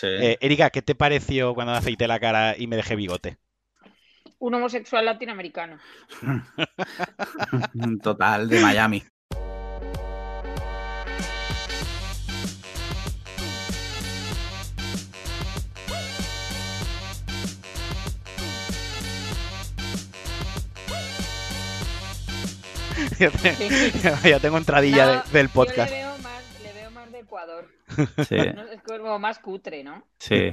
[0.00, 0.06] Sí.
[0.06, 3.36] Eh, Erika, ¿qué te pareció cuando me afeité la cara y me dejé bigote?
[4.38, 5.78] Un homosexual latinoamericano.
[8.02, 9.02] Total, de Miami.
[23.18, 25.90] ya, te- ya tengo entradilla No, de- del Yo podcast.
[25.90, 26.09] le veo
[28.28, 28.36] Sí.
[28.72, 30.04] Es como más cutre, ¿no?
[30.18, 30.50] sí.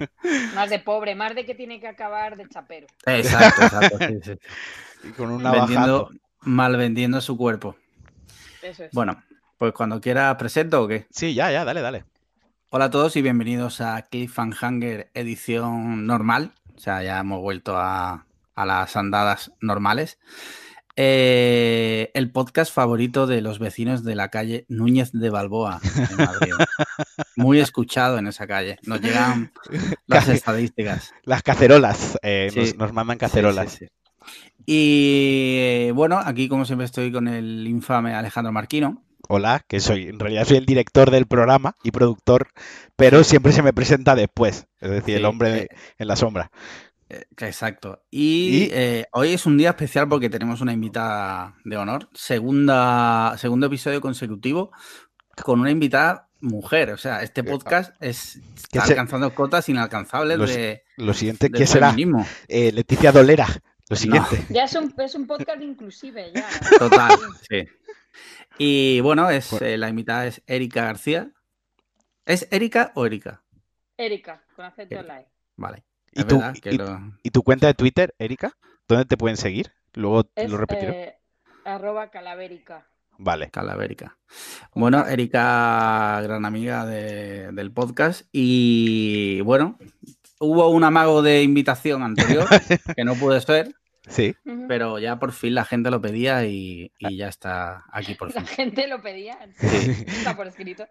[0.55, 2.87] Más de pobre, más de que tiene que acabar de chapero.
[3.05, 3.97] Exacto, exacto.
[3.99, 5.07] sí, sí.
[5.07, 6.09] Y Con una Vendiendo,
[6.41, 7.75] mal vendiendo su cuerpo.
[8.61, 8.91] Eso es.
[8.91, 9.21] Bueno,
[9.57, 11.07] pues cuando quiera presento o qué.
[11.09, 12.05] Sí, ya, ya, dale, dale.
[12.69, 16.51] Hola a todos y bienvenidos a Cliffhanger edición normal.
[16.75, 18.25] O sea, ya hemos vuelto a,
[18.55, 20.19] a las andadas normales.
[20.99, 26.53] Eh, el podcast favorito de los vecinos de la calle Núñez de Balboa en Madrid.
[27.35, 28.77] Muy escuchado en esa calle.
[28.83, 29.51] Nos llegan
[30.07, 31.13] las estadísticas.
[31.23, 32.17] Las cacerolas.
[32.23, 32.59] eh, Sí.
[32.59, 33.71] nos, nos mandan cacerolas.
[33.73, 33.87] sí, sí.
[34.65, 39.03] Y eh, bueno, aquí como siempre estoy con el infame Alejandro Marquino.
[39.29, 42.47] Hola, que soy, en realidad soy el director del programa y productor,
[42.95, 44.67] pero siempre se me presenta después.
[44.79, 45.67] Es decir, el hombre de-
[45.99, 46.49] en la sombra.
[47.09, 48.03] Eh, Exacto.
[48.11, 52.09] Y, Y- eh, hoy es un día especial porque tenemos una invitada de honor.
[52.13, 54.71] Segunda, segundo episodio consecutivo
[55.43, 56.91] con una invitada mujer.
[56.91, 58.39] O sea, este podcast es,
[58.71, 61.95] Que está se- alcanzando cotas inalcanzables Los- de, Lo siguiente, ¿qué será?
[62.47, 63.47] Eh, Leticia Dolera.
[63.89, 64.45] Lo siguiente.
[64.49, 66.45] Ya es un, es un podcast inclusive, ya.
[66.77, 67.17] Total,
[67.49, 67.63] sí.
[68.57, 69.65] Y bueno, es, Bueno.
[69.65, 71.31] eh, la invitada es Erika García.
[72.25, 73.43] ¿Es Erika o Erika?
[73.95, 75.13] Erika, con acento en Erika.
[75.13, 75.27] la E.
[75.55, 75.83] Vale.
[76.13, 78.53] ¿Y Es que y- lo- ¿Y tu cuenta de Twitter, Erika?
[78.87, 79.73] ¿Dónde te pueden seguir?
[79.93, 81.03] Luego Es lo repetiré.
[81.03, 81.15] eh,
[81.65, 82.87] arroba calavérica.
[83.19, 83.49] Vale.
[83.49, 84.17] Calavérica.
[84.75, 88.27] Bueno, Erika, gran amiga de- del podcast.
[88.31, 89.77] Y bueno,
[90.39, 92.47] hubo un amago de invitación anterior
[92.95, 93.73] que no pude ser,
[94.09, 94.33] Sí.
[94.69, 98.41] Pero ya por fin la gente lo pedía y, y ya está aquí por La
[98.41, 98.47] fin.
[98.47, 99.37] gente lo pedía.
[99.57, 100.05] Sí.
[100.07, 100.87] Está por escrito.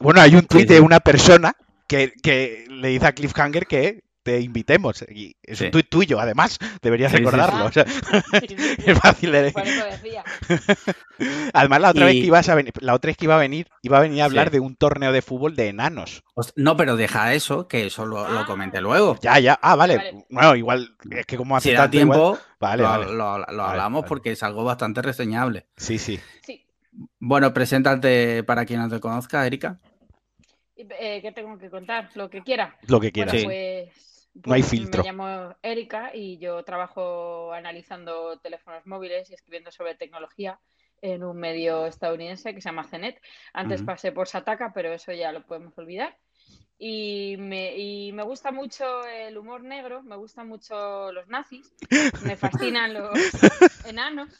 [0.00, 1.54] Bueno, hay un tuit Sí, de una persona
[1.88, 5.04] que, que le dice a Cliffhanger que te invitemos.
[5.08, 6.58] Y es un tuit tuyo, además.
[6.82, 7.30] Deberías Sí, sí, sí.
[7.30, 7.64] recordarlo.
[7.66, 7.84] o sea,
[8.40, 8.76] Sí, sí, sí.
[8.86, 10.24] es fácil de Por eso decía.
[11.52, 13.66] Además, la otra vez que ibas a venir, la otra vez que iba a venir,
[13.82, 14.52] iba a venir a hablar Sí.
[14.54, 16.22] de un torneo de fútbol de enanos.
[16.56, 18.46] No, pero deja eso, que eso lo, lo Ah.
[18.46, 19.18] comenté luego.
[19.20, 19.58] Ya, ya.
[19.60, 19.96] Ah, vale.
[19.96, 20.24] Vale.
[20.30, 23.04] Bueno, igual, es que como hace Si da tanto, igual- tiempo, Vale, lo, vale.
[23.06, 24.08] lo- lo Vale, hablamos vale.
[24.08, 25.66] porque es algo bastante reseñable.
[25.76, 26.18] Sí, sí.
[26.46, 26.64] Sí.
[27.18, 29.78] Bueno, preséntate para quien no te conozca, Erika.
[30.76, 32.08] Eh, ¿Qué tengo que contar?
[32.14, 32.76] Lo que quiera.
[32.86, 33.32] Lo que Bueno.
[33.32, 33.44] Sí.
[33.44, 33.88] pues,
[34.34, 35.02] No hay pues filtro.
[35.02, 40.58] Me llamo Erika y yo trabajo analizando teléfonos móviles y escribiendo sobre tecnología
[41.02, 43.20] en un medio estadounidense que se llama CNET.
[43.52, 46.16] Antes pasé por Sataka, pero eso ya lo podemos olvidar.
[46.82, 51.74] Y me, y me gusta mucho el humor negro, me gustan mucho los nazis,
[52.24, 53.10] me fascinan los
[53.84, 54.30] enanos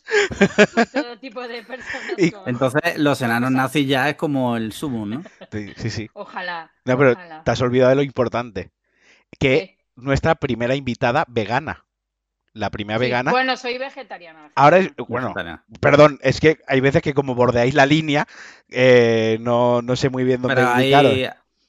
[0.75, 2.15] y todo tipo de personas.
[2.17, 5.23] Y- Entonces, los enanos nazis ya es como el sumo, ¿no?
[5.53, 6.11] Sí, sí, sí.
[6.15, 6.73] Ojalá.
[6.87, 7.45] No, pero ojalá.
[7.45, 8.71] te has olvidado de lo importante.
[9.39, 9.80] Que ¿Qué?
[9.97, 11.85] Nuestra primera invitada vegana.
[12.53, 13.31] La primera Sí, vegana.
[13.31, 14.51] Bueno, soy vegetariana.
[14.57, 14.91] Ahora es.
[14.97, 15.65] Bueno, Vegetariana.
[15.81, 18.27] perdón, es que hay veces que como bordeáis la línea,
[18.69, 20.93] eh, no, no sé muy bien dónde Pero hay,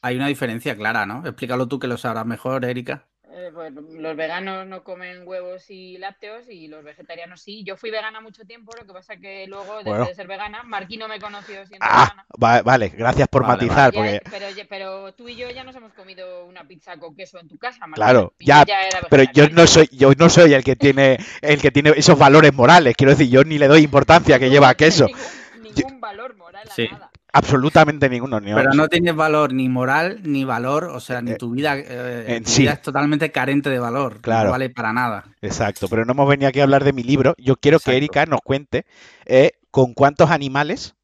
[0.01, 1.25] hay una diferencia clara, ¿no?
[1.25, 3.07] Explícalo tú que lo sabrás mejor, Erika.
[3.41, 7.63] Eh, pues, los veganos no comen huevos y lácteos y los vegetarianos sí.
[7.63, 10.05] Yo fui vegana mucho tiempo, lo que pasa que luego dejé Bueno.
[10.05, 10.61] de ser vegana.
[10.63, 12.25] Marquino me conoció siendo Ah, vegana.
[12.41, 14.21] va- vale, gracias por Vale, matizar, Ya, porque.
[14.29, 17.57] pero, pero tú y yo ya nos hemos comido una pizza con queso en tu
[17.57, 21.17] casa, Marquino, Claro, ya, era Pero yo no soy, yo no soy el que tiene,
[21.41, 22.95] el que tiene esos valores morales.
[22.95, 25.05] Quiero decir, yo ni le doy importancia que lleva no queso.
[25.07, 26.87] Ningún, ningún valor moral a Sí.
[26.91, 27.10] nada.
[27.33, 28.39] Absolutamente ninguno.
[28.39, 31.77] Ni Pero no tienes valor ni moral ni valor, o sea, ni Eh, tu vida,
[31.77, 32.63] eh, en tu sí.
[32.63, 34.19] vida es totalmente carente de valor.
[34.21, 34.45] Claro.
[34.45, 35.23] No vale para nada.
[35.41, 37.33] Exacto, pero no hemos venido aquí a hablar de mi libro.
[37.37, 37.95] Yo quiero que.
[37.95, 38.85] Erika nos cuente
[39.25, 40.95] eh, con cuántos animales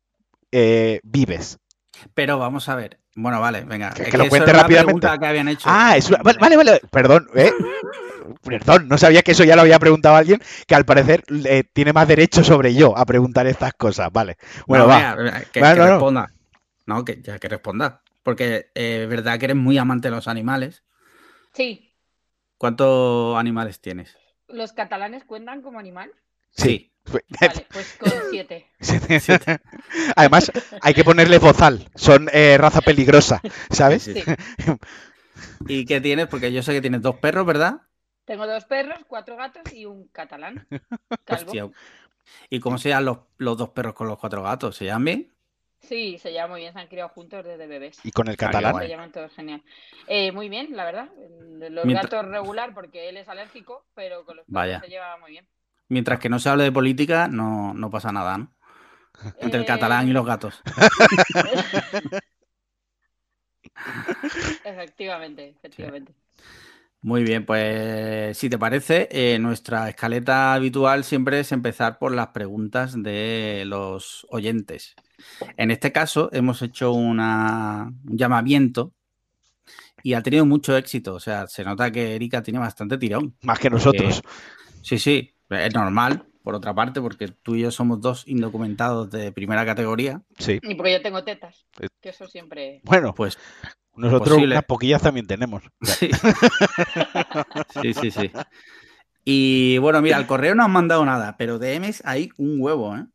[0.52, 1.60] eh, vives.
[2.14, 3.00] Pero vamos a ver.
[3.16, 3.92] Bueno, vale, venga.
[3.94, 4.84] Que- Es que lo cuente rápidamente.
[4.86, 5.68] pregunta que habían hecho.
[5.72, 7.52] Ah, es una- vale, vale, vale, perdón, eh.
[8.44, 11.94] Perdón, no sabía que eso ya lo había preguntado alguien que al parecer eh, tiene
[11.94, 14.12] más derecho sobre yo a preguntar estas cosas.
[14.12, 14.38] Vale.
[14.68, 15.16] Bueno, No, va.
[15.52, 15.92] que, Vale, que no, no.
[15.94, 16.32] responda.
[16.86, 18.02] No, que ya que responda.
[18.24, 20.84] Porque eh, es verdad que eres muy amante de los animales.
[21.54, 21.84] Sí,
[22.58, 24.16] ¿Cuántos animales tienes?
[24.48, 26.10] ¿los catalanes cuentan como animal?
[26.52, 26.92] Sí.
[27.42, 28.68] Vale, pues con siete.
[30.16, 30.52] Además,
[30.82, 31.90] hay que ponerle bozal.
[31.96, 34.04] Son eh, raza peligrosa, ¿sabes?
[34.04, 34.24] Sí.
[35.68, 36.28] ¿Y qué tienes?
[36.28, 37.82] Porque yo sé que tienes dos perros, ¿verdad?
[38.26, 40.68] Tengo dos perros, cuatro gatos y un catalán.
[41.24, 41.46] Calvo.
[41.46, 41.70] Hostia.
[42.50, 44.76] ¿Y cómo se llaman los, los dos perros con los cuatro gatos?
[44.76, 45.34] ¿Se llaman bien?
[45.80, 48.00] Sí, se llevan muy bien, se han criado juntos desde bebés.
[48.04, 48.72] ¿Y con el Ah, catalán?
[48.74, 48.88] guay.
[48.88, 49.64] Se llevan todos genial.
[50.08, 51.10] Eh, muy bien, la verdad.
[51.70, 54.80] Los Mientras- gatos regular porque él es alérgico, pero con los perros Vaya.
[54.82, 55.48] se lleva muy bien.
[55.90, 58.52] Mientras que no se hable de política, no, no pasa nada, ¿no?
[59.40, 60.62] Entre el Eh, catalán y los gatos.
[64.64, 66.14] Efectivamente, efectivamente.
[67.02, 72.30] Muy bien, pues si te parece, eh, nuestra escaleta habitual siempre es empezar por las
[72.30, 74.96] preguntas de los oyentes.
[75.58, 78.94] En este caso hemos hecho una- un llamamiento
[80.04, 81.14] y ha tenido mucho éxito.
[81.14, 83.38] O sea, se nota que Erika tiene bastante tirón.
[83.44, 84.22] Más que nosotros.
[84.82, 89.32] Sí, sí, es normal, por otra parte, porque tú y yo somos dos indocumentados de
[89.32, 90.22] primera categoría.
[90.38, 90.60] Sí.
[90.64, 91.66] Y porque yo tengo tetas,
[92.02, 92.82] que eso siempre...
[92.84, 93.38] Bueno, Pues
[93.96, 94.56] nosotros posible.
[94.56, 95.64] unas poquillas también tenemos.
[95.82, 96.10] Sí.
[97.82, 98.32] sí, sí, sí.
[99.26, 103.06] Y bueno, mira, al correo no han mandado nada, pero DMs hay un huevo, ¿eh?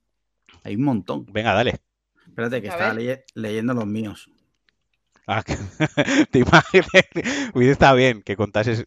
[0.65, 1.25] Hay un montón.
[1.33, 1.81] Venga, dale.
[2.27, 2.95] Espérate, que A estaba
[3.35, 4.29] leyendo los míos.
[5.27, 5.43] Ah,
[6.31, 6.89] te imaginas.
[7.55, 8.85] Hubiese estado bien que contases.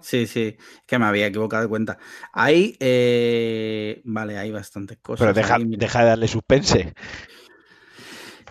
[0.00, 0.54] Sí, sí, es
[0.86, 1.98] que me había equivocado de cuenta.
[2.32, 5.20] Hay, eh, vale, hay bastantes cosas.
[5.20, 6.94] Pero deja, ahí, deja de darle suspense.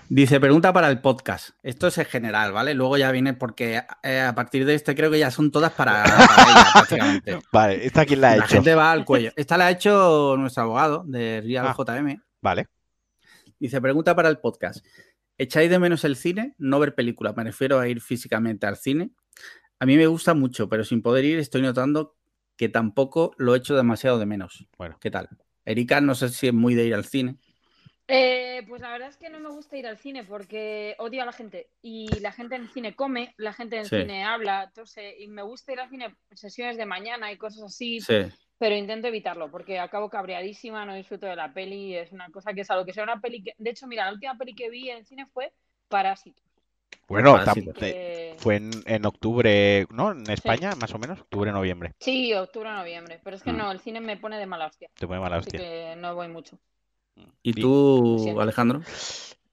[0.08, 1.52] Dice, pregunta para el podcast.
[1.64, 2.74] Esto es en general, ¿vale?
[2.74, 6.04] Luego ya viene porque eh, a partir de este creo que ya son todas para,
[6.04, 7.40] para ella, prácticamente.
[7.52, 8.56] Vale, ¿esta quién la ha La hecho?
[8.56, 9.32] gente va al cuello.
[9.38, 11.76] Esta la ha hecho nuestro abogado de Real Ah.
[11.78, 12.22] JM.
[12.42, 12.68] Vale.
[13.58, 14.86] Dice, pregunta para el podcast.
[15.42, 16.54] ¿Echáis de menos el cine?
[16.60, 19.10] No ver películas, me refiero a ir físicamente al cine.
[19.80, 22.16] A mí me gusta mucho, pero sin poder ir estoy notando
[22.56, 24.68] que tampoco lo echo demasiado de menos.
[24.78, 25.00] Bueno.
[25.02, 25.30] ¿Qué tal?
[25.66, 27.38] Erika, no sé si es muy de ir al cine.
[28.08, 31.26] Eh, pues la verdad es que no me gusta ir al cine porque odio a
[31.26, 31.72] la gente.
[31.82, 33.96] Y la gente en el cine come, la gente en el Sí.
[33.96, 37.64] cine habla, tose, y me gusta ir al cine en sesiones de mañana y cosas
[37.64, 38.14] así, Sí,
[38.62, 42.62] pero intento evitarlo porque acabo cabreadísima, no disfruto de la peli, es una cosa que
[42.62, 43.56] es algo que sea una peli que...
[43.58, 45.52] De hecho, mira, la última peli que vi en el cine fue
[45.88, 46.44] Parásitos.
[47.08, 47.72] Bueno, Parásito.
[47.72, 50.12] tam- te- que- fue en, en octubre, ¿no?
[50.12, 51.20] En España, más o menos.
[51.22, 51.94] Octubre, noviembre.
[52.00, 53.58] Sí, octubre, noviembre, pero es que Mm.
[53.58, 55.60] no, el cine me pone de mala hostia, Te pone mala así hostia.
[55.60, 56.60] que no voy mucho.
[57.42, 58.40] ¿Y Y- tú.
[58.40, 58.82] Alejandro?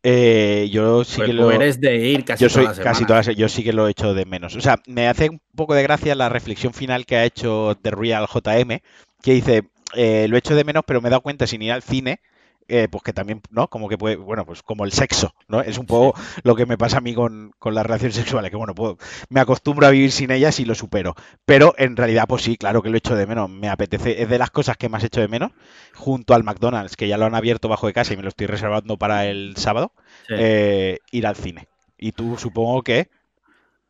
[0.03, 1.51] Eh, yo sí Pues que lo.
[1.51, 3.91] eres de ir casi Yo soy todas las casi todas, yo sí que lo he
[3.91, 4.55] hecho de menos.
[4.55, 7.91] O sea, me hace un poco de gracia la reflexión final que ha hecho The
[7.91, 8.81] Real JM,
[9.23, 9.65] que dice,
[9.95, 12.21] eh, lo he hecho de menos, pero me he dado cuenta sin ir al cine,
[12.69, 13.69] eh, pues que también, ¿no?
[13.69, 15.61] Como que puede, bueno, pues como el sexo, ¿no?
[15.61, 18.57] Es un poco lo que me pasa a mí con, con las relaciones sexuales, que
[18.57, 18.99] bueno, puedo,
[19.31, 21.15] me acostumbro a vivir sin ellas y lo supero.
[21.45, 23.49] Pero en realidad, pues sí, claro que lo he hecho de menos.
[23.51, 25.53] Me apetece, es de las cosas que más he hecho de menos,
[25.95, 28.47] junto al McDonald's, que ya lo han abierto bajo de casa y me lo estoy
[28.47, 29.93] reservando para el sábado,
[30.29, 30.35] Sí.
[30.37, 31.69] eh, ir al cine.
[31.99, 33.09] Y tú supongo que...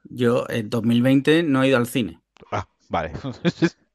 [0.05, 2.21] Yo en 2020 no he ido al cine.
[2.51, 3.13] Ah, vale.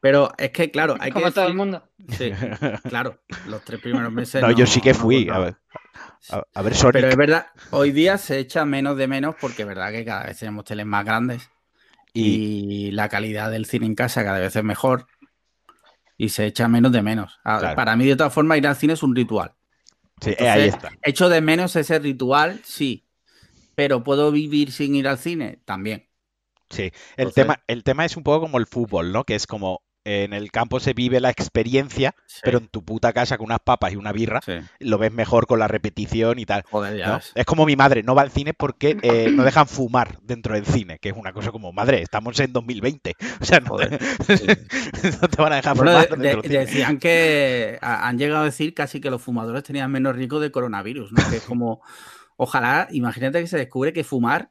[0.00, 1.88] Pero es que, claro, hay que Como todo el mundo.
[2.08, 2.30] Sí,
[2.88, 4.42] claro, los tres primeros meses.
[4.42, 5.28] No, yo sí que no fui.
[5.28, 5.56] A ver,
[6.30, 6.94] a, a ver Sonic.
[6.94, 10.24] Pero es verdad, hoy día se echa menos de menos porque es verdad que cada
[10.24, 11.48] vez tenemos teles más grandes
[12.14, 15.06] Y y la calidad del cine en casa cada vez es mejor
[16.16, 17.38] y se echa menos de menos.
[17.44, 17.76] A- Claro.
[17.76, 19.52] Para mí, de todas formas, ir al cine es un ritual.
[20.20, 20.90] sí, eh, ahí está.
[21.02, 23.04] Echo de menos ese ritual, sí.
[23.74, 25.60] Pero ¿puedo vivir sin ir al cine?
[25.64, 26.08] También.
[26.70, 26.82] Sí.
[26.82, 26.92] El
[27.28, 29.24] Entonces- tema, el tema es un poco como el fútbol, ¿no?
[29.24, 33.12] Que es como en el campo se vive la experiencia, Sí, pero en tu puta
[33.12, 34.52] casa con unas papas y una birra sí.
[34.78, 36.62] lo ves mejor con la repetición y tal.
[36.70, 37.20] Joder, ya.
[37.34, 40.64] Es como mi madre, no va al cine porque eh, no dejan fumar dentro del
[40.64, 43.14] cine, que es una cosa como, madre, estamos en 2020.
[43.40, 44.46] O sea, no, Joder, te, sí.
[45.20, 46.58] no te van a dejar Bueno, fumar de- dentro de- del cine.
[46.66, 51.10] decían que han llegado a decir casi que los fumadores tenían menos riesgo de coronavirus,
[51.10, 51.30] ¿no?
[51.30, 51.82] Que es como,
[52.36, 54.50] ojalá, imagínate que se descubre que fumar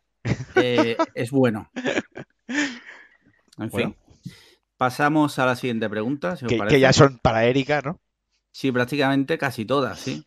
[0.55, 1.70] eh, es bueno.
[3.58, 3.72] En Bueno.
[3.72, 3.96] fin.
[4.77, 8.01] Pasamos a la siguiente pregunta, si Que, ya son para Erika, ¿no?
[8.51, 10.25] Sí, prácticamente casi todas, sí.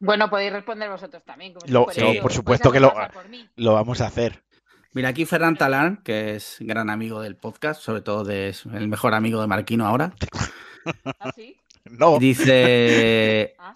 [0.00, 1.52] Bueno, podéis responder vosotros también.
[1.54, 2.92] como si Lo- sí, por supuesto que lo-.
[3.56, 4.42] Lo vamos a hacer.
[4.94, 8.88] Mira, aquí Ferran Talán, que es gran amigo del podcast, sobre todo de, es el
[8.88, 10.12] mejor amigo de Marquino ahora,
[11.20, 11.56] ¿Ah, sí?
[11.84, 13.74] No, dice, Ah.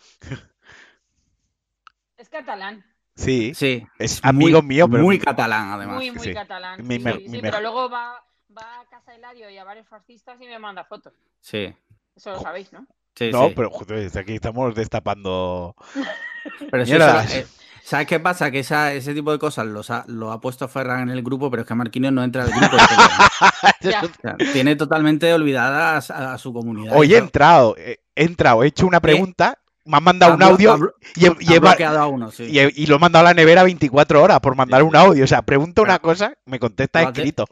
[2.16, 2.84] Es catalán.
[3.16, 5.96] Sí, sí, es muy- amigo mío, pero muy catalán además.
[5.96, 6.35] Muy, muy sí.
[6.35, 6.87] catalán.
[6.87, 8.23] Mi sí, me- sí, mi sí, me- pero luego va,
[8.56, 11.12] va a casa de y a varios fascistas y me manda fotos.
[11.40, 11.75] Sí,
[12.14, 12.87] Eso lo sabéis, ¿no?
[13.14, 13.52] sí, no, sí.
[13.56, 15.75] pero joder, aquí estamos destapando.
[16.70, 17.25] Pero Mierda.
[17.25, 17.46] eso- eh,
[17.82, 18.50] ¿Sabes qué pasa?
[18.50, 21.49] Que esa- ese tipo de cosas los ha, lo ha puesto Ferran en el grupo,
[21.50, 22.76] pero es que Marquinhos no entra al grupo.
[23.80, 24.02] Ya.
[24.02, 26.94] O sea, tiene totalmente olvidada a, a su comunidad.
[26.96, 30.95] Hoy he entrado, he he entrado, he hecho una pregunta, me han mandado un audio
[31.14, 32.45] y, bloqueado a uno, sí.
[32.45, 34.97] y he- y lo he mandado a la nevera 24 horas por mandar Sí, un
[34.97, 35.25] audio.
[35.25, 37.47] O sea, pregunta una cosa, me contesta Lo escrito.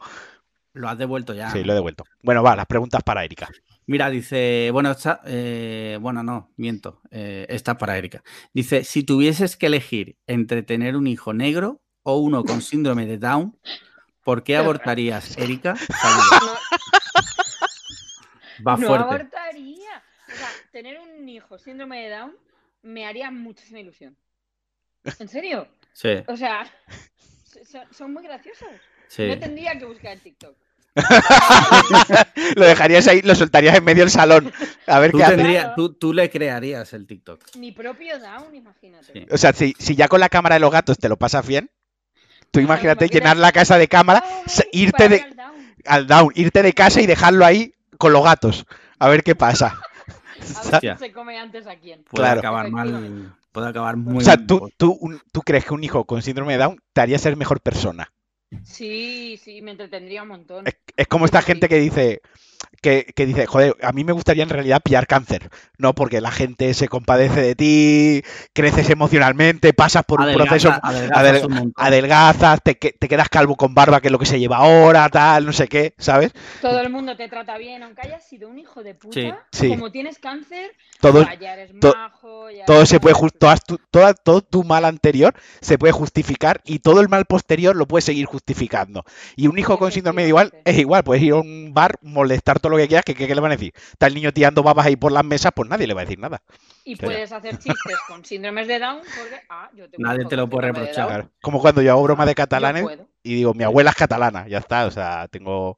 [0.73, 1.49] Lo has devuelto ya.
[1.51, 2.03] Sí, lo he devuelto.
[2.21, 3.49] Bueno, va, las preguntas para Erika.
[3.87, 8.23] Mira, dice, bueno, esta, eh, bueno, no, miento, eh, esta para Erika.
[8.53, 13.17] Dice, si tuvieses que elegir entre tener un hijo negro o uno con síndrome de
[13.19, 13.57] Down,
[14.23, 15.75] ¿por qué abortarías, Erika?
[16.01, 16.57] Saludos.
[18.67, 19.03] Va no fuerte.
[19.05, 19.74] abortaría.
[20.75, 22.35] Tener un hijo síndrome de Down
[22.81, 24.17] me haría muchísima ilusión.
[25.19, 25.69] ¿En serio?
[25.93, 26.69] Sí, O sea,
[27.65, 28.67] son, son muy graciosos.
[29.07, 29.25] sí.
[29.25, 30.53] No tendría que buscar en TikTok.
[32.57, 34.51] lo dejarías ahí, lo soltarías en medio del salón.
[34.85, 37.55] A ver Tú, qué tendría- tú, tú le crearías el TikTok.
[37.55, 39.13] Mi propio Down, imagínate.
[39.13, 39.25] Sí.
[39.31, 41.71] O sea, si, si ya con la cámara de los gatos te lo pasas bien,
[42.51, 45.75] tú Claro, imagínate imagina- llenar la casa de cámara, Ay, irte de, ir al Down.
[45.85, 48.65] al down, irte de casa y dejarlo ahí con los gatos.
[48.99, 49.79] A ver qué pasa.
[50.57, 52.03] A ver quién se come antes a quién.
[52.03, 52.39] Puede Claro.
[52.39, 53.35] acabar mal.
[53.51, 54.47] Puede acabar muy O sea, mal.
[54.47, 57.35] ¿tú, tú, un- tú crees que un hijo con síndrome de Down te haría ser
[57.37, 58.11] mejor persona.
[58.63, 60.67] Sí, sí, me entretendría un montón.
[60.67, 62.21] Es, es como esta gente que dice,
[62.85, 65.49] que, que dice, joder, a mí me gustaría en realidad pillar cáncer,
[65.79, 65.93] ¿no?
[65.95, 68.21] Porque la gente se compadece de ti,
[68.53, 74.01] creces emocionalmente, pasas por un proceso, adelgazas adelgazas, te, que- te quedas calvo con barba,
[74.01, 76.31] que es lo que se lleva ahora, tal, no sé qué, ¿sabes?
[76.61, 79.13] Todo el mundo te trata bien, aunque hayas sido un hijo de puta.
[79.19, 79.69] Sí, sí.
[79.69, 82.51] Como tienes cáncer, Todo, ya eres to- majo.
[82.51, 86.79] ya todo se puede todas tu- toda- todo tu mal anterior se puede justificar y
[86.79, 89.03] todo el mal posterior lo puedes seguir justificando.
[89.35, 92.59] Y un hijo con síndrome de igual es igual, puedes ir a un bar, molestar
[92.59, 93.73] todo lo que quieras, que qué le van a decir?
[93.75, 96.19] Está el niño tirando babas ahí por las mesas, pues nadie le va a decir
[96.19, 96.41] nada.
[96.83, 100.35] Y puedes hacer chistes con síndromes de Down porque, ah, yo tengo un Nadie te
[100.35, 101.07] lo puede reprochar.
[101.07, 101.29] Claro.
[101.41, 102.85] Como cuando yo hago broma de catalanes
[103.23, 105.77] y digo, mi abuela es catalana, ya está, o sea, tengo...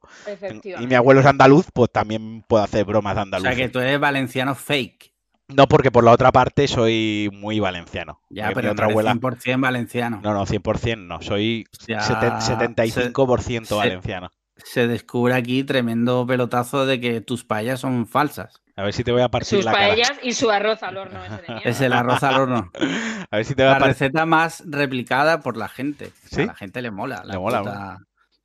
[0.78, 3.46] Y mi abuelo es andaluz, pues también puedo hacer bromas de O andaluz.
[3.48, 5.14] sea, que tú eres valenciano fake.
[5.50, 8.20] No, porque por la otra parte soy muy valenciano.
[8.28, 9.14] Ya, pero otra abuela...
[9.14, 10.20] 100% valenciano.
[10.22, 14.30] No, no, 100% no, soy seten- 75% se- valenciano.
[14.64, 18.60] Se descubre aquí tremendo pelotazo de que tus paellas son falsas.
[18.76, 19.88] A ver si te voy a partir Sus la cara.
[19.88, 21.42] paellas y su arroz al horno ese.
[21.68, 22.70] Es el arroz al horno.
[23.30, 26.06] A ver si te voy a La receta más replicada por la gente.
[26.24, 26.42] O sea, ¿Sí?
[26.42, 27.22] A la gente le mola.
[27.24, 27.98] Le la mola, puta-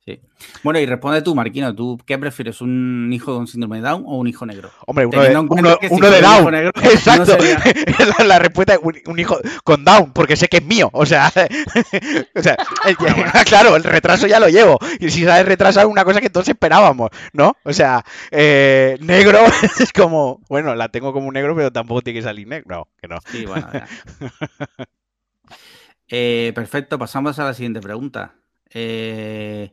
[0.06, 0.20] Sí.
[0.62, 1.74] Bueno, y responde tú, Marquino.
[1.74, 2.60] ¿Tú qué prefieres?
[2.60, 4.70] ¿Un hijo con síndrome de Down o un hijo negro?
[4.86, 6.52] Hombre, uno de, uno, si uno de un Down.
[6.52, 7.24] negro, Exacto.
[7.24, 7.62] sería-
[8.18, 10.90] la, la respuesta es un, un hijo con Down, porque sé que es mío.
[10.92, 11.32] O sea,
[12.36, 12.56] o sea
[12.86, 12.96] el-
[13.46, 14.78] claro, el retraso ya lo llevo.
[15.00, 17.56] Y si sabes retrasar una cosa que todos esperábamos, ¿no?
[17.64, 19.38] O sea, eh, negro
[19.80, 22.66] es como, bueno, la tengo como un negro, pero tampoco tiene que salir negro.
[22.76, 23.16] No, que no.
[23.32, 23.68] Sí, bueno.
[26.08, 28.34] Eh, perfecto, pasamos a la siguiente pregunta.
[28.74, 29.72] Eh,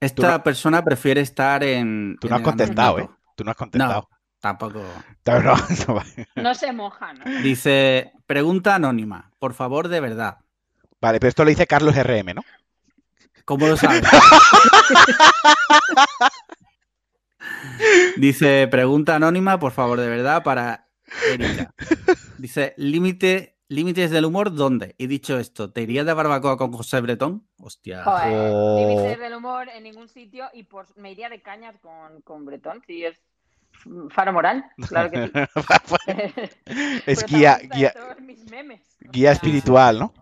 [0.00, 2.16] esta no- persona prefiere estar en.
[2.20, 3.08] Tú en no has contestado, ¿eh?
[3.36, 4.08] Tú no has contestado.
[4.40, 4.82] Tampoco.
[5.26, 5.54] No, no,
[5.88, 6.02] no.
[6.42, 7.24] No se moja, ¿no?
[7.42, 10.38] Dice, pregunta anónima, por favor, de verdad.
[11.00, 12.42] Vale, pero esto lo dice Carlos RM, ¿no?
[13.44, 14.02] ¿Cómo lo sabes?
[18.16, 20.88] Dice, pregunta anónima, por favor, de verdad, para
[21.30, 21.74] Erika.
[22.38, 24.94] Dice, límite, límites del humor, ¿dónde?
[24.98, 27.46] Y dicho esto, ¿te irías de barbacoa con José Bretón?
[27.58, 28.02] Hostia.
[28.04, 28.76] Joder, Oh.
[28.78, 32.82] límites del humor en ningún sitio y por, me iría de cañas con, con Bretón,
[32.86, 33.16] si es
[34.10, 35.32] faro moral, claro que sí.
[37.06, 38.80] es guía, guía, todos mis memes.
[39.06, 40.14] O guía sea, espiritual, ¿no?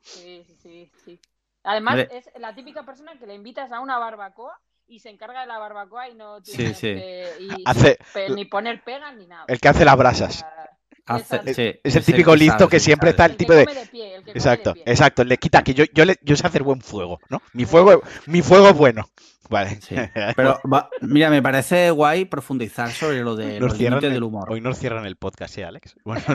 [0.00, 1.20] Sí, sí, sí, sí.
[1.64, 2.08] Además, Vale.
[2.12, 5.58] es la típica persona que le invitas a una barbacoa y se encarga de la
[5.58, 6.80] barbacoa y no Sí, tiene sí.
[6.82, 7.98] que y- Hace-
[8.34, 9.46] ni poner pegas ni nada.
[9.48, 10.34] El que hace las O brasas.
[10.36, 10.73] sea,
[11.06, 13.10] Hace- sí, Es el típico que listo sabe, que siempre sabe.
[13.10, 13.66] está el tipo de...
[13.66, 15.24] de pie, el de Exacto, exacto.
[15.24, 17.42] Le quita que yo, yo, le, yo sé hacer buen fuego, ¿no?
[17.52, 19.08] Mi fuego, mi fuego es bueno.
[19.50, 19.78] Vale.
[19.82, 19.94] Sí.
[20.36, 24.22] Pero va- mira, me parece guay profundizar sobre lo de Nos los límites el- del
[24.22, 24.50] humor.
[24.50, 25.94] Hoy nos cierran el podcast, ¿sí, Alex?
[26.04, 26.22] Bueno,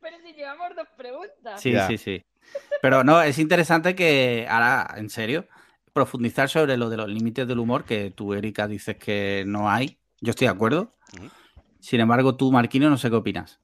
[0.00, 1.60] Pero si llevamos dos preguntas.
[1.60, 1.86] Sí, Ya.
[1.86, 2.24] sí, sí.
[2.80, 5.46] Pero no, es interesante que ahora, en serio,
[5.92, 9.98] profundizar sobre lo de los límites del humor, que tú, Erika, dices que no hay.
[10.20, 10.92] Yo estoy de acuerdo.
[11.80, 13.60] Sin embargo, tú, Marquino, no sé qué opinas.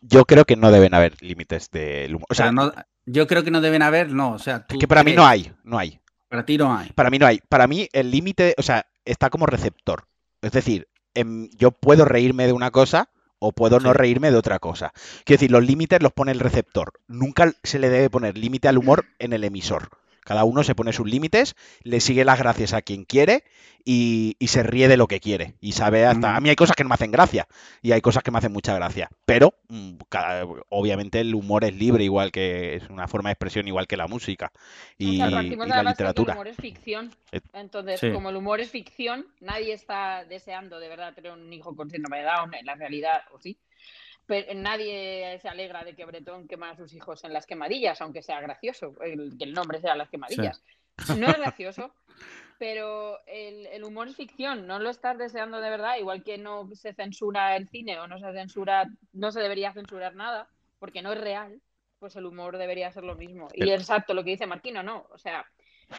[0.00, 2.26] yo creo que no deben haber límites del humor.
[2.28, 2.72] O sea, no,
[3.06, 4.32] yo creo que no deben haber, no.
[4.32, 6.00] O sea, es tú que para mí no hay, no hay.
[6.28, 6.90] Para ti no hay.
[6.90, 7.40] Para mí no hay.
[7.48, 10.04] Para mí el límite, o sea, está como receptor.
[10.40, 14.58] Es decir, em, yo puedo reírme de una cosa o puedo no reírme de otra
[14.58, 14.92] cosa.
[15.24, 16.92] Quiero decir, los límites los pone el receptor.
[17.08, 19.88] Nunca se le debe poner límite al humor en el emisor.
[20.24, 23.42] Cada uno se pone sus límites, le sigue las gracias a quien quiere
[23.84, 25.54] y, y se ríe de lo que quiere.
[25.60, 26.36] Y sabe hasta...
[26.36, 27.48] A mí hay cosas que no me hacen gracia
[27.82, 29.10] y hay cosas que me hacen mucha gracia.
[29.26, 33.66] Pero mm, cada- obviamente el humor es libre, igual que es una forma de expresión
[33.66, 34.52] igual que la música
[34.96, 36.32] y, O sea, partimos y de la literatura.
[36.34, 37.10] El humor es ficción.
[37.32, 38.12] Eh, Entonces, sí.
[38.12, 42.18] como el humor es ficción, nadie está deseando de verdad tener un hijo con síndrome
[42.18, 43.58] de Down en la realidad, o sí.
[44.26, 48.22] Pero nadie se alegra de que Bretón quema a sus hijos en las quemadillas, aunque
[48.22, 50.62] sea gracioso, el- que el nombre sea las quemadillas.
[51.18, 51.92] No es gracioso,
[52.58, 56.68] pero el, el humor es ficción, no lo estás deseando de verdad, igual que no
[56.74, 60.48] se censura el cine o no se censura, no se debería censurar nada,
[60.78, 61.60] porque no es real,
[61.98, 63.48] pues el humor debería ser lo mismo.
[63.54, 65.44] Y exacto, lo que dice Marquino, no, o sea,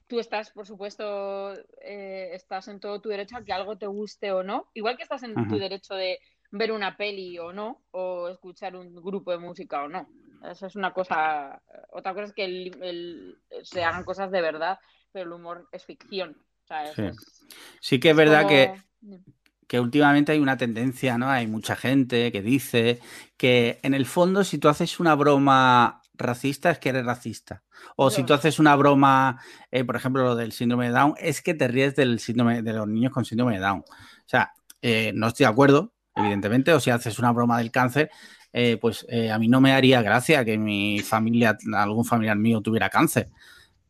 [0.08, 4.32] tú estás, por supuesto, eh, estás en todo tu derecho a que algo te guste
[4.32, 6.20] o no, igual que estás en tu derecho de
[6.56, 10.08] ver una peli o no, o escuchar un grupo de música o no.
[10.50, 11.62] Eso es una cosa.
[11.90, 14.78] Otra cosa es que el- el- se hagan cosas de verdad,
[15.12, 16.38] pero el humor es ficción.
[16.64, 17.02] O sea, eso Sí.
[17.04, 17.46] es-
[17.82, 19.24] Sí que es verdad que, como-
[19.68, 21.28] que últimamente hay una tendencia, ¿no?
[21.30, 23.00] Hay mucha gente que dice
[23.36, 27.64] que en el fondo si tú haces una broma racista es que eres racista.
[27.96, 29.42] O si tú haces una broma,
[29.72, 32.74] eh, por ejemplo, lo del síndrome de Down, es que te ríes del síndrome de
[32.74, 33.80] los niños con síndrome de Down.
[33.80, 38.10] O sea, eh, no estoy de acuerdo, evidentemente, o si haces una broma del cáncer,
[38.54, 42.62] eh, pues eh, a mí no me haría gracia que mi familia, algún familiar mío
[42.62, 43.30] tuviera cáncer.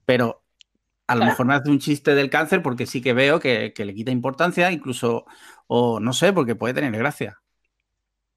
[0.06, 0.44] Pero
[1.08, 1.32] a lo Claro.
[1.32, 4.12] mejor me hace un chiste del cáncer porque sí que veo que, que le quita
[4.12, 5.26] importancia, incluso,
[5.68, 7.42] o no sé, porque puede tener gracia.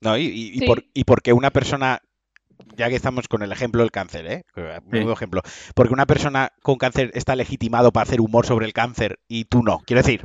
[0.01, 0.17] ¿no?
[0.19, 0.67] Y, y, y Sí.
[0.67, 2.01] por, y porque una persona,
[2.77, 4.45] ya que estamos con el ejemplo del cáncer, ¿eh?
[4.87, 5.43] Menudo ejemplo,
[5.75, 9.63] porque una persona con cáncer está legitimado para hacer humor sobre el cáncer y tú
[9.63, 9.81] no.
[9.87, 10.25] Quiero decir,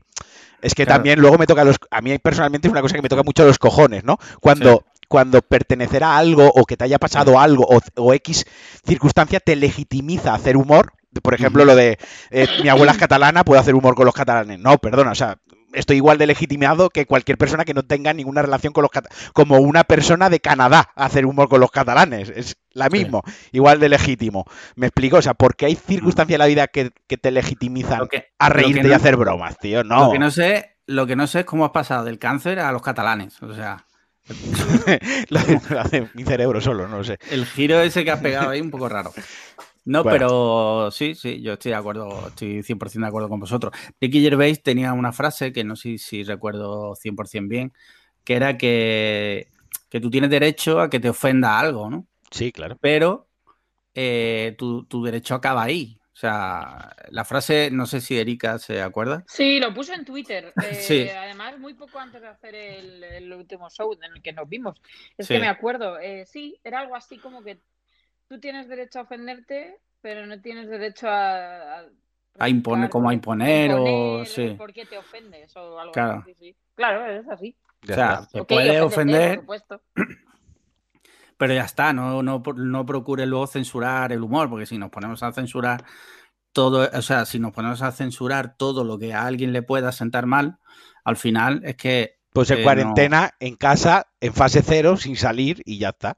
[0.61, 0.99] es que Claro.
[0.99, 3.45] también luego me toca los, a mí personalmente es una cosa que me toca mucho
[3.45, 4.17] los cojones, ¿no?
[4.39, 8.45] Cuando, cuando pertenecer a algo o que te haya pasado algo o, o X
[8.85, 10.93] circunstancia te legitimiza hacer humor.
[11.21, 11.97] Por ejemplo, lo de
[12.29, 14.59] eh, mi abuela es catalana, puedo hacer humor con los catalanes.
[14.59, 15.37] No, perdona, o sea,
[15.73, 19.29] estoy igual de legitimado que cualquier persona que no tenga ninguna relación con los catalanes.
[19.33, 22.29] Como una persona de Canadá a hacer humor con los catalanes.
[22.35, 22.97] Es la Sí.
[22.99, 24.45] mismo, igual de legítimo.
[24.75, 25.17] ¿Me explico?
[25.17, 28.87] O sea, porque hay circunstancias en la vida que, que te legitimizan que, a reírte
[28.87, 29.83] y a hacer bromas, tío.
[29.83, 30.05] No.
[30.05, 32.71] Lo que no sé, lo que no sé es cómo has pasado del cáncer a
[32.71, 33.41] los catalanes.
[33.43, 33.85] O sea,
[35.29, 37.17] lo, hace, lo hace mi cerebro solo, no lo sé.
[37.31, 39.11] el giro ese que has pegado ahí un poco raro.
[39.83, 40.15] No, Bueno.
[40.17, 43.73] pero sí, sí, yo estoy de acuerdo, estoy 100% de acuerdo con vosotros.
[43.99, 47.73] Ricky Gervais tenía una frase que no sé si recuerdo 100% bien,
[48.23, 49.47] que era que,
[49.89, 52.05] que tú tienes derecho a que te ofenda algo, ¿no?
[52.29, 52.77] Sí, claro.
[52.79, 53.27] pero
[53.95, 55.97] eh, tu, tu derecho acaba ahí.
[56.13, 59.23] O sea, la frase, no sé si Erika se acuerda.
[59.27, 60.53] Sí, lo puso en Twitter.
[60.63, 61.09] eh, Sí.
[61.09, 64.79] Además, muy poco antes de hacer el, el último show en el que nos vimos.
[65.17, 65.33] Es Sí.
[65.33, 65.97] que me acuerdo.
[65.99, 67.59] eh, sí, era algo así como que
[68.31, 71.79] tú tienes derecho a ofenderte, pero no tienes derecho a.
[71.79, 71.83] A,
[72.39, 74.55] A imponer, como a imponer o- sí.
[74.57, 75.53] ¿Por qué te ofendes?
[75.57, 76.23] O algo Claro.
[76.25, 76.33] así.
[76.33, 76.55] sí, sí.
[76.73, 77.57] Claro, es así.
[77.81, 78.27] Ya o sea, está.
[78.31, 79.81] te Ok, puede ofender, Por supuesto.
[81.37, 85.21] pero ya está, no, no, no procure luego censurar el humor, porque si nos ponemos
[85.23, 85.83] a censurar
[86.53, 89.91] todo, o sea, si nos ponemos a censurar todo lo que a alguien le pueda
[89.91, 90.57] sentar mal,
[91.03, 92.15] al final es que...
[92.31, 96.15] Pues en eh, cuarentena, en casa, en fase cero, sin salir y ya está.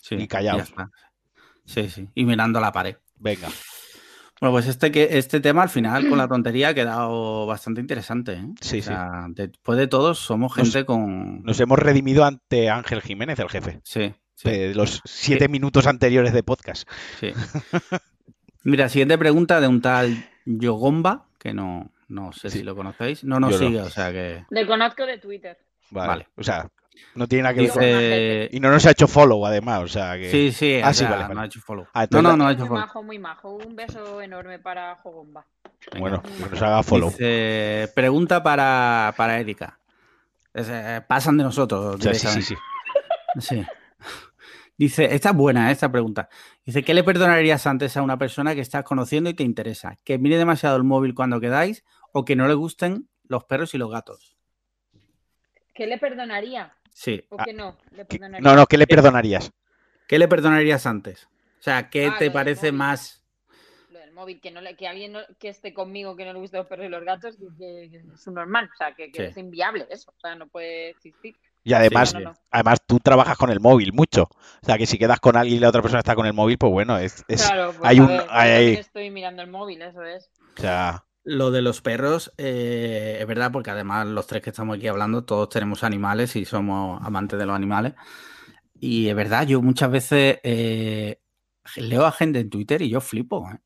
[0.00, 0.58] sí, y callaos.
[0.58, 0.90] ya está.
[1.68, 2.96] Sí, sí, y mirando la pared.
[3.16, 3.48] Venga.
[4.40, 8.34] Bueno, pues este, que, este tema al final con la tontería ha quedado bastante interesante.
[8.34, 8.46] ¿eh?
[8.60, 11.42] Sí, O sea, Después de todos somos Nos- gente con...
[11.42, 13.80] Nos hemos redimido ante Ángel Jiménez, el jefe.
[13.82, 16.88] Sí, sí, De los siete minutos anteriores de podcast.
[17.20, 17.32] sí.
[18.64, 22.58] Mira, siguiente pregunta de un tal Yogomba, que no, no sé Sí.
[22.58, 23.24] si lo conocéis.
[23.24, 23.66] No nos Yo no.
[23.68, 24.44] sigue, o sea que...
[24.50, 25.58] Le conozco de Twitter.
[25.90, 26.08] Vale.
[26.08, 26.28] Vale.
[26.36, 26.68] O sea,
[27.14, 27.82] no tiene nada que ver con...
[27.82, 28.48] Dice...
[28.52, 30.30] Y no nos ha hecho follow, además, o sea que...
[30.30, 31.86] Sí, sí, Ah, sí, vale, no ha hecho follow.
[31.92, 32.80] Ah, no, entonces no, no ha muy hecho follow.
[32.80, 33.50] majo, muy majo.
[33.56, 35.46] Un beso enorme para Jogomba.
[35.98, 37.10] Bueno, que nos haga follow.
[37.10, 39.78] Dice, pregunta para, para Erika.
[40.52, 41.96] Es, eh, pasan de nosotros.
[41.96, 42.54] O sea, sí, sí, sí.
[43.40, 43.64] Sí.
[44.76, 45.72] Dice, esta es buena, ¿eh?
[45.72, 46.28] esta pregunta.
[46.64, 49.96] Dice, ¿qué le perdonarías antes a una persona que estás conociendo y te interesa?
[50.04, 53.78] ¿Que mire demasiado el móvil cuando quedáis o que no le gusten los perros y
[53.78, 54.36] los gatos?
[55.74, 56.74] ¿Qué le perdonaría?
[57.00, 57.24] Sí.
[57.30, 57.76] ¿O Ah, que no?
[57.92, 58.40] Le ¿Qué- perdonaría.
[58.50, 59.52] No, no, ¿qué le perdonarías?
[60.08, 61.28] ¿Qué le perdonarías antes?
[61.60, 62.78] O sea, ¿qué Ah, lo te del parece móvil.
[62.78, 63.24] más?
[63.92, 66.40] Lo del móvil, que no le, que alguien no- que esté conmigo que no le
[66.40, 67.46] guste los perros y los gatos, que,
[67.88, 69.30] que- es un normal, o sea, que, que Sí.
[69.30, 71.36] es inviable eso, o sea, no puede existir.
[71.62, 72.36] Y además, no, no, no.
[72.50, 74.22] además tú trabajas con el móvil mucho.
[74.24, 76.58] O sea, que si quedas con alguien y la otra persona está con el móvil,
[76.58, 77.24] pues bueno, es...
[77.28, 80.30] es- Claro, pues hay un- ver, hay- estoy mirando el móvil, eso es.
[80.56, 84.76] o sea, Lo de los perros, eh, es verdad, porque además los tres que estamos
[84.76, 87.94] aquí hablando, todos tenemos animales y somos amantes de los animales.
[88.80, 91.20] Y es verdad, yo muchas veces eh,
[91.76, 93.58] leo a gente en Twitter y yo flipo, ¿eh?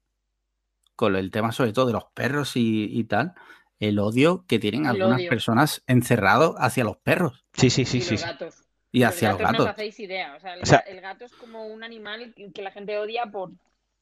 [0.97, 3.35] Con el tema sobre todo de los perros y, y tal,
[3.79, 5.31] el odio que tienen El algunas odio.
[5.31, 8.13] personas encerrados hacia los perros sí, sí, sí, y sí.
[8.15, 8.65] los gatos.
[8.93, 10.89] y Los hacia los gatos No os hacéis idea, o sea, el, O sea- ga-
[10.89, 13.51] el gato es como un animal que que la gente odia por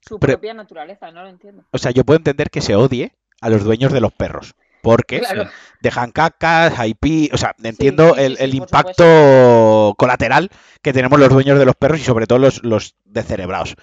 [0.00, 1.64] su Pero- propia naturaleza, no lo entiendo.
[1.70, 4.54] O sea, yo puedo entender que se odie a los dueños de los perros.
[4.82, 5.46] Porque Claro.
[5.82, 7.28] dejan cacas, hay pi...
[7.32, 10.50] O sea, entiendo sí, sí, el, sí, el impacto colateral
[10.82, 13.74] que tenemos los dueños de los perros y sobre todo los, los descerebrados.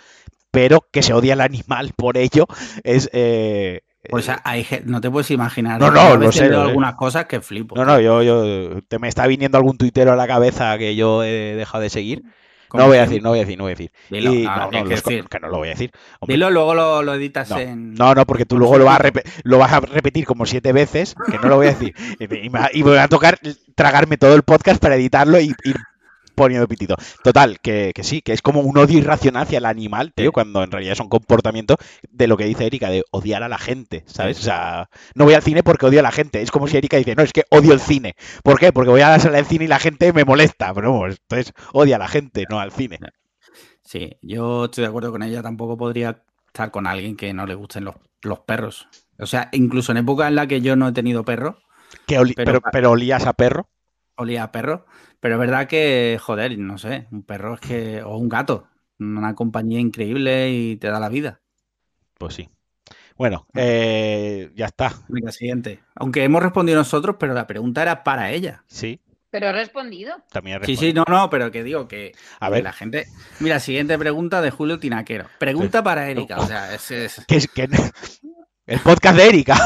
[0.51, 2.47] Pero que se odia al animal por ello
[2.83, 5.79] es, eh, O sea, hay ge- no te puedes imaginar.
[5.79, 6.45] No, no, sé, lo sé.
[6.45, 7.75] algunas cosas que flipo.
[7.75, 11.23] No, no, yo, yo te me está viniendo algún tuitero a la cabeza que yo
[11.23, 12.23] he dejado de seguir.
[12.73, 13.91] No voy a decir, no voy a decir, no voy a decir.
[14.09, 15.25] Dilo, Y- no, no, no, tienes que los co- decir.
[15.29, 15.91] que no lo voy a decir.
[16.19, 17.93] Hombre, Dilo, luego lo, lo editas no, en.
[17.93, 19.11] no, no, porque tú luego lo vas, a
[19.43, 21.93] lo vas a repetir como siete veces, que no lo voy a decir.
[22.19, 23.39] Y, me- y me- y voy a tocar
[23.75, 25.75] tragarme todo el podcast para editarlo y ir
[26.37, 26.95] poniendo pitito.
[27.23, 30.63] Total, que, que sí, que es como un odio irracional hacia el animal, tío, cuando
[30.63, 31.75] en realidad es un comportamiento
[32.09, 34.39] de lo que dice Erika, de odiar a la gente, ¿sabes?
[34.39, 36.41] O sea, no voy al cine porque odio a la gente.
[36.41, 38.15] Es como si Erika dice, no, es que odio el cine.
[38.43, 38.71] ¿Por qué?
[38.71, 40.73] Porque voy a la sala del cine y la gente me molesta.
[40.73, 42.99] Pero vamos, entonces odia a la gente, no al cine.
[43.83, 45.41] Sí, yo estoy de acuerdo con ella.
[45.41, 48.87] Tampoco podría estar con alguien que no le gusten los, los perros.
[49.19, 51.57] O sea, incluso en época en la que yo no he tenido perro,
[52.05, 53.69] Que oli- Pero- pero, pero olías a perro.
[54.17, 54.85] Olía a perro.
[55.19, 58.03] Pero es verdad que, joder, no sé, un perro es que.
[58.03, 58.67] O un gato.
[58.99, 61.39] Una compañía increíble y te da la vida.
[62.17, 62.49] Pues sí.
[63.15, 64.91] Bueno, eh, ya está.
[65.07, 65.79] Venga, siguiente.
[65.95, 68.63] Aunque hemos respondido nosotros, pero la pregunta era para ella.
[68.67, 68.99] Sí,
[69.31, 70.15] Pero he respondido.
[70.31, 71.05] también he Sí, sí, respondido.
[71.07, 73.05] no, no, pero que digo que, A ver, la gente.
[73.39, 75.25] Mira, siguiente pregunta de Julio Tinaquero.
[75.39, 76.37] Pregunta para Erika.
[76.39, 77.67] O sea, es, es- que es que
[78.67, 79.57] el podcast de Erika.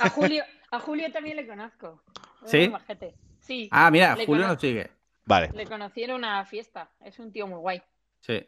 [0.00, 2.02] A Julio, a Julio también le conozco.
[2.44, 2.72] Es ¿Sí?
[3.48, 3.68] Sí.
[3.72, 4.90] Ah, mira, Julio cono- nos sigue.
[5.24, 6.90] Vale, Le conocí en una fiesta.
[7.04, 7.82] Es un tío muy guay.
[8.20, 8.46] Sí.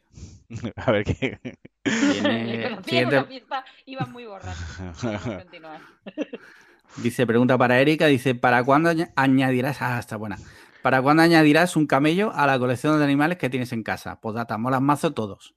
[0.76, 1.40] a ver qué.
[1.82, 3.64] Tiene- Le conocí en siguiente- una fiesta.
[3.86, 4.60] Iba muy borracho.
[5.02, 5.80] Vamos a continuar.
[6.96, 9.80] Dice, pregunta para Erika, dice, ¿para cuándo añ- añadirás?
[9.80, 10.38] Ah, está buena.
[10.82, 14.20] ¿Para cuándo añadirás un camello a la colección de animales que tienes en casa?
[14.20, 15.54] Postdata, molas mazo todos.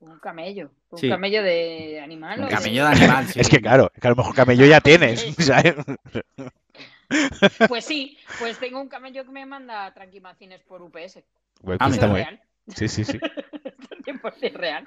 [0.00, 0.70] Un- camello.
[0.90, 1.08] Un Sí.
[1.08, 2.40] camello de animal.
[2.40, 3.40] Un camello de animal, sí.
[3.40, 5.22] Es que claro, que a lo mejor camello ya tienes.
[5.38, 5.74] ¿sabes?
[7.68, 11.24] Pues sí, pues tengo un camello que me manda tranquimacines por UPS.
[11.62, 12.40] Bueno, Ah, pues está es muy- real.
[12.68, 13.18] Sí, sí, sí.
[13.98, 14.86] Es 100% real.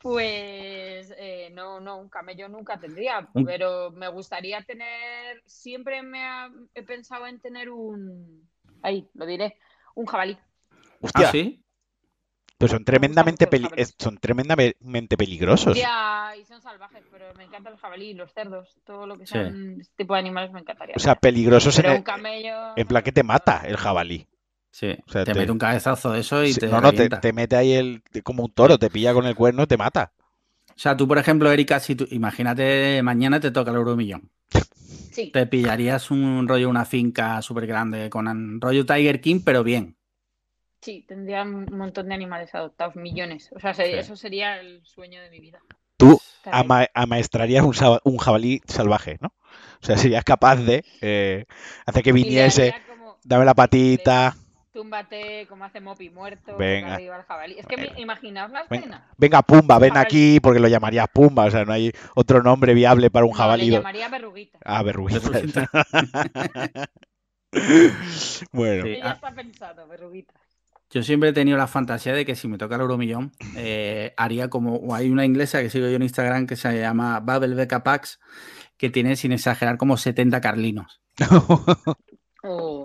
[0.00, 6.50] Pues eh, no, no, un camello nunca tendría, pero me gustaría tener, siempre me ha-
[6.74, 8.48] he pensado en tener un,
[8.82, 9.58] ahí, lo diré,
[9.94, 10.38] un jabalí.
[11.00, 11.62] Hostia, ¿Ah, sí?
[12.58, 13.94] Pues son tremendamente, peli- jabalíes.
[13.98, 15.76] son tremendamente peligrosos.
[15.78, 19.32] Ya, y son salvajes, pero me encantan los jabalí, los cerdos, todo lo que Sí.
[19.32, 20.96] sean este tipo de animales me encantaría.
[20.96, 22.74] O sea, peligrosos en, pero el- un camello...
[22.76, 24.26] en plan que te mata el jabalí.
[24.70, 24.96] Sí.
[25.06, 27.32] O sea, te, te- mete un cabezazo de eso y Sí, te no, no, te,
[27.32, 30.12] mete ahí el, como un toro, te pilla con el cuerno y te mata.
[30.70, 34.30] O sea, tú, por ejemplo, Erika, si tú, imagínate, mañana te toca el euromillón.
[35.10, 39.64] Sí, Te pillarías un rollo, una finca súper grande con un rollo Tiger King, pero
[39.64, 39.97] bien.
[40.80, 43.50] Sí, tendría un montón de animales adoptados, millones.
[43.54, 43.82] O sea, Sí.
[43.84, 45.60] eso sería el sueño de mi vida.
[45.96, 49.28] Tú ama- amaestrarías un, un jabalí salvaje, ¿no?
[49.82, 51.44] O sea, serías capaz de eh,
[51.86, 54.36] hacer que viniese, como, dame la patita,
[54.72, 56.94] túmbate como hace Mopi muerto, Venga.
[56.94, 57.58] al jabalí.
[57.58, 58.00] Es que me- Venga.
[58.00, 58.76] imaginaos la Venga.
[58.76, 59.08] escena.
[59.16, 60.06] venga Pumba, ven Jabalí.
[60.06, 63.36] aquí, porque lo llamarías Pumba, o sea, no hay otro nombre viable para un No,
[63.38, 63.66] jabalí.
[63.66, 64.58] le llamaría verruguita.
[64.64, 65.20] Ah, verruguita.
[68.52, 68.88] bueno, Sí.
[68.90, 69.12] Ella ah.
[69.14, 70.34] está pensado, verruguita.
[70.90, 74.48] Yo siempre he tenido la fantasía de que si me toca el euromillón, eh, haría
[74.48, 74.76] como.
[74.76, 78.20] o Hay una inglesa que sigo yo en Instagram que se llama Babel Becca Pax,
[78.78, 81.00] que tiene, sin exagerar, como 70 carlinos.
[82.42, 82.84] Oh,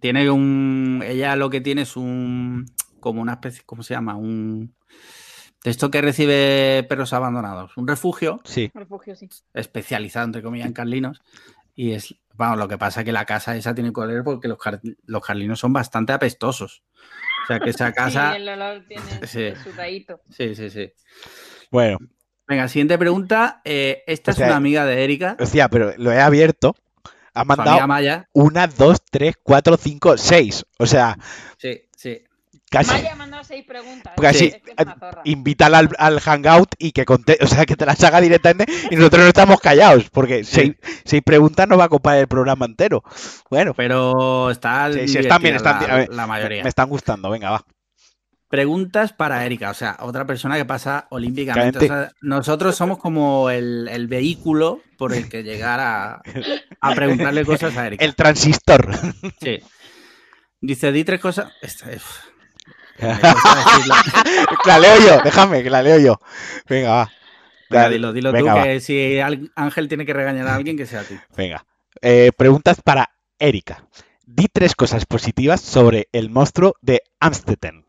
[0.00, 1.02] Tiene un.
[1.06, 2.66] Ella lo que tiene es un.
[3.00, 3.62] Como una especie.
[3.66, 4.16] ¿Cómo se llama?
[4.16, 4.74] Un.
[5.64, 7.76] De esto que recibe perros abandonados.
[7.76, 9.28] Un refugio sí, refugio, sí.
[9.54, 11.20] especializado, entre comillas, en carlinos.
[11.74, 12.14] Y es.
[12.34, 15.24] Vamos, lo que pasa es que la casa esa tiene color porque los, car- los
[15.24, 16.84] carlinos son bastante apestosos.
[17.48, 18.30] O sea que esa casa.
[18.32, 19.52] Sí, el olor tiene Sí.
[19.62, 19.72] su.
[20.30, 20.92] Sí, sí, sí.
[21.70, 21.98] bueno,
[22.46, 23.60] Venga, siguiente pregunta.
[23.64, 25.36] Eh, esta O sea, es una amiga de Erika.
[25.38, 26.74] hostia, pero lo he abierto,
[27.34, 28.28] ha mandado Maya.
[28.32, 31.16] una, dos, tres, cuatro, cinco, seis, o sea,
[31.58, 31.82] sí.
[32.70, 32.92] Casi...
[32.92, 34.12] Maya ha mandado seis preguntas.
[34.16, 35.22] Porque así, es que es una zorra.
[35.24, 38.96] invítala al, al hangout y que conte, o sea, que te las haga directamente y
[38.96, 40.54] nosotros no estamos callados, porque Sí.
[40.54, 43.02] seis, seis preguntas no va a ocupar el programa entero.
[43.50, 44.92] Bueno, Pero está.
[44.92, 46.62] sí, sí, están bien, están, la, ver, la me, mayoría.
[46.62, 47.64] me están gustando, venga, va.
[48.50, 51.76] Preguntas para Erika, o sea, otra persona que pasa olímpicamente.
[51.76, 52.12] O Claramente.
[52.12, 56.22] sea, nosotros somos como el, el vehículo por el que llegar a,
[56.80, 58.02] a preguntarle cosas a Erika.
[58.04, 58.88] El transistor.
[59.42, 59.58] Sí.
[60.62, 61.52] Dice, di tres cosas.
[61.60, 62.02] Esta es-.
[64.66, 66.20] la leo yo, déjame, que la leo yo.
[66.68, 67.12] Venga, va.
[67.70, 68.64] Venga, dilo, dilo venga, tú, va.
[68.64, 69.20] que si
[69.54, 71.14] Ángel tiene que regañar a alguien, que sea tú.
[71.36, 71.64] Venga.
[72.00, 73.84] Eh, preguntas para Erika.
[74.26, 77.84] Di tres cosas positivas sobre el monstruo de Amstetten.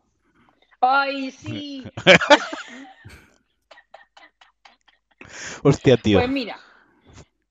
[0.80, 1.84] ¡Ay, sí!
[5.62, 6.18] Hostia, tío.
[6.18, 6.58] Pues mira,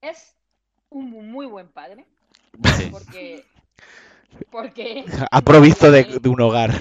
[0.01, 0.35] es
[0.89, 2.05] un muy buen padre.
[2.91, 3.45] Porque.
[4.49, 5.05] Porque.
[5.29, 6.73] Ha provisto de, de un hogar.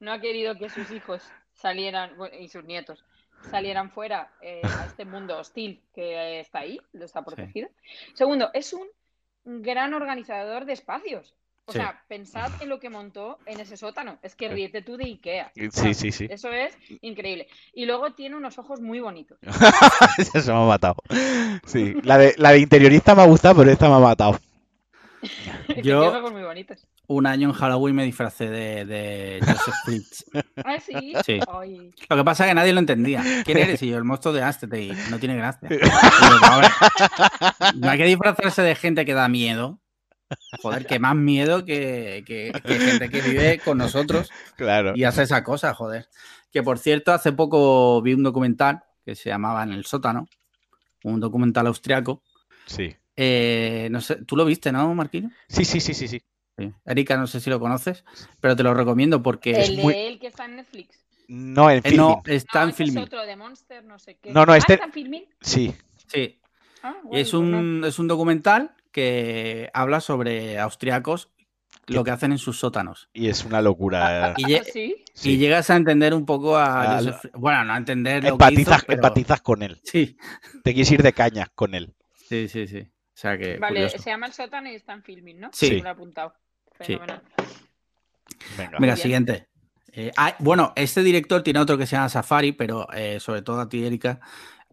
[0.00, 1.22] No ha querido que sus hijos
[1.54, 3.04] salieran, bueno, y sus nietos,
[3.50, 7.68] salieran fuera eh, a este mundo hostil que está ahí, lo está protegido.
[8.14, 8.88] Segundo, es un
[9.44, 11.34] gran organizador de espacios.
[11.66, 11.78] O Sí.
[11.78, 14.18] sea, pensad en lo que montó en ese sótano.
[14.22, 15.52] Es que ríete tú de Ikea.
[15.70, 16.26] Sí, sí, sí.
[16.28, 17.46] Eso es increíble.
[17.74, 19.38] Y luego tiene unos ojos muy bonitos.
[20.42, 20.96] Se me ha matado.
[21.66, 24.40] Sí, la de, la de interiorista me ha gustado, pero esta me ha matado.
[25.82, 26.84] Yo- tiene ojos muy bonitos.
[27.12, 30.24] Un año en Halloween me disfracé de, de Joseph Fritz.
[30.64, 31.12] Ah, sí.
[31.26, 31.40] Sí.
[31.52, 31.90] Ay.
[32.08, 33.24] Lo que pasa es que nadie lo entendía.
[33.44, 33.82] ¿Quién eres?
[33.82, 34.72] Y yo, el monstruo de Aztec.
[34.74, 35.68] Y no tiene gracia.
[35.72, 35.88] Y yo,
[36.52, 36.68] "Hombre,
[37.76, 39.80] no hay que disfrazarse de gente que da miedo.
[40.62, 44.92] Joder, que más miedo que, que- que gente que vive con nosotros Claro.
[44.94, 46.06] y hace esa cosa, joder.
[46.52, 50.28] Que por cierto, hace poco vi un documental que se llamaba En el sótano,
[51.02, 52.22] un documental austriaco.
[52.66, 52.94] Sí.
[53.16, 55.30] Eh, no sé, tú lo viste, ¿no, Marquino?
[55.48, 56.22] Sí, sí, sí, sí, sí.
[56.60, 56.72] Sí.
[56.84, 58.04] Erika, no sé si lo conoces,
[58.40, 59.94] pero te lo recomiendo porque es El de muy.
[59.94, 61.04] él que está en Netflix.
[61.28, 63.04] No, en Eh, no, está en es filming.
[63.04, 64.32] otro de Monster, no sé qué.
[64.32, 65.24] No, no, Ah, este- ¿está en filming?
[65.40, 65.74] Sí.
[66.08, 66.40] Sí,
[66.82, 67.40] Ah, es no.
[67.40, 71.28] un, es un documental que habla sobre austriacos,
[71.86, 73.08] lo que hacen en sus sótanos.
[73.12, 74.34] Y es una locura.
[74.38, 75.04] Y, lle- Ah, sí.
[75.14, 75.32] Sí.
[75.32, 77.00] y llegas a entender un poco a
[77.34, 79.80] Bueno, no a entender lo que hizo, Empatizas, pero- empatizas con él.
[79.84, 80.16] Sí,
[80.64, 81.94] Te quieres ir de cañas con él.
[82.28, 82.80] sí, sí, sí.
[82.80, 83.98] O sea que Vale, curioso.
[83.98, 85.50] se llama El sótano y está en filming, ¿no?
[85.52, 85.70] Sí.
[85.72, 86.32] Me lo he apuntado.
[86.86, 86.98] Sí.
[88.78, 88.96] Venga.
[88.96, 89.48] Siguiente.
[89.92, 93.60] Eh, ah, bueno, este director tiene otro que se llama Safari, pero eh, sobre todo
[93.60, 94.20] a ti, Erika,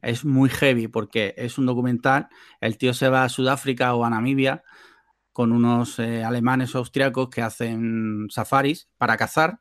[0.01, 2.27] es muy heavy porque es un documental.
[2.61, 4.63] El tío se va a Sudáfrica o a Namibia
[5.33, 9.59] con unos eh, alemanes o austriacos que hacen safaris para cazar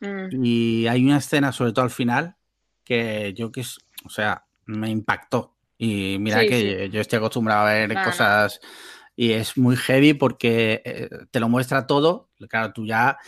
[0.00, 0.44] Mm.
[0.44, 2.36] Y hay una escena, sobre todo al final,
[2.84, 5.56] que yo que es, o sea, me impactó.
[5.76, 6.90] Y mira Sí, que sí.
[6.90, 8.48] yo estoy acostumbrado a ver No, no.
[9.20, 12.28] Y es muy heavy porque eh, te lo muestra todo.
[12.48, 13.18] Claro, tú ya,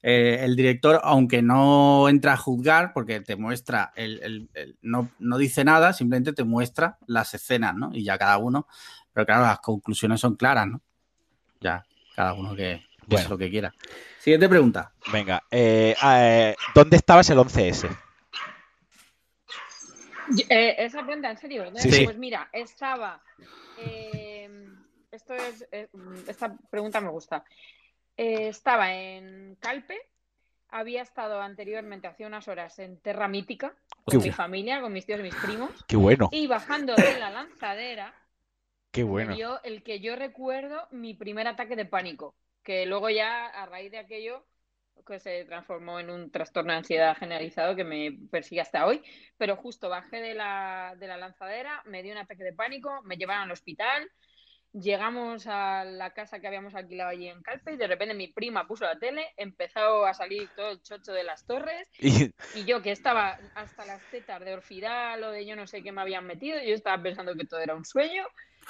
[0.00, 5.10] eh, el director, aunque no entra a juzgar, porque te muestra, el, el- el- no,
[5.18, 7.90] no dice nada, simplemente te muestra las escenas, ¿no?
[7.92, 8.68] Y ya cada uno,
[9.12, 10.80] pero claro, las conclusiones son claras, ¿no?
[11.60, 13.30] Ya, cada uno que, Bueno.
[13.30, 13.74] lo que quiera.
[14.20, 14.92] Siguiente pregunta.
[15.12, 15.42] Venga.
[15.50, 17.88] eh, eh, ¿Dónde estabas el 11S?
[20.30, 21.64] Yo- eh, esa pregunta, en serio.
[21.72, 21.78] ¿no?
[21.78, 22.04] Sí, sí.
[22.04, 23.20] Pues mira, estaba.
[23.76, 24.21] eh,
[25.12, 25.66] esto es.
[25.70, 25.88] eh,
[26.26, 27.44] esta pregunta me gusta.
[28.16, 30.00] Eh, estaba en Calpe.
[30.68, 33.74] Había estado anteriormente, hace unas horas, en Terra Mítica,
[34.06, 35.70] Qué con mi familia, con mis tíos y mis primos.
[35.86, 38.14] Qué bueno, Y bajando de la lanzadera,
[38.90, 39.34] qué bueno.
[39.34, 42.34] dio el que yo recuerdo mi primer ataque de pánico.
[42.62, 44.46] Que luego ya, a raíz de aquello,
[45.06, 49.02] que se transformó en un trastorno de ansiedad generalizado que me persigue hasta hoy.
[49.36, 53.18] Pero justo bajé de la, de la lanzadera, me dio un ataque de pánico, me
[53.18, 54.10] llevaron al hospital.
[54.74, 58.66] Llegamos a la casa que habíamos alquilado allí en Calpe y de repente mi prima
[58.66, 62.80] puso la tele, empezó a salir todo el chocho de las torres Y- y yo
[62.80, 66.26] que estaba hasta las tetas de orfidal o de yo no sé qué me habían
[66.26, 68.24] metido, yo estaba pensando que todo era un sueño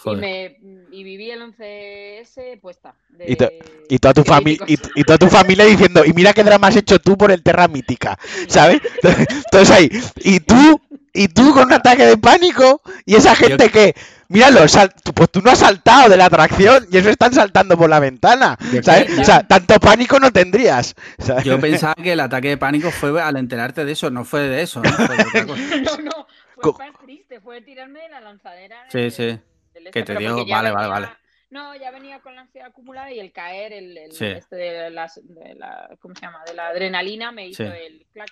[0.07, 0.57] y, me,
[0.91, 2.95] y viví el 11S puesta.
[3.11, 3.51] de- Y to-
[3.91, 4.93] y toda tu familia y, críticos.
[4.97, 7.69] y toda tu familia diciendo, y mira qué drama has hecho tú por el Terra
[7.69, 8.81] Mítica, ¿sabes?
[9.45, 9.91] Entonces ahí,
[10.25, 10.81] y tú,
[11.13, 13.95] y tú con un ataque de pánico, y esa gente que,
[14.29, 17.77] míralo, sal- tú- pues tú no has saltado de la atracción, y eso están saltando
[17.77, 19.19] por la ventana, Yo ¿sabes?
[19.19, 20.95] O sea, tanto pánico no tendrías.
[21.19, 21.45] ¿sabes?
[21.45, 24.63] Yo pensaba que el ataque de pánico fue al enterarte de eso, no fue de
[24.63, 24.91] eso, ¿no?
[24.91, 25.63] Fue de otra cosa.
[25.83, 26.27] No, no,
[26.73, 28.85] fue más triste, fue tirarme de la lanzadera.
[28.91, 29.23] Sí, del- sí.
[29.75, 31.09] del Que este, te dio- vale, vale, vale.
[31.51, 34.25] No, ya venía con la ansiedad acumulada y el caer, el, el- Sí.
[34.25, 36.39] este de, las, de la, ¿cómo se llama?
[36.47, 37.71] De la adrenalina me hizo Sí.
[37.71, 38.31] el clac.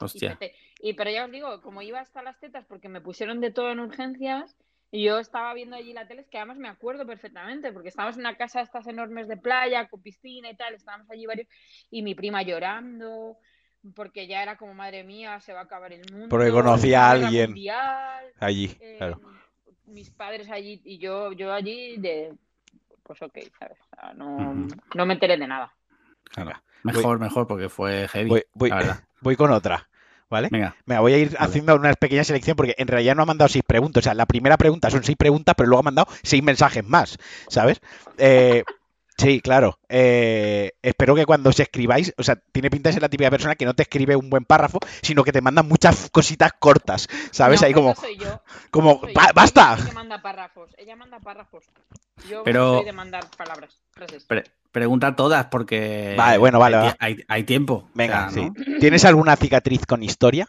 [0.00, 0.38] Y Hostia.
[0.80, 3.70] Y, pero ya os digo, como iba hasta las tetas porque me pusieron de todo
[3.72, 4.56] en urgencias
[4.90, 8.16] y yo estaba viendo allí la tele, es que además me acuerdo perfectamente porque estábamos
[8.16, 11.48] en una casa de estas enormes de playa con piscina y tal, estábamos allí varios
[11.90, 13.36] y mi prima llorando
[13.94, 16.28] porque ya era como madre mía, se va a acabar el mundo.
[16.28, 17.50] Porque conocía a alguien.
[17.50, 19.20] mundial, Allí, eh, claro.
[19.86, 22.34] mis padres allí y yo, yo allí de
[23.02, 23.78] pues ok, ¿sabes?
[23.80, 25.72] O sea, no, no me enteré de nada.
[26.82, 28.28] Mejor, mejor, porque fue heavy.
[28.28, 29.04] Voy, voy- la verdad.
[29.20, 29.88] Voy con otra,
[30.30, 30.48] ¿vale?
[30.50, 31.38] Venga, Me voy a ir Vale.
[31.40, 34.02] haciendo una pequeña selección porque en realidad no ha mandado seis preguntas.
[34.02, 37.18] O sea, la primera pregunta son seis preguntas, pero luego ha mandado seis mensajes más,
[37.48, 37.80] ¿sabes?
[38.18, 38.64] Eh,
[39.18, 39.78] sí, claro.
[39.88, 43.54] Eh, espero que cuando os escribáis, o sea, tiene pinta de ser la típica persona
[43.56, 47.60] que no te escribe un buen párrafo, sino que te manda muchas cositas cortas, ¿sabes?
[47.60, 48.42] No, Ahí como, soy yo.
[48.70, 49.32] como Soy "Ba- yo.
[49.34, 49.76] ¡basta!
[49.80, 50.70] Ella manda párrafos.
[50.78, 51.64] Ella manda párrafos.
[52.28, 54.24] Yo Pero- soy de mandar palabras, frases.
[54.24, 56.14] pre- pregunta todas porque.
[56.16, 56.90] Vale, bueno, vale, Hay, va.
[56.92, 57.88] tie- hay- hay tiempo.
[57.94, 58.78] Venga, o sea, sí.
[58.80, 60.48] ¿Tienes alguna cicatriz con historia?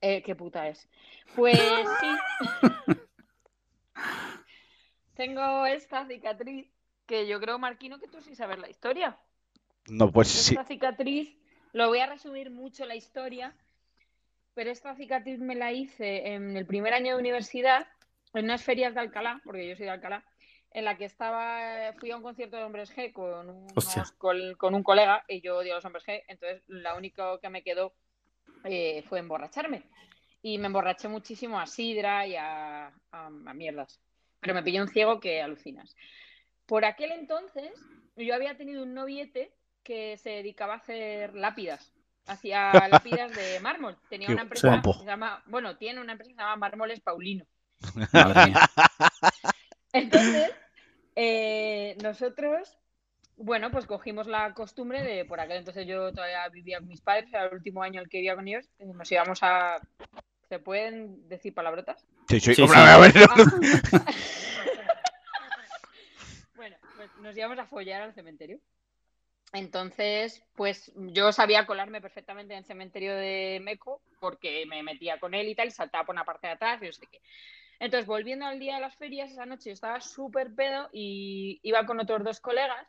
[0.00, 0.88] Eh, ¿Qué puta es?
[1.36, 1.58] Pues
[2.00, 2.08] sí.
[5.14, 6.66] Tengo esta cicatriz
[7.10, 9.18] que yo creo, Marquino, que tú sí sabes la historia.
[9.88, 10.54] No, pues sí.
[10.54, 11.36] Esta cicatriz,
[11.72, 13.52] lo voy a resumir mucho la historia,
[14.54, 17.88] pero esta cicatriz me la hice en el primer año de universidad,
[18.32, 20.24] en unas ferias de Alcalá, porque yo soy de Alcalá,
[20.70, 24.76] en la que estaba, fui a un concierto de hombres G con, unos, con, con,
[24.76, 27.92] un colega y yo odio a los hombres G, entonces lo único que me quedó
[28.62, 29.82] eh, fue emborracharme.
[30.42, 34.00] Y me emborraché muchísimo a sidra y a, a, mierdas.
[34.38, 35.96] Pero me pillé un ciego que alucinas.
[36.70, 37.72] Por aquel entonces,
[38.14, 39.52] yo había tenido un noviete
[39.82, 41.92] que se dedicaba a hacer lápidas.
[42.28, 43.96] Hacía lápidas de mármol.
[44.08, 47.44] Tenía una empresa que se llama, bueno, tiene una empresa que se llama Mármoles Paulino.
[49.92, 50.52] Entonces,
[51.16, 52.78] eh, nosotros
[53.36, 57.32] bueno, pues cogimos la costumbre de, por aquel entonces yo todavía vivía con mis padres,
[57.32, 59.80] era el último año el que vivía con ellos, nos íbamos a...
[60.48, 62.06] ¿Se pueden decir palabrotas?
[62.28, 63.14] Sí, sí, sí, A ver.
[67.00, 68.60] Pues nos íbamos a follar al cementerio.
[69.54, 75.32] Entonces, pues yo sabía colarme perfectamente en el cementerio de Meco porque me metía con
[75.32, 77.22] él y tal, y saltaba por una parte de atrás y no sé qué.
[77.78, 81.98] Entonces, volviendo al día de las ferias, esa noche estaba súper pedo y iba con
[82.00, 82.86] otros dos colegas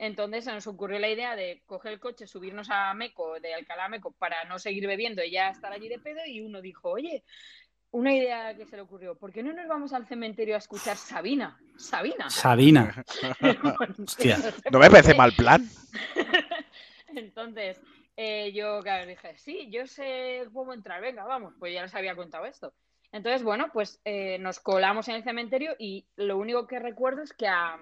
[0.00, 3.84] entonces se nos ocurrió la idea de coger el coche, subirnos a Meco, de Alcalá
[3.84, 6.20] a Meco, para no seguir bebiendo y ya estar allí de pedo.
[6.24, 7.22] Y uno dijo, oye,
[7.92, 10.96] una idea que se le ocurrió, ¿por qué no nos vamos al cementerio a escuchar
[10.96, 11.58] Sabina?
[11.76, 12.30] Sabina.
[12.30, 13.04] Sabina.
[13.98, 14.38] Hostia,
[14.70, 15.68] no me parece mal plan.
[17.08, 17.80] Entonces,
[18.16, 22.46] eh, yo dije, sí, yo sé cómo entrar, venga, vamos, pues ya les había contado
[22.46, 22.72] esto.
[23.12, 27.32] Entonces, bueno, pues eh, nos colamos en el cementerio y lo único que recuerdo es
[27.32, 27.76] que a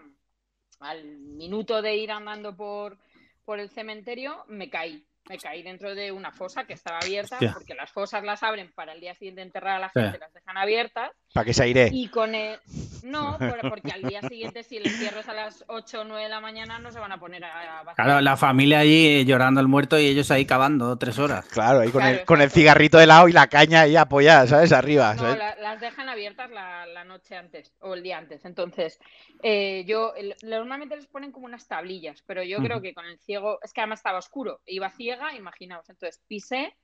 [0.80, 2.98] al minuto de ir andando por,
[3.44, 7.74] por el cementerio, me caí me caí dentro de una fosa que estaba abierta, porque
[7.74, 11.10] las fosas las abren para el día siguiente enterrar a la gente, las dejan abiertas.
[11.32, 11.90] Para que se aire.
[11.92, 12.58] Y con el...
[13.04, 13.38] No,
[13.70, 16.40] porque al día siguiente, si el entierro es a las 8 o 9 de la
[16.40, 17.84] mañana, no se van a poner a.
[17.94, 21.46] Claro, la familia allí llorando el muerto y ellos ahí cavando tres horas.
[21.46, 24.72] Claro, ahí con, el, con el cigarrito de lado y la caña ahí apoyada, ¿sabes?
[24.72, 25.14] Arriba.
[25.14, 28.44] No, las dejan abiertas la, la, noche antes o el día antes.
[28.44, 28.98] Entonces,
[29.42, 30.12] eh, yo
[30.42, 33.80] normalmente les ponen como unas tablillas, pero yo creo que con el ciego, es que
[33.80, 34.90] además estaba oscuro, iba
[35.36, 35.88] imaginaos.
[35.88, 36.74] Entonces pisé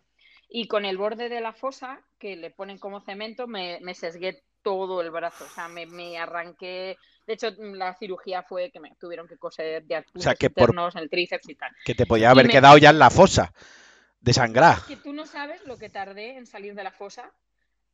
[0.49, 4.45] y con el borde de la fosa, que le ponen como cemento, me, me sesgué
[4.63, 5.45] todo el brazo.
[5.45, 6.97] O sea, me, me, arranqué.
[7.27, 10.75] De hecho, la cirugía fue que me tuvieron que coser de o sea, que por...
[10.95, 11.73] el tríceps y tal.
[11.85, 13.53] Que te podía haber quedado ya en la fosa,
[14.21, 14.79] de sangrar.
[14.87, 17.33] que tú no sabes lo que tardé en salir de la fosa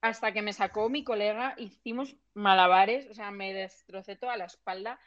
[0.00, 4.98] hasta que me sacó mi colega, hicimos malabares, o sea, me destrocé toda la espalda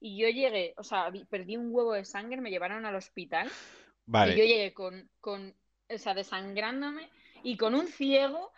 [0.00, 3.50] y yo llegué, o sea, perdí un huevo de sangre, me llevaron al hospital
[4.12, 5.54] y yo llegué con, con,
[5.88, 7.08] o sea, desangrándome
[7.42, 8.52] y con un ciego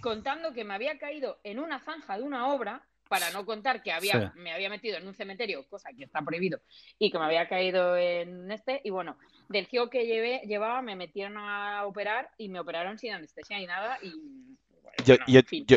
[0.00, 3.92] contando que me había caído en una zanja de una obra, para no contar que
[3.92, 6.60] había, me había metido en un cementerio, cosa que está prohibido,
[6.98, 9.16] y que me había caído en este, y bueno,
[9.48, 13.66] del ciego que llevé, llevaba me metieron a operar y me operaron sin anestesia ni
[13.66, 14.12] nada, y
[15.04, 15.76] yo, yo, yo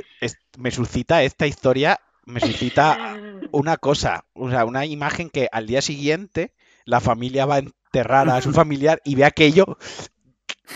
[0.58, 2.98] me suscita esta historia, me suscita
[3.52, 6.54] una cosa, o sea, una imagen que al día siguiente
[6.86, 9.78] la familia va a enterrar a su familiar y ve aquello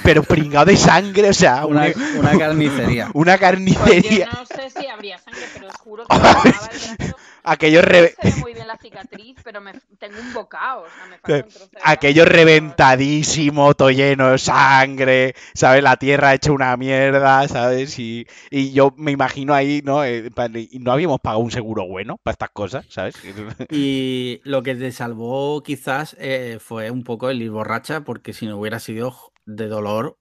[0.01, 1.85] pero pringado de sangre, o sea, una,
[2.17, 3.09] una carnicería.
[3.13, 4.27] Una carnicería.
[4.27, 6.15] Pues yo no sé si habría sangre, pero os juro que
[7.53, 8.15] Aquello re...
[8.23, 9.73] no sé muy bien la cicatriz, pero me...
[9.99, 14.37] tengo un bocado, o sea, me falta un trozo de Aquello reventadísimo, todo lleno de
[14.37, 15.83] sangre, ¿sabes?
[15.83, 17.99] La tierra hecha una mierda, ¿sabes?
[17.99, 20.03] Y, y yo me imagino ahí, ¿no?
[20.03, 20.29] Eh,
[20.71, 23.15] y no habíamos pagado un seguro bueno para estas cosas, ¿sabes?
[23.69, 28.45] Y lo que te salvó quizás eh, fue un poco el ir borracha, porque si
[28.47, 30.17] no hubiera sido de dolor,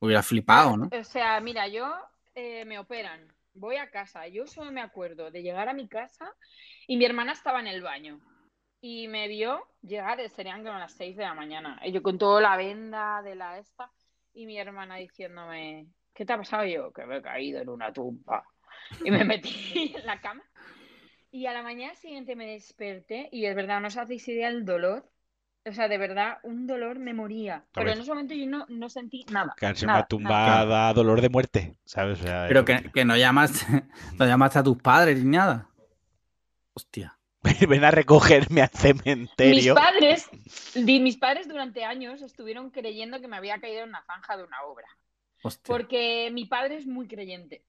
[0.00, 0.88] hubiera flipado, ¿no?
[0.92, 1.92] O sea, mira, yo
[2.34, 6.32] eh, me operan, voy a casa, yo solo me acuerdo de llegar a mi casa
[6.86, 8.20] y mi hermana estaba en el baño
[8.80, 12.40] y me vio llegar, serían como las 6 de la mañana, y yo con toda
[12.40, 13.90] la venda de la esta
[14.34, 16.64] y mi hermana diciéndome, ¿qué te ha pasado?
[16.66, 18.44] yo, que me he caído en una tumba
[19.02, 20.44] y me metí en la cama.
[21.30, 24.64] Y a la mañana siguiente me desperté y es verdad, no os hacéis idea el
[24.64, 25.10] dolor
[25.66, 27.64] o sea, de verdad, un dolor me moría.
[27.72, 29.54] Pero en ese momento yo no, no sentí nada.
[29.56, 32.18] Quedarse en una tumba dolor de muerte, ¿sabes?
[32.22, 33.64] Pero que, que, no llamaste,
[34.18, 35.68] no llamaste a tus padres ni nada.
[36.74, 37.16] Hostia.
[37.68, 39.74] Ven a recogerme al cementerio.
[39.74, 40.30] Mis padres,
[40.74, 44.62] mis padres durante años estuvieron creyendo que me había caído en una zanja de una
[44.62, 44.88] obra.
[45.42, 45.64] Hostia.
[45.66, 47.62] Porque mi padre es muy creyente.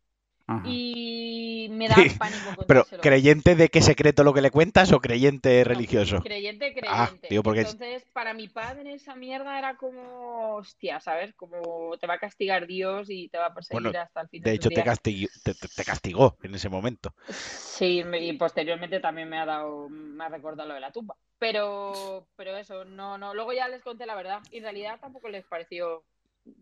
[0.63, 5.63] Y me da pánico Pero, ¿creyente de qué secreto lo que le cuentas o creyente
[5.63, 6.21] religioso?
[6.21, 7.41] Creyente, ah, creyente.
[7.41, 11.33] porque Entonces, para mi padre esa mierda era como, hostia, ¿sabes?
[11.33, 14.43] Como te va a castigar Dios y te va a perseguir hasta el final.
[14.43, 17.15] De hecho, te, castigó, te, castigó en ese momento.
[17.29, 21.15] Sí, y posteriormente también me ha dado, me ha recordado lo de la tumba.
[21.39, 23.33] Pero, pero eso, no, no.
[23.33, 24.41] Luego ya les conté la verdad.
[24.51, 26.03] Y en realidad tampoco les pareció,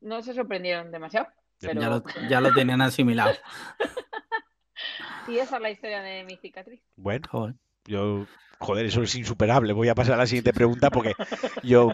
[0.01, 1.27] no se sorprendieron demasiado.
[1.59, 1.81] Pero...
[1.81, 3.33] Ya, lo, ya lo tenían asimilado.
[5.27, 6.81] Y esa es la historia de mi cicatriz.
[6.95, 7.55] Bueno, Joder.
[7.85, 8.25] yo,
[8.59, 9.73] joder, eso es insuperable.
[9.73, 11.13] Voy a pasar a la siguiente pregunta porque
[11.63, 11.91] yo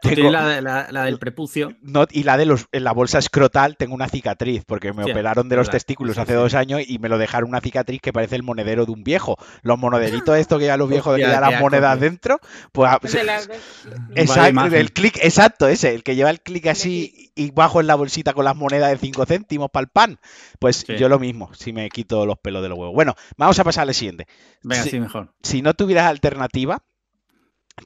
[0.00, 1.72] tengo, la, de- la- la del prepucio.
[1.82, 5.10] no, y la de los, en la bolsa escrotal tengo una cicatriz porque me Sí,
[5.10, 5.72] operaron de los verdad.
[5.76, 6.36] testículos Sí, hace sí.
[6.38, 9.36] dos años y me lo dejaron una cicatriz que parece el monedero de un viejo.
[9.62, 12.38] Los monederitos estos que ya los viejos de que ya qué las monedas dentro,
[12.72, 17.80] pues De Exacto, el clic, exacto, ese, el que lleva el clic así y bajo
[17.80, 20.18] en la bolsita con las monedas de 5 céntimos para el pan.
[20.58, 20.96] Pues Sí.
[20.96, 22.94] yo lo mismo, si me quito los pelos de los huevos.
[22.94, 24.26] Bueno, vamos a pasar al siguiente.
[24.62, 25.32] Venga, sí, mejor.
[25.42, 26.82] Si no tuvieras alternativa,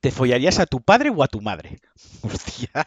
[0.01, 1.79] ¿te follarías a tu padre o a tu madre?
[2.23, 2.87] Hostia.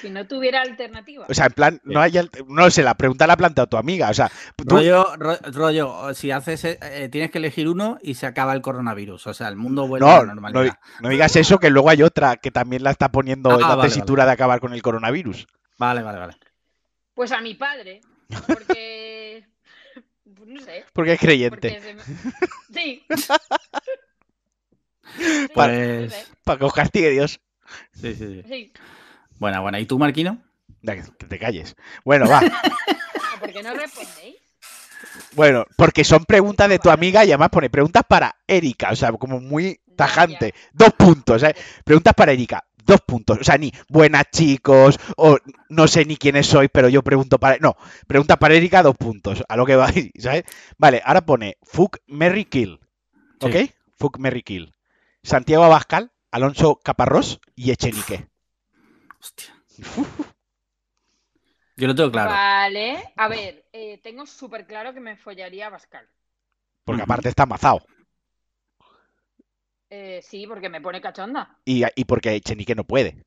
[0.00, 1.24] Si no tuviera alternativa.
[1.28, 2.12] O sea, en plan, no hay,
[2.48, 4.10] no sé, la pregunta la ha planteado tu amiga.
[4.10, 8.14] O sea, tú- Rollo, ro- rollo, si haces, eh, eh, tienes que elegir uno y
[8.14, 9.26] se acaba el coronavirus.
[9.26, 10.78] O sea, el mundo vuelve a no, la no, normalidad.
[11.00, 13.74] no digas eso, que luego hay otra que también la está poniendo Ah, en la
[13.74, 15.46] vale, tesitura de acabar con el coronavirus.
[15.78, 16.36] Vale, vale, vale.
[17.14, 18.02] Pues a mi padre.
[18.46, 19.46] Porque.
[20.36, 20.84] pues no sé.
[20.92, 21.80] Porque es creyente.
[21.80, 23.06] Porque se me- Sí.
[25.18, 27.40] Sí, Pues- Para que os castigue Dios.
[27.94, 28.42] Sí, sí, sí.
[28.48, 28.72] sí.
[29.38, 29.80] Buena, buena.
[29.80, 30.42] ¿Y tú, Marquino?
[30.82, 31.76] Da, Que te calles.
[32.04, 32.40] Bueno, va.
[32.40, 34.36] ¿O ¿Por qué no respondéis?
[35.34, 39.12] Bueno, porque son preguntas de tu amiga y además pone preguntas para Erika, o sea,
[39.12, 40.54] como muy tajante.
[40.72, 41.54] Dos puntos, ¿eh?
[41.84, 43.38] Preguntas para Erika, dos puntos.
[43.40, 45.36] O sea, ni buenas chicos, o
[45.68, 47.58] no sé ni quiénes sois, pero yo pregunto para.
[47.58, 47.76] No,
[48.06, 49.44] preguntas para Erika, dos puntos.
[49.48, 49.88] A lo que va,
[50.18, 50.44] ¿sabes?
[50.78, 52.80] Vale, ahora pone Fuck Merry Kill.
[53.40, 53.46] Sí.
[53.46, 53.70] ¿Ok?
[53.98, 54.74] Fuck Merry Kill.
[55.26, 58.28] Santiago Abascal, Alonso Caparrós y Echenique.
[59.20, 59.52] Hostia.
[61.76, 62.30] Yo lo tengo claro.
[62.30, 63.12] Vale.
[63.16, 66.08] A ver, eh, tengo súper claro que me follaría a Pascal.
[66.84, 67.84] Porque aparte está amazado.
[69.90, 71.58] Eh, sí, porque me pone cachonda.
[71.64, 73.24] Y, y porque Echenique no puede.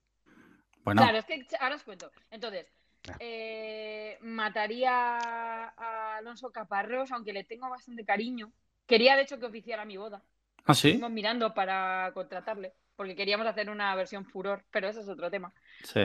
[0.85, 2.09] Bueno, Claro, es que ahora os cuento.
[2.31, 2.65] Entonces,
[3.09, 3.15] Ah.
[3.19, 8.53] eh, mataría a Alonso Caparrós, aunque le tengo bastante cariño.
[8.85, 10.23] Quería, de hecho, que oficiara mi boda.
[10.71, 10.89] ¿Ah, sí?
[10.89, 15.53] Estuvimos mirando para contratarle, porque queríamos hacer una versión furor, pero eso es otro tema.
[15.83, 16.01] Sí.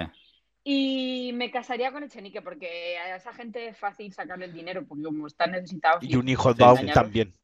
[0.64, 5.04] Y me casaría con Echenique, porque a esa gente es fácil sacarle el dinero, porque
[5.04, 6.02] como están necesitados.
[6.02, 7.34] Y un hijo down también.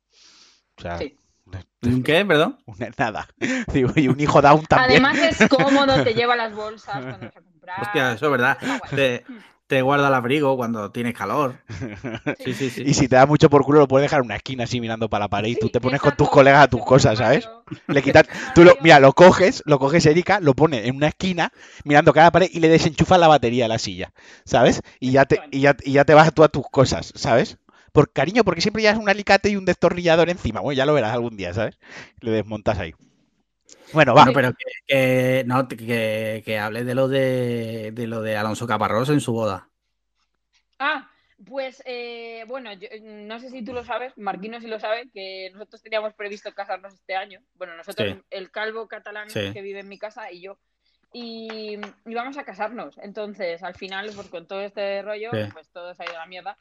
[0.79, 1.17] O sea, Sí.
[1.83, 2.25] ¿Un qué?
[2.25, 2.59] Perdón.
[2.67, 3.29] una- nada.
[3.73, 5.05] Digo, y un hijo down también.
[5.05, 7.83] Además es cómodo, te lleva las bolsas cuando vas a comprar.
[7.83, 8.59] Hostia, eso es verdad.
[8.95, 9.25] Te,
[9.71, 11.55] te guarda el abrigo cuando tienes calor.
[12.45, 12.83] Sí, sí, sí.
[12.85, 15.09] Y si te da mucho por culo, lo puedes dejar en una esquina así mirando
[15.09, 17.49] para la pared y tú te pones con tus colegas a tus cosas, ¿sabes?
[17.87, 21.53] Le quitas, tú lo, mira, lo coges, lo coges Erika, lo pones en una esquina
[21.85, 24.13] mirando cada pared y le desenchufas la batería a la silla,
[24.45, 24.83] ¿sabes?
[24.99, 27.59] Y ya te, y ya, y ya te vas tú a tus cosas, ¿sabes?
[27.93, 30.61] Por cariño, porque siempre llevas un alicate y un destornillador encima.
[30.61, 31.79] Bueno, ya lo verás algún día, ¿sabes?
[32.21, 32.95] Le desmontas ahí.
[33.93, 34.25] Bueno, va.
[34.25, 38.67] Bueno, pero que, que- no, que, que hable de lo de, de lo de Alonso
[38.67, 39.69] Caparrós en su boda.
[40.79, 41.11] Ah,
[41.47, 45.51] pues eh, bueno, yo, no sé si tú lo sabes, Marquino sí lo sabe, que
[45.53, 47.41] nosotros teníamos previsto casarnos este año.
[47.55, 48.23] Bueno, nosotros, Sí.
[48.31, 49.53] el calvo catalán Sí.
[49.53, 50.59] que vive en mi casa y yo.
[51.13, 52.97] Y íbamos a casarnos.
[52.99, 55.51] Entonces, al final, pues con todo este rollo, Sí.
[55.53, 56.59] pues todo se ha ido a la mierda.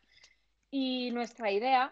[0.72, 1.92] Y nuestra idea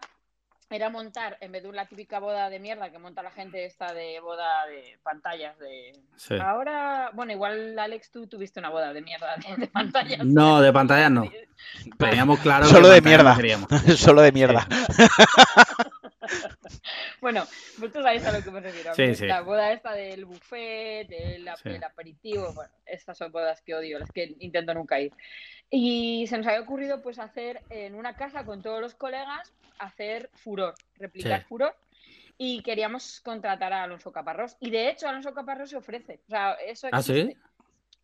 [0.70, 3.92] era montar, en vez de una típica boda de mierda que monta la gente esta
[3.94, 5.92] de boda de pantallas, de...
[6.16, 6.34] Sí.
[6.40, 10.24] Ahora, bueno, igual Alex, tú tuviste una boda de mierda de, de pantallas.
[10.26, 11.30] No, de pantallas no.
[11.98, 13.36] Teníamos claro que Solo de no mierda.
[13.36, 13.68] queríamos.
[13.96, 14.66] Solo de mierda.
[17.20, 17.44] Bueno,
[17.78, 18.94] vosotros sabéis a lo que me refiero.
[18.94, 19.26] Sí, sí.
[19.26, 21.70] La boda esta del buffet, el, Sí.
[21.70, 25.12] el aperitivo, bueno, estas son bodas que odio, las que intento nunca ir.
[25.70, 30.30] Y se nos había ocurrido pues hacer en una casa con todos los colegas, hacer
[30.34, 31.46] furor, replicar Sí.
[31.48, 31.74] furor.
[32.40, 34.56] Y queríamos contratar a Alonso Caparrós.
[34.60, 36.20] Y de hecho, Alonso Caparrós se ofrece.
[36.26, 37.34] O sea, eso ¿Ah, sí?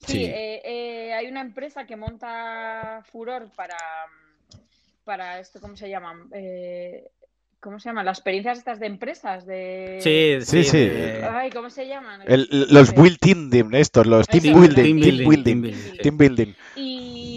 [0.01, 0.25] Sí, Sí.
[0.25, 3.77] eh, eh, hay una empresa que monta Furor para,
[5.05, 6.29] para esto, ¿cómo se llaman?
[6.33, 7.09] Eh,
[7.61, 8.05] ¿Cómo se llaman?
[8.05, 9.99] Las experiencias estas de empresas, de...
[10.03, 10.79] Sí, Sí, sí.
[10.87, 12.21] de- Ay, ¿cómo se llaman?
[12.27, 16.55] El- los build team, estos, los team building, team building, building, team building, team building.
[16.77, 16.94] Y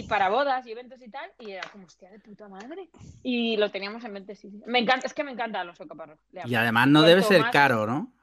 [0.07, 2.89] para bodas y eventos y tal, y era como, hostia, de puta madre.
[3.23, 4.49] Y lo teníamos en mente, sí.
[4.49, 4.61] sí.
[4.65, 5.63] Me encanta, es que me encanta
[6.31, 6.49] le amo.
[6.49, 8.13] Y además no Cuanto debe ser más- caro, ¿no?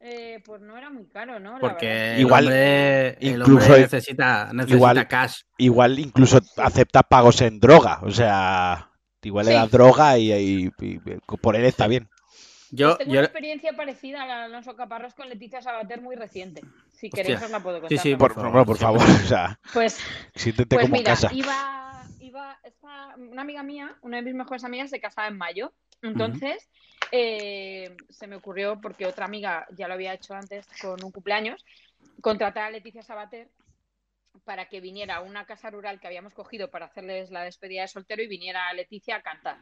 [0.00, 1.52] Eh, pues no era muy caro, ¿no?
[1.52, 1.70] La verdad.
[1.70, 5.40] Porque Igual, el hombre, el incluso- necesita, necesita igual- cash.
[5.56, 8.90] Igual incluso acepta pagos en droga, o sea,
[9.22, 9.52] igual Sí.
[9.54, 11.00] das droga y, y- y-
[11.40, 12.08] por él está bien.
[12.76, 16.00] Yo, Pues tengo yo, una experiencia parecida a la de Alonso Caparrós con Leticia Sabater
[16.00, 16.62] muy reciente.
[16.92, 17.22] Si Hostia.
[17.22, 17.96] queréis os la puedo contar.
[17.98, 18.16] Sí, sí.
[18.16, 20.00] Por, favor, por favor, o sea, Pues
[20.34, 21.30] siéntete Pues como en mira, casa.
[21.32, 25.72] iba, iba esta- una amiga mía, una de mis mejores amigas, se casaba en mayo.
[26.02, 26.68] Entonces,
[27.12, 31.64] eh, se me ocurrió, porque otra amiga ya lo había hecho antes con un cumpleaños,
[32.20, 33.48] contratar a Leticia Sabater
[34.44, 37.88] para que viniera a una casa rural que habíamos cogido para hacerles la despedida de
[37.88, 39.58] soltero y viniera Leticia a cantar.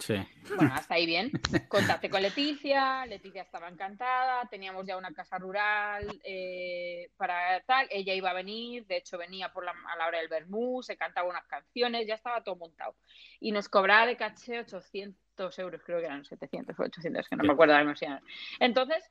[0.00, 0.14] Sí.
[0.56, 1.30] Bueno, hasta ahí bien.
[1.68, 8.14] Contacté con Leticia, Leticia estaba encantada, teníamos ya una casa rural eh, para tal, ella
[8.14, 11.28] iba a venir, de hecho venía por la, a la hora del vermú, se cantaba
[11.28, 12.96] unas canciones, ya estaba todo montado.
[13.40, 17.44] Y nos cobraba de caché 800 euros, creo que eran 700 o 800, que no
[17.44, 18.20] me acuerdo demasiado.
[18.58, 19.04] Entonces,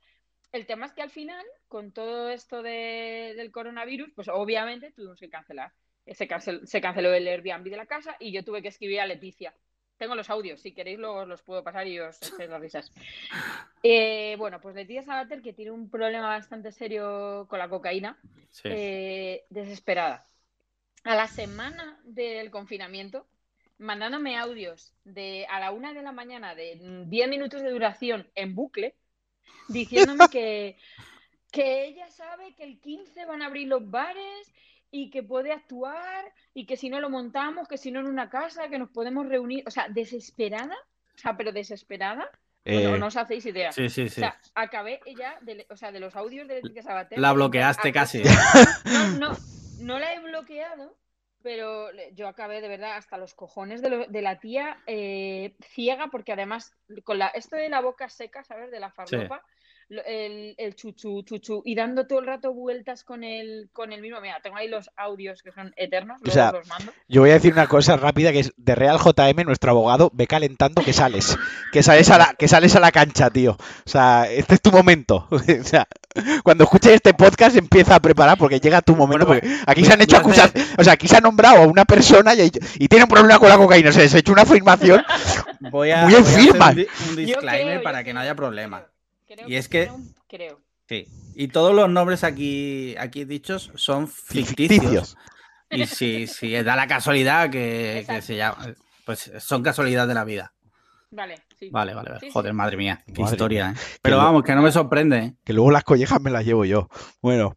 [0.50, 5.20] el tema es que al final, con todo esto de, del coronavirus, pues obviamente tuvimos
[5.20, 5.72] que cancelar.
[6.06, 9.06] Se, cancel, se canceló el Airbnb de la casa y yo tuve que escribir a
[9.06, 9.54] Leticia
[10.00, 12.90] tengo los audios, si queréis luego os los puedo pasar y os echéis las risas.
[13.82, 18.70] Eh, bueno, pues Leticia Sabater, que tiene un problema bastante serio con la cocaína, sí.
[18.70, 20.26] eh, desesperada.
[21.04, 23.26] A la semana del confinamiento,
[23.76, 28.54] mandándome audios de a la una de la mañana de 10 minutos de duración en
[28.54, 28.94] bucle,
[29.68, 30.78] diciéndome que,
[31.52, 34.50] que ella sabe que el 15 van a abrir los bares
[34.90, 38.28] y que puede actuar y que si no lo montamos, que si no en una
[38.28, 39.62] casa, que nos podemos reunir.
[39.66, 40.74] O sea, desesperada,
[41.14, 42.28] o sea, pero desesperada.
[42.64, 43.72] Eh, No, no os hacéis idea.
[43.72, 44.20] Sí, sí, sí.
[44.20, 47.18] O sea, acabé ya, de, o sea, de los audios de Leticia Sabater.
[47.18, 48.22] La bloqueaste casi.
[48.84, 49.36] No, no,
[49.80, 50.96] no la he bloqueado,
[51.42, 56.08] pero yo acabé de verdad hasta los cojones de, lo- de la tía eh, ciega,
[56.08, 56.74] porque además,
[57.04, 58.70] con la, esto de la boca seca, ¿sabes?
[58.70, 59.42] De la farlopa, lo-
[60.06, 64.20] el, el chuchu, chuchu, y dando todo el rato vueltas con el, con el mismo.
[64.20, 66.92] Mira, tengo ahí los audios que son eternos, luego sea, los mando.
[67.08, 70.26] Yo voy a decir una cosa rápida que es de Real JM, nuestro abogado, ve
[70.26, 71.36] calentando que sales.
[71.72, 73.52] Que sales a la, que sales a la cancha, tío.
[73.52, 75.28] O sea, este es tu momento.
[75.60, 75.86] O sea,
[76.42, 79.26] cuando escuches este podcast empieza a preparar porque llega tu momento.
[79.26, 80.74] Bueno, Porque aquí se han hecho acusaciones.
[80.78, 83.48] O sea, aquí se ha nombrado a una persona y, y tiene un problema con
[83.48, 83.92] la cocaína.
[83.92, 85.04] Se les ha hecho una afirmación.
[85.70, 86.70] Voy a, Muy voy a hacer enferma.
[86.70, 88.86] un, di- un Yo disclaimer creo, yo para que no haya problema.
[89.34, 90.60] Creo, Y es que- creo, creo.
[90.88, 91.06] Sí.
[91.36, 94.56] Y todos los nombres aquí, aquí dichos son ficticios.
[94.56, 95.16] Ficticios.
[95.70, 98.74] Y si, si da la casualidad que, que se llama.
[99.06, 100.52] Pues son casualidad de la vida.
[101.12, 101.70] Vale, sí.
[101.70, 102.20] Vale, vale, vale.
[102.20, 102.32] Sí, sí.
[102.32, 103.02] Joder, madre mía.
[103.06, 103.80] Qué Madre historia, ¿eh?
[104.02, 105.34] Pero vamos, que no me sorprende, ¿eh?
[105.44, 106.88] Que luego las collejas me las llevo yo.
[107.20, 107.56] Bueno.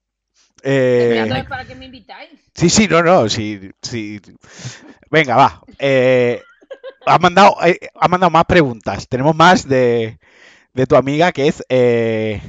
[0.63, 2.29] eh, ¿para qué me invitáis?
[2.55, 4.19] Sí, sí, no, no, sí, sí.
[5.11, 5.61] Venga, va.
[5.77, 6.41] Eh,
[7.05, 9.07] ha, mandado, eh, ha mandado más preguntas.
[9.07, 10.19] Tenemos más de,
[10.73, 12.41] de tu amiga que es, eh,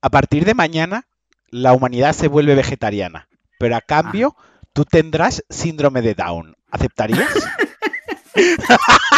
[0.00, 1.06] a partir de mañana
[1.50, 4.36] la humanidad se vuelve vegetariana, pero a cambio
[4.72, 6.56] tú tendrás síndrome de Down.
[6.70, 7.28] ¿Aceptarías?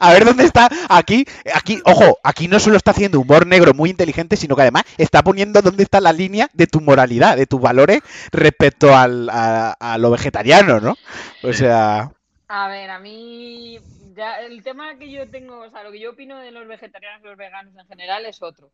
[0.00, 0.68] A ver dónde está.
[0.88, 4.84] Aquí, aquí, ojo, aquí no solo está haciendo humor negro muy inteligente, sino que además
[4.98, 8.00] está poniendo dónde está la línea de tu moralidad, de tus valores
[8.32, 10.96] respecto al, a, a lo vegetariano, ¿no?
[11.42, 12.10] O sea,
[12.48, 13.78] A ver, a mí
[14.14, 17.22] ya el tema que yo tengo, o sea, lo que yo opino de los vegetarianos
[17.22, 18.70] y los veganos en general es otro.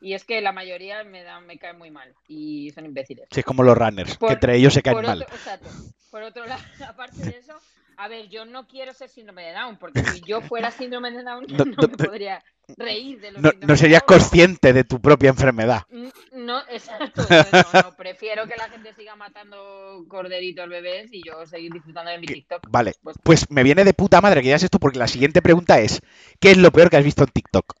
[0.00, 3.28] Y es que la mayoría me dan, me caen muy mal y son imbéciles.
[3.30, 5.22] si es como los runners, Por- que entre ellos se caen Por mal.
[5.22, 5.68] exacto.
[6.10, 7.58] Por otro lado, aparte de eso,
[7.96, 11.22] a ver, yo no quiero ser síndrome de Down, porque si yo fuera síndrome de
[11.22, 12.42] Down, No, me podría
[12.76, 14.18] reír de los No, no de serías Down.
[14.18, 15.82] consciente de tu propia enfermedad.
[15.90, 16.08] Mm,
[16.44, 17.26] No, exacto.
[17.30, 22.18] No, no, prefiero que la gente siga matando corderitos bebés y yo seguir disfrutando de
[22.18, 22.66] mi TikTok.
[22.70, 25.78] Vale, Pues- pues me viene de puta madre que digas esto porque la siguiente pregunta
[25.80, 26.00] es,
[26.40, 27.74] ¿qué es lo peor que has visto en TikTok?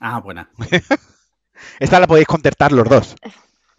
[0.00, 0.50] Ah, buena.
[1.78, 3.14] Esta la podéis contestar los dos.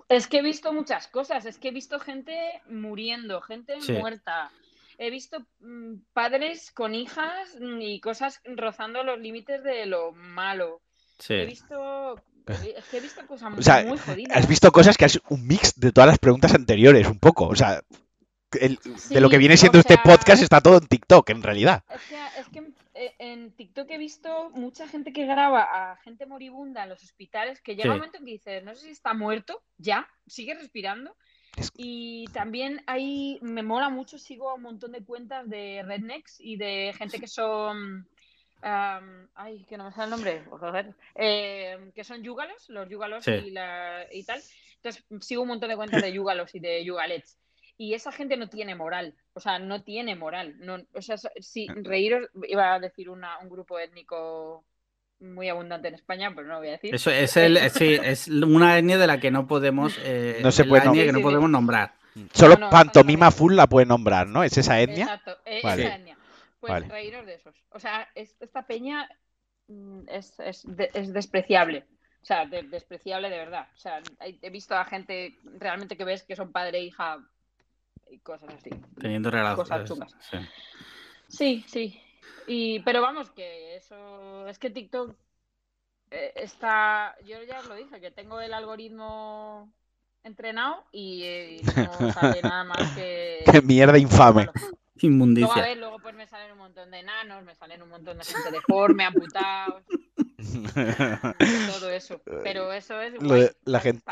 [0.10, 3.94] Es que he visto muchas cosas, es que he visto gente muriendo, gente Sí.
[3.94, 4.52] muerta.
[4.98, 10.82] He visto mm, padres con hijas mm, y cosas rozando los límites de lo malo.
[11.20, 11.46] He Sí.
[11.46, 12.16] visto,
[12.48, 14.38] es que he visto cosas muy, O sea, muy jodidas.
[14.38, 17.48] Has visto cosas que es un mix de todas las preguntas anteriores, un poco.
[17.48, 17.82] O sea,
[18.60, 18.78] el-
[19.10, 21.84] de lo que viene siendo este sea- podcast está todo en TikTok, en realidad.
[21.89, 26.28] Es que, es que eh, en TikTok he visto mucha gente que graba a gente
[26.28, 27.89] moribunda en los hospitales que llega Sí.
[27.89, 31.16] un momento en que dices, no sé si está muerto, ya, sigue respirando.
[31.78, 36.58] Y también ahí me mola mucho, sigo a un montón de cuentas de rednecks y
[36.58, 38.08] de gente que son...
[38.62, 43.26] am, ay, que no me sale el nombre, joder, eh, que son yugalos, los yugalos
[43.26, 43.32] Sí.
[43.32, 44.41] y, la, y tal.
[44.78, 47.38] Entonces sigo un montón de cuentas de yugalos y de yugalets.
[47.78, 50.56] Y esa gente no tiene moral, o sea, no tiene moral.
[50.60, 54.64] No, o sea, si reíros, iba a decir una, un grupo étnico
[55.24, 56.93] muy abundante en España, pero no lo voy a decir.
[56.93, 59.97] Eso es el, sí, es una etnia de la que no podemos.
[60.03, 61.93] eh, No se es puede que no podemos nombrar.
[62.34, 63.32] Solo no, Pantomima.
[63.32, 64.43] Full la puede nombrar, ¿no?
[64.43, 65.05] ¿Es esa etnia?
[65.05, 65.84] Exacto, eh, Vale.
[65.86, 66.17] esa etnia.
[66.59, 66.88] Pues Vale.
[66.88, 67.55] reíros de esos.
[67.71, 69.09] O sea, es- esta peña
[69.67, 71.86] mm, es, es, de- es despreciable.
[72.21, 73.67] O sea, de- despreciable de verdad.
[73.76, 74.01] O sea,
[74.41, 77.17] he visto a gente realmente que ves que son padre e hija
[78.11, 78.69] y cosas así.
[78.99, 79.69] Teniendo relaciones.
[79.69, 80.15] Cosas chungas.
[80.30, 80.38] sí.
[81.28, 81.99] Sí, sí.
[82.47, 84.47] Y, pero vamos, que eso.
[84.47, 85.15] Es que TikTok
[86.11, 89.71] eh, está, yo ya os lo dije, que tengo el algoritmo
[90.24, 93.43] entrenado y, eh, y no sale nada más que...
[93.51, 94.45] Qué mierda infame.
[94.45, 95.61] Luego, a Inmundicia.
[95.63, 98.51] ver, luego pues me salen un montón de enanos, me salen un montón de gente
[98.51, 99.84] deforme, amputados,
[101.80, 102.21] todo eso.
[102.43, 104.03] Pero eso es Lo guay, de- la gente-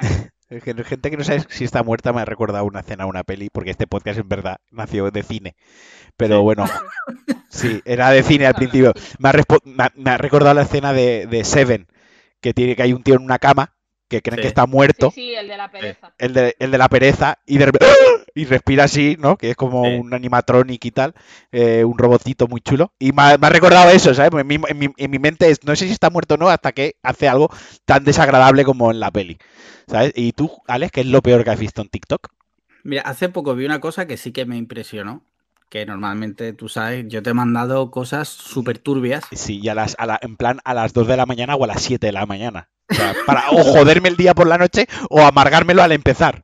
[0.59, 3.71] Gente que no sabe si está muerta me ha recordado una escena, una peli, porque
[3.71, 5.55] este podcast en verdad nació de cine.
[6.17, 6.43] Pero Sí.
[6.43, 6.65] bueno,
[7.49, 8.91] sí, era de cine al principio.
[9.17, 11.87] Me ha, respo- me ha- me ha recordado la escena de, de Seven,
[12.41, 13.73] que tiene que hay un tío en una cama
[14.09, 14.41] que creen Sí.
[14.41, 16.13] que está muerto, Sí, sí, el de la pereza.
[16.17, 18.23] el, de, el de la pereza, y, de repente- ¡Ah!
[18.35, 19.37] y respira así, ¿no?
[19.37, 19.91] Que es como Sí.
[19.93, 21.13] un animatronic y tal,
[21.53, 22.91] eh, un robotito muy chulo.
[22.99, 24.31] Y me ha, me ha recordado eso, ¿sabes?
[24.37, 26.49] En mi, en mi- en mi mente es, no sé si está muerto o no,
[26.49, 27.49] hasta que hace algo
[27.85, 29.37] tan desagradable como en la peli.
[29.91, 30.13] ¿Sabes?
[30.15, 32.29] Y tú, Alex, ¿qué es lo peor que has visto en TikTok?
[32.83, 35.23] Mira, hace poco vi una cosa que sí que me impresionó.
[35.69, 39.23] Que normalmente, tú sabes, yo te he mandado cosas súper turbias.
[39.31, 41.63] Sí, y a las, a la- en plan a las 2 de la mañana o
[41.63, 42.69] a las 7 de la mañana.
[42.89, 46.43] O sea, para o joderme el día por la noche o amargármelo al empezar.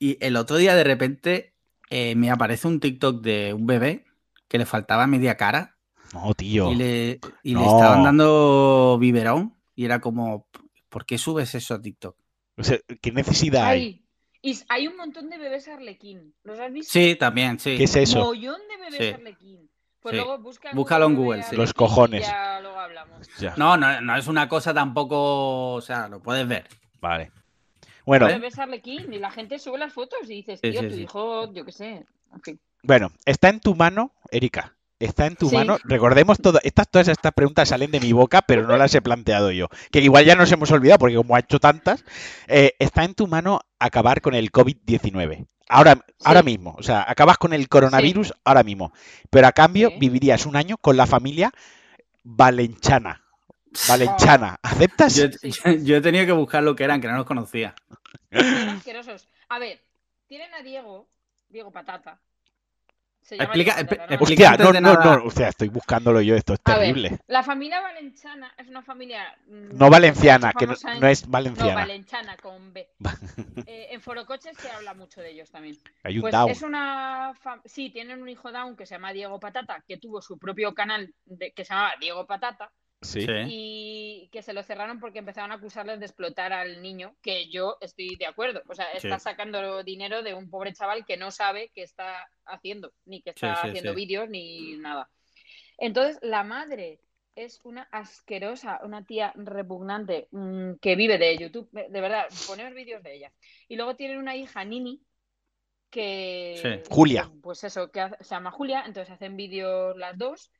[0.00, 1.54] Y el otro día, de repente,
[1.90, 4.06] eh, me aparece un TikTok de un bebé
[4.48, 5.76] que le faltaba media cara
[6.12, 6.72] No, tío.
[6.72, 9.54] y le, y le estaban dando biberón.
[9.76, 10.48] Y era como,
[10.88, 12.16] ¿por qué subes eso a TikTok?
[12.56, 14.04] O sea, ¿qué necesidad hay?
[14.42, 16.34] Y hay un montón de bebés arlequín.
[16.42, 16.92] ¿Los has visto?
[16.92, 17.76] Sí, también, sí.
[17.76, 18.18] ¿Qué es eso?
[18.18, 19.14] Mogollón de bebés Sí.
[19.14, 19.70] arlequín.
[20.00, 20.16] Pues Sí.
[20.16, 21.54] luego busca Búscalo en Google, sí.
[21.54, 22.26] Los y cojones.
[22.26, 23.28] Ya luego hablamos.
[23.38, 26.66] Ya, No, no, no es una cosa tampoco, o sea, lo puedes ver.
[27.00, 27.30] vale.
[28.04, 30.94] Bueno, Bebés arlequín y la gente sube las fotos y dices, Sí, tío, sí, tu
[30.96, 31.02] sí.
[31.02, 32.04] hijo, yo qué sé.
[32.34, 32.60] En fin.
[32.82, 34.74] bueno, está en tu mano, Erika.
[35.02, 35.56] Está en tu Sí.
[35.56, 35.78] mano.
[35.84, 39.50] Recordemos todo, estas, todas estas preguntas salen de mi boca, pero no las he planteado
[39.50, 39.68] yo.
[39.90, 42.04] Que igual ya nos hemos olvidado, porque como ha hecho tantas,
[42.46, 45.46] eh, está en tu mano acabar con el COVID-19.
[45.68, 46.74] Ahora, ahora mismo.
[46.78, 48.92] O sea, acabas con el coronavirus ahora mismo.
[49.30, 49.96] Pero a cambio Sí.
[49.98, 51.50] vivirías un año con la familia
[52.22, 53.24] Valenchana.
[53.88, 54.58] Valenchana.
[54.62, 55.16] ¿Aceptas?
[55.16, 55.50] Yo, Sí.
[55.64, 57.74] yo- yo he tenido que buscar lo que eran, que no los conocía.
[58.30, 59.28] Asquerosos.
[59.48, 59.80] A ver,
[60.28, 61.08] tienen a Diego,
[61.48, 62.20] Diego Patata.
[63.30, 63.80] Explica- ¿no?
[63.80, 65.24] explica- Hostia, antes no, no, nada- no.
[65.24, 66.34] O sea, estoy buscándolo yo.
[66.36, 67.18] Esto es ver, terrible.
[67.28, 69.34] La familia Valenciana es una familia.
[69.46, 71.74] mm, No valenciana, que no, en- no es No, valenciana.
[71.74, 72.88] Valenciana con B.
[73.66, 75.76] Eh, en Forocoches se habla mucho de ellos también.
[76.02, 76.50] Hay un Pues down.
[76.50, 77.32] es una.
[77.42, 80.74] fam- Sí, tienen un hijo down que se llama Diego Patata, que tuvo su propio
[80.74, 82.70] canal de- que se llamaba Diego Patata
[83.02, 83.26] Sí.
[83.48, 87.76] Y que se lo cerraron porque empezaron a acusarles de explotar al niño, que yo
[87.80, 88.62] estoy de acuerdo.
[88.68, 89.24] O sea, está Sí.
[89.24, 93.56] sacando dinero de un pobre chaval que no sabe qué está haciendo, ni que está
[93.56, 93.96] Sí, sí, haciendo sí.
[93.96, 95.10] vídeos, ni nada.
[95.78, 97.00] Entonces, la madre
[97.34, 101.68] es una asquerosa, una tía repugnante mm, que vive de YouTube.
[101.72, 103.32] De verdad, poner vídeos de ella.
[103.68, 105.02] Y luego tienen una hija, Nini,
[105.90, 106.58] que...
[106.62, 106.88] Sí.
[106.90, 107.30] Julia.
[107.42, 110.52] Pues eso, que se llama Julia, entonces hacen vídeos las dos.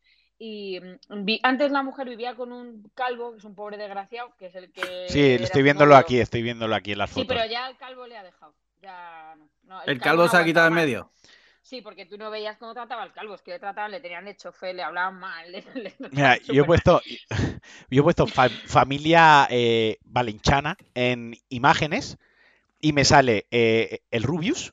[0.45, 4.35] Y mm, vi- antes la mujer vivía con un calvo, que es un pobre desgraciado,
[4.37, 5.07] que es el que...
[5.09, 7.37] Sí, estoy viéndolo aquí, estoy viéndolo aquí en las Sí, fotos.
[7.37, 8.53] pero ya el calvo le ha dejado.
[8.83, 9.49] Ya no.
[9.63, 11.13] No, ¿El calvo se ha quitado en medio?
[11.63, 14.25] Sí, porque tú no veías cómo trataba al calvo, es que le trataban, le tenían
[14.25, 15.53] de chofer, le hablaban mal.
[15.53, 17.01] le- le Mira, yo he puesto,
[17.89, 22.19] yo he puesto fa- familia eh, valenchana en imágenes
[22.81, 24.73] y me sale eh, el Rubius,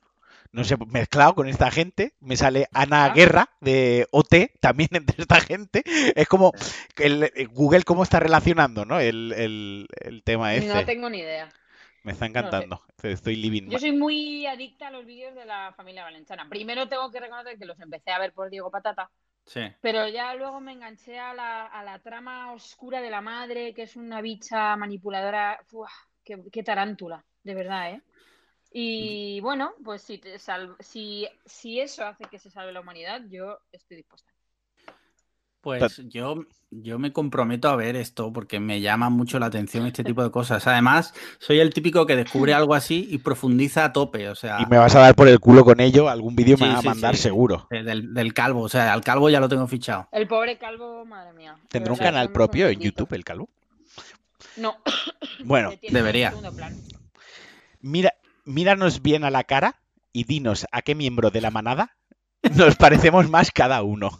[0.51, 3.09] no sé, mezclado con esta gente, me sale Ana.
[3.09, 5.83] Guerra de OT, también entre esta gente.
[6.15, 6.51] Es como
[6.97, 8.99] el, el Google cómo está relacionando, ¿no?
[8.99, 10.73] El, el- el tema este.
[10.73, 11.49] No tengo ni idea.
[12.03, 12.81] Me está encantando.
[13.03, 13.69] Estoy living.
[13.69, 16.47] Yo soy muy adicta a los vídeos de la familia valenciana.
[16.49, 19.09] Primero tengo que reconocer que los empecé a ver por Diego Patata,
[19.45, 19.61] Sí.
[19.81, 23.83] pero ya luego me enganché a la, a la trama oscura de la madre, que
[23.83, 25.59] es una bicha manipuladora.
[25.71, 25.89] Uf,
[26.23, 28.01] qué, qué tarántula, de verdad, ¿eh?
[28.71, 33.21] Y bueno, pues si, te sal- si, si eso hace que se salve la humanidad,
[33.29, 34.31] yo estoy dispuesta.
[35.61, 40.05] Pues yo, yo me comprometo a ver esto porque me llama mucho la atención este
[40.05, 40.65] tipo de cosas.
[40.67, 44.29] Además, soy el típico que descubre algo así y profundiza a tope.
[44.29, 46.67] O sea, Y me vas a dar por el culo con ello, algún vídeo me
[46.67, 47.23] Sí, va a mandar sí.
[47.23, 47.67] seguro.
[47.71, 48.61] eh, del, del calvo.
[48.61, 50.07] O sea, al calvo ya lo tengo fichado.
[50.13, 51.57] El pobre calvo, madre mía.
[51.67, 52.79] ¿Tendrá un canal propio en.
[52.79, 53.49] YouTube, el calvo?
[54.55, 54.77] No.
[55.43, 56.33] Bueno, debería.
[57.81, 58.13] Mira,
[58.49, 59.81] míranos bien a la cara
[60.11, 61.95] y dinos a qué miembro de la manada
[62.55, 64.19] nos parecemos más cada uno.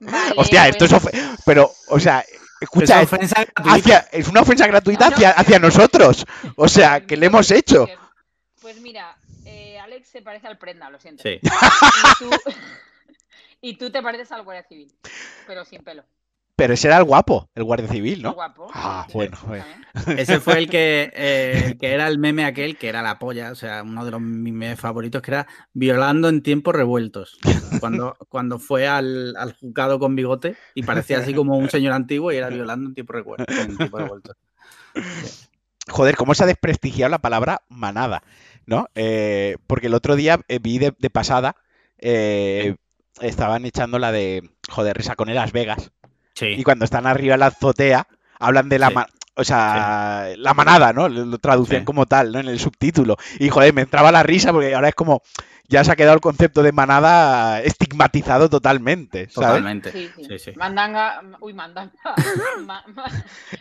[0.00, 1.14] Vale, Hostia, esto es pues-
[1.44, 2.24] pero, o sea,
[2.60, 3.72] escucha, Es es, ofensa gratuita.
[3.74, 6.24] hacia, es una ofensa gratuita hacia, hacia nosotros.
[6.56, 7.86] O sea, ¿qué le hemos hecho?
[8.60, 11.22] Pues mira, eh, Alex se parece al Prenda, lo siento.
[11.22, 11.38] Sí.
[11.42, 12.30] Y tú,
[13.60, 14.92] y tú te pareces al Guardia Civil,
[15.46, 16.04] pero sin pelo.
[16.56, 18.34] Pero ese era el guapo, el guardia civil, ¿no?
[18.34, 18.68] guapo.
[18.72, 19.64] Ah, Sí, bueno, sí, bueno.
[19.92, 20.18] también.
[20.18, 23.50] Ese fue el que, eh, el que era el meme aquel, que era la polla,
[23.50, 27.38] o sea, uno de los memes favoritos, que era violando en tiempos revueltos.
[27.80, 32.32] Cuando, cuando fue al, al juzgado con bigote y parecía así como un señor antiguo
[32.32, 34.36] y era violando en tiempos tiempos revueltos.
[35.88, 38.22] Joder, cómo se ha desprestigiado la palabra manada,
[38.64, 38.88] ¿no?
[38.94, 41.56] Eh, porque el otro día eh, vi de, de pasada,
[41.98, 42.76] eh,
[43.20, 45.90] estaban echando la de, joder, risa con Las Vegas.
[46.34, 46.46] Sí.
[46.46, 48.06] Y cuando están arriba en la azotea,
[48.38, 48.94] hablan de la Sí.
[48.94, 49.06] ma-
[49.36, 51.08] o sea, la manada, ¿no?
[51.08, 51.84] Lo, traducían Sí.
[51.84, 52.38] como tal, ¿no?
[52.38, 53.16] En el subtítulo.
[53.40, 55.22] Y joder, me entraba la risa porque ahora es como
[55.66, 59.34] ya se ha quedado el concepto de manada estigmatizado totalmente, ¿sabes?
[59.48, 59.90] Totalmente.
[59.92, 60.24] Sí, sí.
[60.28, 60.52] Sí, sí.
[60.56, 61.92] Mandanga, uy, mandanga.
[62.64, 63.10] Ma- ma-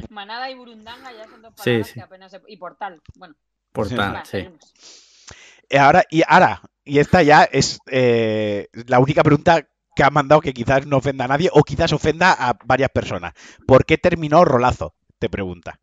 [0.10, 1.94] manada y burundanga ya son dos palabras sí.
[1.94, 2.42] que apenas se...
[2.48, 3.34] Y portal, bueno.
[3.72, 4.48] Portal, sí.
[5.70, 9.66] Y ahora, y ahora, y esta ya es eh, la única pregunta
[9.96, 13.34] que ha mandado que quizás no ofenda a nadie o quizás ofenda a varias personas.
[13.68, 14.94] ¿Por qué terminó Rolazo?
[15.20, 15.80] Te pregunta.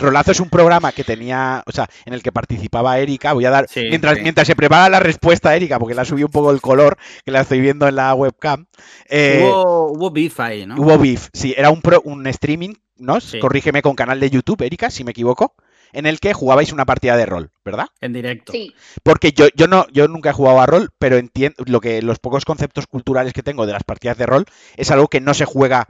[0.00, 3.32] Rolazo es un programa que tenía, o sea, en el que participaba Erika.
[3.32, 4.22] Voy a dar, Sí, mientras, sí.
[4.22, 7.32] mientras se prepara la respuesta Erika, porque le ha subido un poco el color, que
[7.32, 8.66] la estoy viendo en la webcam.
[9.08, 10.76] eh, hubo, hubo beef ahí, ¿no?
[10.76, 13.20] Hubo beef, sí, era un, pro- un streaming, ¿no?
[13.20, 13.40] Sí.
[13.40, 15.54] Corrígeme con canal de YouTube, Erika, si me equivoco,
[15.92, 17.86] en el que jugabais una partida de rol, ¿verdad?
[18.00, 18.52] En directo.
[18.52, 22.02] Sí, Porque yo, yo no, yo nunca he jugado a rol, pero entiendo lo que
[22.02, 25.34] los pocos conceptos culturales que tengo de las partidas de rol es algo que no
[25.34, 25.88] se juega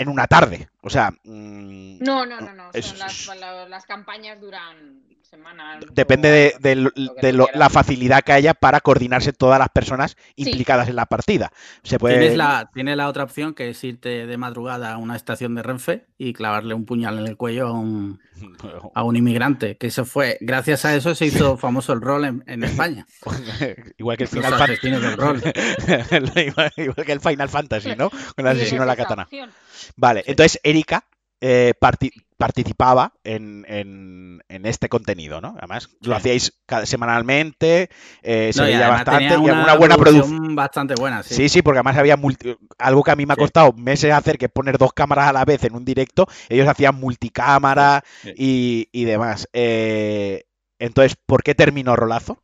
[0.00, 0.68] en una tarde.
[0.82, 2.70] O sea, mm, no, no, no, no.
[2.72, 5.84] Es- Son las, la- las campañas duran semanas.
[5.92, 6.90] depende o de, lo-
[7.22, 11.52] de la facilidad que haya para coordinarse todas las personas implicadas en la partida.
[11.84, 12.18] Se puede.
[12.18, 15.62] Tienes la, tienes la otra opción que es irte de madrugada a una estación de
[15.62, 18.18] Renfe y clavarle un puñal en el cuello a un,
[18.94, 19.76] a un inmigrante.
[19.76, 23.06] Que eso fue, gracias a eso se hizo famoso el rol en, en España.
[23.98, 24.88] igual que el Final Fantasy.
[24.88, 28.10] igual, igual que el Final Fantasy, ¿no?
[28.10, 29.22] Con el asesino de la katana.
[29.24, 29.50] opción.
[29.96, 30.30] Vale, Sí.
[30.30, 31.04] entonces Erika
[31.42, 35.54] eh, parti- participaba en, en- en este contenido, ¿no?
[35.56, 36.18] Además, lo Sí.
[36.18, 37.88] hacíais cada- semanalmente,
[38.22, 40.54] eh, se No, veía bastante tenía y alguna buena producción.
[40.54, 41.34] bastante buena, sí.
[41.34, 43.40] Sí, sí, porque además había multi- algo que a mí me ha Sí.
[43.40, 46.26] costado meses hacer, que es poner dos cámaras a la vez en un directo.
[46.50, 48.34] Ellos hacían multicámara Sí.
[48.36, 49.48] y, y demás.
[49.54, 50.44] Eh,
[50.78, 52.42] entonces, ¿por qué terminó Rolazo?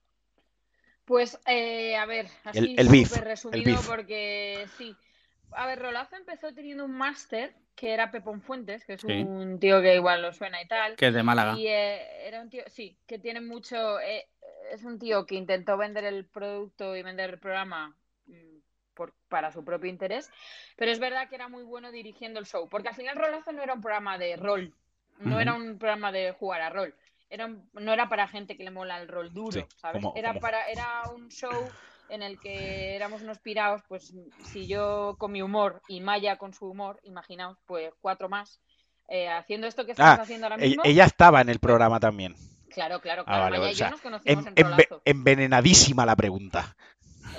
[1.05, 3.87] Pues, eh, a ver, así El- el beef, súper el resumido beef.
[3.87, 4.97] porque sí.
[5.53, 9.12] A ver, Rolazo empezó teniendo un máster que era Pepón Fuentes, que es Sí.
[9.22, 10.97] un tío que igual lo suena y tal.
[10.97, 11.55] Que es de Málaga.
[11.57, 14.01] Y eh, era un tío, sí, que tiene mucho.
[14.01, 14.28] eh,
[14.72, 17.94] es un tío que intentó vender el producto y vender el programa
[18.26, 18.57] mm,
[18.94, 20.30] por, para su propio interés,
[20.76, 23.62] pero es verdad que era muy bueno dirigiendo el show, porque al final Rolazo no
[23.62, 24.74] era un programa de rol,
[25.18, 26.94] no era un programa de jugar a rol.
[27.30, 30.03] Era un- no era para gente que le mola el rol duro, Sí, ¿sabes?
[30.03, 31.68] como- era como- para era un show
[32.09, 36.54] en el que éramos unos pirados, pues si yo con mi humor y Maya con
[36.54, 38.61] su humor, imaginaos, pues cuatro más,
[39.09, 40.82] eh, haciendo esto que estamos Ah, haciendo ahora Ella, mismo.
[40.84, 42.36] ella estaba en el programa también.
[42.70, 43.44] Claro, claro, Ah, claro.
[43.44, 45.02] vale, Maya y yo nos conocimos En- en Rolazo.
[45.04, 46.76] envenenadísima la pregunta.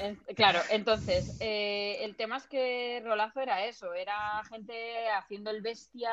[0.01, 5.61] En- claro, entonces, eh, el tema es que Rolazo era eso, era gente haciendo el
[5.61, 6.11] bestia,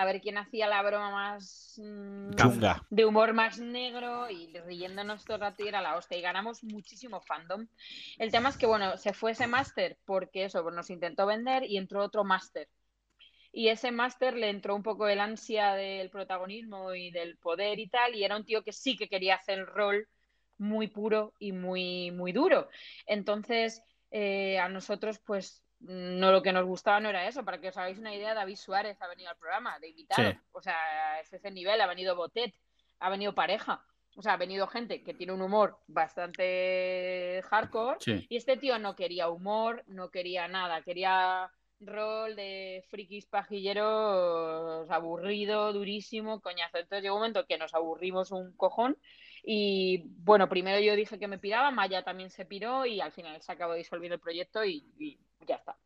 [0.00, 2.30] a ver quién hacía la broma más mm,
[2.90, 6.64] de humor más negro y riéndonos todo el rato y era la hostia y ganamos
[6.64, 7.66] muchísimo fandom.
[8.18, 11.64] El tema es que, bueno, se fue ese máster porque eso, pues, nos intentó vender
[11.64, 12.68] y entró otro máster.
[13.52, 17.88] Y ese máster le entró un poco el ansia del protagonismo y del poder y
[17.88, 20.08] tal, y era un tío que sí que quería hacer el rol
[20.56, 22.68] muy puro y muy, muy duro.
[23.06, 27.44] Entonces, eh, a nosotros, pues, no lo que nos gustaba no era eso.
[27.44, 30.30] Para que os hagáis una idea, David Suárez ha venido al programa de invitado.
[30.30, 30.38] Sí.
[30.52, 32.54] O sea, es ese nivel, ha venido Botet,
[32.98, 33.84] ha venido pareja.
[34.16, 37.98] O sea, ha venido gente que tiene un humor bastante hardcore.
[38.00, 38.26] Sí.
[38.28, 41.50] Y este tío no quería humor, no quería nada, quería
[41.80, 46.78] rol de frikis pajilleros aburrido, durísimo, coñazo.
[46.78, 48.98] Entonces llegó un momento que nos aburrimos un cojón
[49.44, 53.40] y bueno, primero yo dije que me piraba, Maya también se piró y al final
[53.42, 55.76] se acabó disolviendo el proyecto y, y ya está.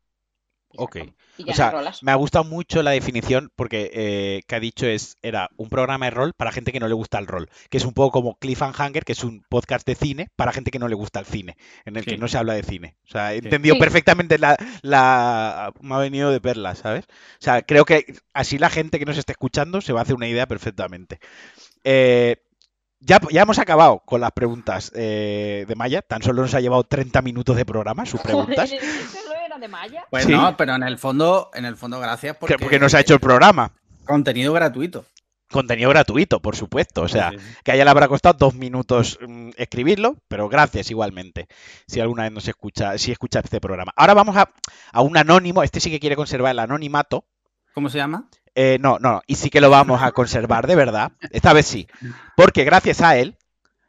[0.71, 0.97] Y Ok.
[1.37, 2.01] Y O ya no sea, rolas.
[2.01, 6.05] me ha gustado mucho la definición porque eh, que ha dicho es era un programa
[6.05, 8.37] de rol para gente que no le gusta el rol, que es un poco como
[8.39, 11.55] Cliffhanger, que es un podcast de cine para gente que no le gusta el cine,
[11.85, 12.97] en el que no se habla de cine.
[13.05, 13.79] O sea, he entendido Sí.
[13.79, 15.71] perfectamente la, la...
[15.79, 17.05] me ha venido de perlas, ¿sabes?
[17.05, 20.15] O sea, creo que así la gente que nos esté escuchando se va a hacer
[20.15, 21.19] una idea perfectamente.
[21.83, 22.37] Eh,
[23.05, 26.01] ya, ya hemos acabado con las preguntas eh, de Maya.
[26.01, 28.71] Tan solo nos ha llevado 30 minutos de programa sus preguntas.
[30.09, 30.31] Pues Sí.
[30.31, 33.19] no, pero en el fondo, en el fondo, gracias Porque, porque, nos ha hecho el
[33.19, 33.71] programa.
[34.05, 35.05] contenido gratuito.
[35.49, 37.03] Contenido gratuito, por supuesto.
[37.03, 37.45] O sea, Sí, sí.
[37.63, 41.47] que a ella le habrá costado dos minutos mm, escribirlo, pero gracias igualmente.
[41.87, 43.91] Si alguna vez nos escucha, si escucha este programa.
[43.95, 44.49] Ahora vamos a,
[44.91, 45.63] a un anónimo.
[45.63, 47.25] Este sí que quiere conservar el anonimato.
[47.73, 48.27] ¿Cómo se llama?
[48.55, 51.11] Eh, no, no, y sí que lo vamos a conservar, de verdad.
[51.31, 51.87] Esta vez sí.
[52.35, 53.37] Porque gracias a él,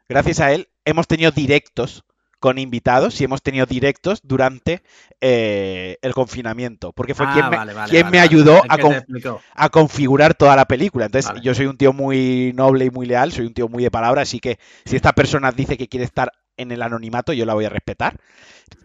[0.08, 2.04] gracias a él, hemos tenido directos
[2.40, 4.82] con invitados y hemos tenido directos durante
[5.20, 6.92] eh, el confinamiento.
[6.92, 8.28] Porque fue Ah, quien me, vale, vale, quien vale, me vale.
[8.28, 8.94] ayudó a, con-
[9.70, 11.06] configurar toda la película.
[11.06, 13.90] Entonces, yo soy un tío muy noble y muy leal, soy un tío muy de
[13.90, 17.54] palabra, así que si esta persona dice que quiere estar en el anonimato, yo la
[17.54, 18.16] voy a respetar.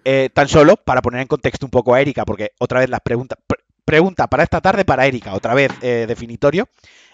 [0.04, 3.02] Eh, tan solo para poner en contexto un poco a Erika, porque otra vez las
[3.02, 3.38] preguntas.
[3.86, 6.70] Pre- pregunta para esta tarde para Erika, otra vez eh, definitorio.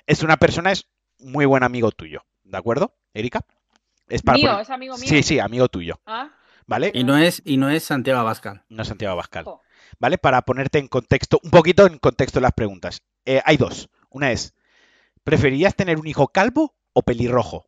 [0.05, 0.88] Es una persona, es
[1.20, 3.41] muy buen amigo tuyo, ¿de acuerdo, Erika?
[4.07, 5.07] Es para Mío, poner- es amigo mío.
[5.07, 6.30] Sí, sí, amigo tuyo, Ah,
[6.65, 6.91] ¿vale?
[6.93, 8.63] Y no es, y no es Santiago Abascal.
[8.70, 9.43] No Santiago Abascal.
[9.45, 9.61] jo.
[9.99, 10.18] ¿vale?
[10.18, 13.01] Para ponerte en contexto, un poquito en contexto las preguntas.
[13.26, 13.89] Eh, hay dos.
[14.09, 14.53] Una es,
[15.24, 17.65] ¿preferirías tener un hijo calvo o pelirrojo?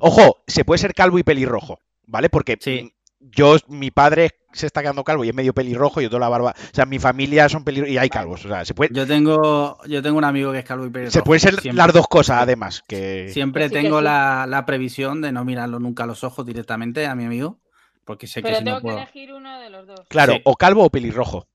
[0.00, 2.28] Ojo, se puede ser calvo y pelirrojo, ¿vale?
[2.28, 2.92] Porque Sí.
[3.20, 6.28] Yo, mi padre se está quedando calvo y es medio pelirrojo y yo toda la
[6.28, 6.54] barba.
[6.56, 8.44] O sea, mi familia son pelirrojos y hay calvos.
[8.44, 11.12] O sea, se puede, Yo tengo, yo tengo un amigo que es calvo y pelirrojo.
[11.12, 12.82] se puede ser Siempre- las dos cosas, además.
[12.88, 13.28] Que...
[13.32, 14.04] Siempre Que que tengo sí.
[14.04, 17.58] La, la previsión de no mirarlo nunca a los ojos directamente a mi amigo,
[18.04, 20.00] porque sé que Pero si tengo no que elegir uno de los dos.
[20.08, 20.40] Claro, Sí.
[20.44, 21.46] o calvo o pelirrojo.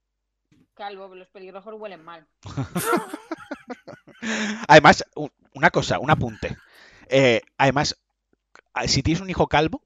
[0.75, 2.27] Calvo, los pelirrojos huelen mal.
[4.67, 5.05] Además,
[5.53, 6.57] una cosa, un apunte.
[7.09, 7.95] Eh, además,
[8.87, 9.83] si tienes un hijo calvo,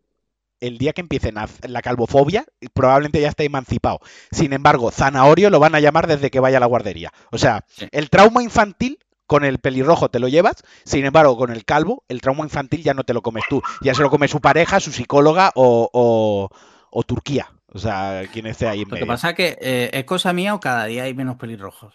[0.59, 3.99] el día que empiece na- la calvofobia, probablemente ya esté emancipado.
[4.31, 7.11] Sin embargo, zanahorio lo van a llamar desde que vaya a la guardería.
[7.31, 7.87] O sea, Sí.
[7.91, 8.97] el trauma infantil
[9.27, 12.93] con el pelirrojo te lo llevas, sin embargo, con el calvo, el trauma infantil ya
[12.93, 13.61] no te lo comes tú.
[13.81, 16.49] Ya se lo come su pareja, su psicóloga o, o-
[16.89, 17.51] o Turquía.
[17.73, 20.55] O sea, quien esté ahí en Lo que pasa es que eh, es cosa mía
[20.55, 21.93] o cada día hay menos pelirrojos.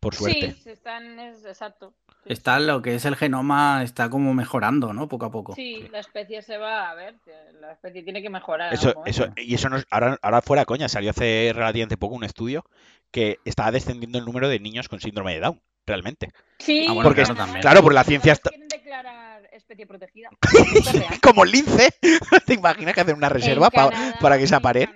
[0.00, 0.56] por suerte.
[0.64, 1.94] Sí, están, es exacto.
[2.24, 5.08] Está lo que es el genoma, está como mejorando, ¿no?
[5.08, 5.54] Poco a poco.
[5.56, 7.16] Sí, la especie se va a ver,
[7.60, 8.72] la especie tiene que mejorar.
[8.72, 12.22] Eso, eso, y eso no es- ahora, ahora fuera coña, salió hace relativamente poco un
[12.24, 12.64] estudio
[13.10, 16.30] que estaba descendiendo el número de niños con síndrome de Down, realmente.
[16.60, 17.60] Sí, Ah, bueno, Porque- claro, también.
[17.60, 20.28] claro, porque la ciencia está- quieren declarar especie protegida.
[21.22, 21.90] Como el lince,
[22.46, 24.94] ¿te imaginas que hacen una reserva En pa- Canadá- para que se en aparen?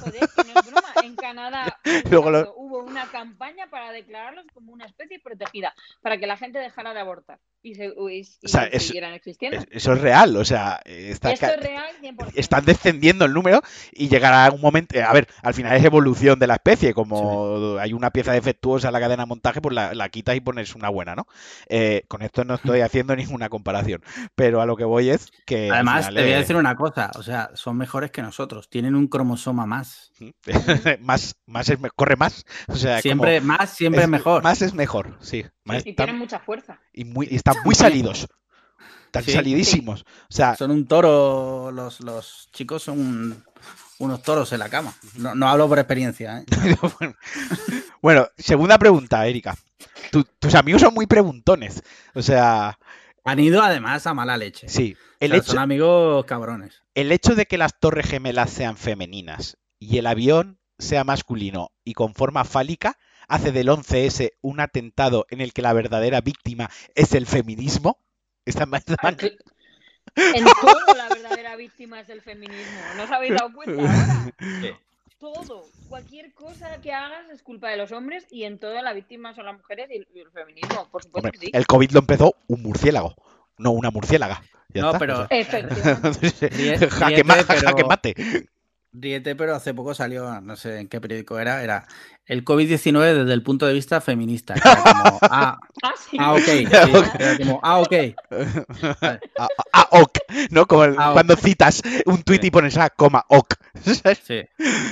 [0.00, 0.88] Joder, no es broma.
[1.04, 1.78] En Canadá
[2.10, 6.36] Luego lo- exacto, hubo una campaña para declararlos como una especie protegida, para que la
[6.36, 9.58] gente dejara de abortar y, se, y- y O sea, es- siguieran existiendo.
[9.58, 12.32] Es- Eso es real, o sea, está Esto ca- es real 100%.
[12.36, 13.60] están descendiendo el número
[13.92, 17.92] y llegará un momento, a ver, al final es evolución de la especie, como hay
[17.92, 20.88] una pieza defectuosa en la cadena de montaje, pues la, la quitas y pones una
[20.90, 21.26] buena, ¿no?
[21.68, 24.02] Eh, con esto no estoy haciendo ninguna comparación,
[24.34, 25.70] pero a lo que voy es que...
[25.70, 28.68] Además, final, te voy a eh, decir una cosa, o sea, son mejores que nosotros,
[28.70, 30.12] tienen un cromosoma más.
[31.00, 32.44] más, más es, corre más.
[32.68, 34.42] O sea, Siempre como- más, siempre es- mejor.
[34.42, 35.44] Más es mejor, sí.
[35.64, 36.80] Más Y están- tienen mucha fuerza.
[36.92, 38.26] y, muy, y están muy salidos.
[39.06, 40.02] Están Sí, salidísimos.
[40.02, 43.44] O sea, Son un toro, los, los chicos son un-
[43.98, 44.92] unos toros en la cama.
[45.16, 46.44] No, no hablo por experiencia, ¿eh?
[48.02, 49.56] bueno, segunda pregunta, Erika.
[50.10, 51.82] Tu- tus amigos son muy preguntones.
[52.14, 52.78] O sea,
[53.24, 54.68] Han ido además a mala leche.
[54.68, 54.96] sí.
[54.98, 56.82] O El sea, hecho, Son amigos cabrones.
[56.94, 61.94] el hecho de que las torres gemelas sean femeninas y el avión sea masculino y
[61.94, 62.98] con forma fálica
[63.28, 67.98] hace del 11S un atentado en el que la verdadera víctima es el feminismo.
[68.44, 69.36] Esta me- Aquí-
[70.14, 72.78] En todo la verdadera víctima es el feminismo.
[72.96, 74.32] ¿No os habéis dado cuenta ahora?
[75.18, 75.64] Todo.
[75.88, 79.46] Cualquier cosa que hagas es culpa de los hombres y en todo la víctima son
[79.46, 80.88] las mujeres y el feminismo.
[80.90, 81.50] Por supuesto Hombre, que sí.
[81.52, 83.16] el COVID lo empezó un murciélago,
[83.58, 84.42] no una murciélaga.
[84.68, 85.38] Ya No, está, pero- o sea.
[85.38, 86.90] Efectivamente.
[86.90, 88.14] Jaque, pero- jaque mate.
[88.98, 91.86] Ríete, pero hace poco salió, no sé en qué periódico era, era
[92.26, 94.54] el COVID-19 desde el punto de vista feminista.
[94.54, 96.16] Era como, ah, Ah, sí.
[96.18, 96.40] ah, ok.
[96.44, 96.66] sí,
[97.18, 97.92] era como, ah, ok.
[99.02, 100.18] Ah, ah, ah, ok,
[100.50, 100.66] ¿no?
[100.66, 101.12] Como el- Ah, ok.
[101.14, 103.54] cuando citas un tuit y pones a coma, ok.
[104.24, 104.42] Sí.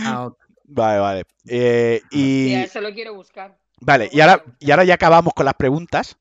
[0.05, 0.39] Ah, ok.
[0.67, 1.23] Vale, vale.
[1.47, 3.57] Eh, y eso lo quiero buscar.
[3.81, 6.17] vale, y ahora, y ahora ya acabamos con las preguntas.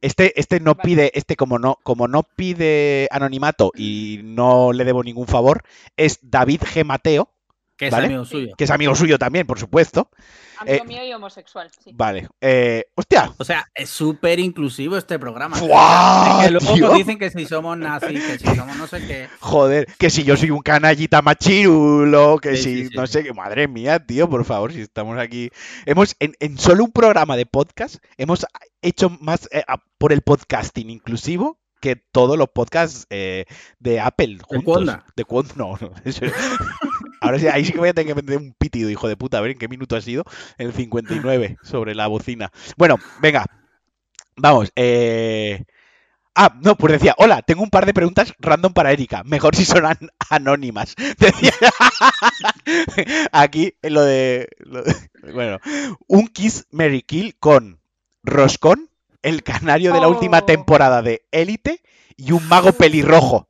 [0.00, 0.82] Este, este no Vale.
[0.82, 5.62] pide, este como no, como no pide anonimato y no le debo ningún favor,
[5.96, 6.84] es David G.
[6.84, 7.30] Mateo,
[7.76, 8.06] Que es ¿Vale?
[8.06, 8.54] amigo suyo.
[8.56, 10.10] que es amigo suyo también, por supuesto.
[10.58, 11.90] Amigo Eh, mío y homosexual, sí.
[11.94, 12.26] Vale.
[12.40, 13.34] Eh, hostia.
[13.36, 15.58] O sea, es súper inclusivo este programa.
[15.60, 16.94] ¡Guau, Es que luego tío!
[16.94, 19.28] dicen que si somos nazis, que si somos no sé qué.
[19.40, 23.12] Joder, que si yo soy un canallita machirulo, que Sí, si sí, sí, no sí.
[23.12, 25.50] sé qué, madre mía, tío, por favor, si estamos aquí.
[25.84, 28.46] Hemos, en, en solo un programa de podcast, hemos
[28.80, 29.64] hecho más eh,
[29.98, 33.44] por el podcasting inclusivo que todos los podcasts eh,
[33.78, 34.64] de Apple juntos.
[34.64, 35.04] Cuonda.
[35.14, 35.92] De Cuonda, no, no.
[37.20, 39.38] Ahora sí, ahí sí que voy a tener que meter un pitido, hijo de puta,
[39.38, 40.24] a ver en qué minuto ha sido
[40.58, 42.50] el 59 sobre la bocina.
[42.76, 43.46] Bueno, venga.
[44.36, 45.64] Vamos, eh...
[46.38, 49.22] Ah, no, pues decía, hola, tengo un par de preguntas random para Erika.
[49.24, 50.94] Mejor si son an- anónimas.
[51.18, 51.52] Decía,
[53.32, 54.94] aquí lo de, lo de-
[55.32, 55.58] Bueno,
[56.06, 57.80] un Kiss Mary Kill con
[58.22, 58.90] Roscón,
[59.22, 60.44] el canario de la última Oh.
[60.44, 61.80] temporada de Élite
[62.16, 63.48] y un mago pelirrojo.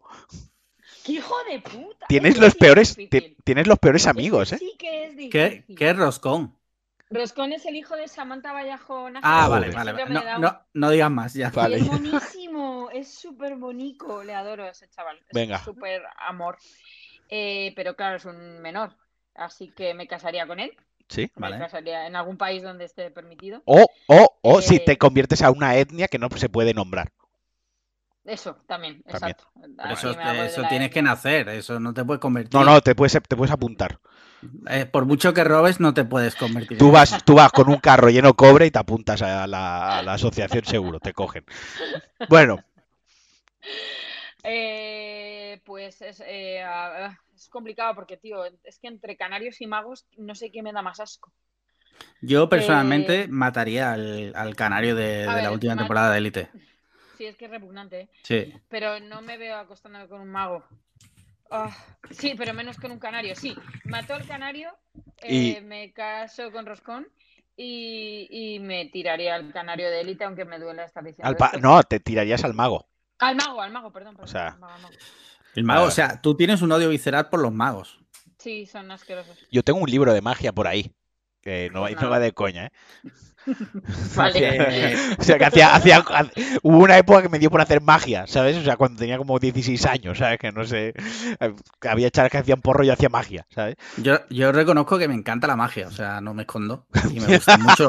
[1.07, 2.07] ¡Qué hijo de puta!
[2.09, 2.97] Tienes los peores,
[3.45, 4.59] tienes los peores amigos, ¿eh?
[4.59, 5.77] Sí que es ¿Qué, difícil.
[5.77, 6.55] qué roscón?
[7.09, 9.93] Roscón es el hijo de Samantha Vallejo Nájera, Ah, vale, vale.
[9.93, 10.13] vale.
[10.13, 10.41] No, Down.
[10.41, 11.51] no, no digas más, ya.
[11.51, 11.77] Vale.
[11.77, 15.17] es buenísimo, es súper bonito, le adoro a ese chaval.
[15.29, 15.63] Es Venga.
[15.63, 16.59] súper amor.
[17.29, 18.97] Eh, pero claro, es un menor,
[19.35, 20.77] así que me casaría con él.
[21.09, 21.31] Sí.
[21.37, 21.59] Me Vale.
[21.59, 23.63] casaría en algún país donde esté permitido.
[23.65, 27.13] O, o, o si Eh, te conviertes a una etnia que no se puede nombrar.
[28.27, 29.37] Eso, también, También.
[29.37, 29.45] exacto.
[29.77, 31.13] Pero eso eso tienes que etnia.
[31.13, 32.59] nacer, eso no te puedes convertir.
[32.59, 33.99] No, no, te puedes, te puedes apuntar.
[34.69, 36.79] Eh, por mucho que robes, no te puedes convertir.
[36.79, 39.99] Tú vas, tú vas con un carro lleno de cobre y te apuntas a la,
[39.99, 41.45] a la asociación seguro, te cogen.
[42.29, 42.59] Bueno,
[44.49, 46.63] Eh, pues es, eh,
[47.35, 50.83] es complicado porque, tío, es que entre canarios y magos no sé qué me da
[50.83, 51.33] más asco.
[52.23, 56.49] Yo personalmente Eh, mataría al, al canario de, la última ma- temporada de Elite.
[57.17, 58.09] Sí, es que es repugnante, ¿eh?
[58.23, 58.53] Sí.
[58.69, 60.65] pero no me veo acostándome con un mago.
[61.51, 61.75] Ah,
[62.11, 63.35] sí, pero menos con un canario.
[63.37, 64.71] Sí, mató al canario,
[65.23, 67.07] eh, Y- me caso con Roscón
[67.57, 71.47] y, y me tiraría al canario de élite, aunque me duele estar diciendo al pa-
[71.47, 71.61] esto.
[71.61, 72.87] no, te tirarías al mago.
[73.19, 74.15] Al mago, al mago, perdón.
[74.17, 74.95] perdón, sea, al mago, al mago.
[75.55, 77.99] El mago, o sea, tú tienes un odio visceral por los magos.
[78.39, 79.39] Sí, son asquerosos.
[79.51, 80.93] Yo tengo un libro de magia por ahí.
[81.41, 82.11] Que no, Pues no nada.
[82.11, 82.71] va de coña, ¿eh?
[84.17, 84.93] Vale.
[84.93, 86.27] Eh, O sea, que hacía, hacía, ha-
[86.63, 88.57] hubo una época que me dio por hacer magia, ¿sabes?
[88.57, 90.39] O sea, cuando tenía como 16 años, ¿sabes?
[90.39, 90.95] Que no sé,
[91.41, 93.77] eh, que había chavales que hacían porro y yo hacía magia, ¿sabes?
[93.97, 96.87] yo, yo reconozco que me encanta la magia, o sea, no me escondo.
[97.13, 97.87] Y me gustan mucho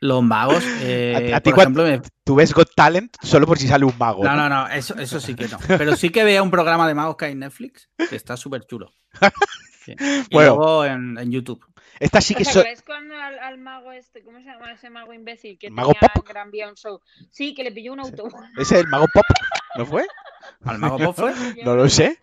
[0.00, 0.64] los magos.
[0.80, 3.84] eh, A- a ti por ejemplo, me- Tú ves Got Talent solo por si sale
[3.84, 4.24] un mago.
[4.24, 4.48] No, ¿no?
[4.48, 5.58] no, no, eso, eso sí que no.
[5.66, 8.64] Pero sí que veía un programa de magos que hay en Netflix que está súper
[8.66, 8.92] chulo.
[9.84, 9.94] Sí.
[9.98, 10.54] Y Bueno.
[10.56, 11.64] luego en, en YouTube.
[12.02, 14.90] Esta sí que ¿Os so- acordáis cuando al, al mago este, ¿cómo se llama ese
[14.90, 16.26] mago imbécil que ¿Mago tenía Pop?
[16.28, 17.00] Gran Vía un show?
[17.30, 18.34] Sí, que le pilló un autobús.
[18.58, 19.24] ¿Ese es el mago pop?
[19.76, 20.06] ¿No fue?
[20.64, 21.32] ¿Al mago Pop fue?
[21.64, 22.18] No lo sé.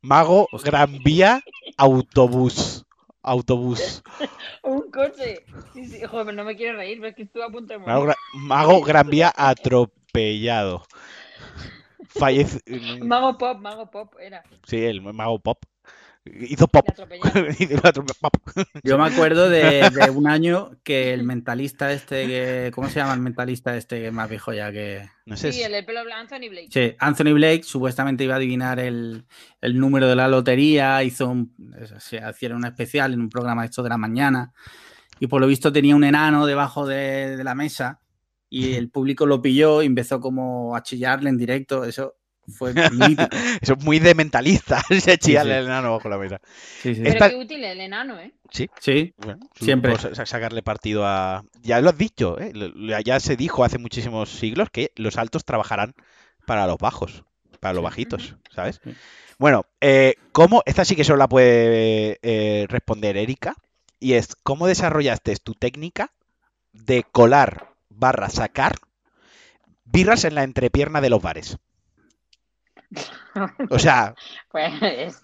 [0.00, 1.42] Mago Gran Vía
[1.76, 2.84] Autobús.
[3.22, 4.02] Autobús.
[4.62, 5.44] Un coche.
[5.72, 7.92] Sí, sí, joder, no me quiero reír, pero es que estuve a punto de morir.
[7.94, 10.82] Mago, Gra- Mago Gran Vía atropellado.
[12.08, 12.60] Fallece.
[13.02, 14.42] Mago Pop, Mago Pop era.
[14.66, 15.62] Sí, el mago pop.
[16.26, 16.86] Hizo pop.
[18.82, 23.14] Yo me acuerdo de, de un año que el mentalista este, que, ¿cómo se llama
[23.14, 25.08] el mentalista este que más viejo ya que...
[25.26, 25.52] No sé.
[25.52, 26.68] Sí, si- el del pelo blanco, Anthony Blake.
[26.70, 29.24] Sí, Anthony Blake supuestamente iba a adivinar el,
[29.60, 31.54] el número de la lotería, hizo un,
[31.98, 34.52] se hicieron un especial en un programa esto de la mañana
[35.20, 38.00] y por lo visto tenía un enano debajo de, de la mesa
[38.50, 42.16] y el público lo pilló y empezó como a chillarle en directo, eso
[42.48, 43.22] fue mítico.
[43.62, 44.82] Eso es muy de mentalista.
[45.00, 45.50] Se chilla sí.
[45.50, 46.40] el enano bajo la mesa.
[46.82, 47.00] Sí, sí.
[47.02, 48.32] Pero Esta- qué útil el enano, ¿eh?
[48.50, 48.68] Sí.
[48.80, 49.96] Sí, Bueno, Siempre.
[50.26, 51.44] sacarle partido a.
[51.62, 52.52] Ya lo has dicho, ¿eh?
[53.04, 55.94] Ya se dijo hace muchísimos siglos que los altos trabajarán
[56.46, 57.24] para los bajos,
[57.60, 57.84] para los Sí.
[57.84, 58.80] bajitos, ¿sabes?
[58.84, 58.94] Sí.
[59.38, 60.62] Bueno, eh, ¿cómo?
[60.66, 63.54] Esta sí que solo la puede eh, responder Erika.
[63.98, 66.12] Y es, ¿cómo desarrollaste tu técnica
[66.72, 68.74] de colar barra sacar
[69.84, 71.56] birras en la entrepierna de los bares?
[73.70, 74.14] O sea,
[74.50, 75.22] Pues,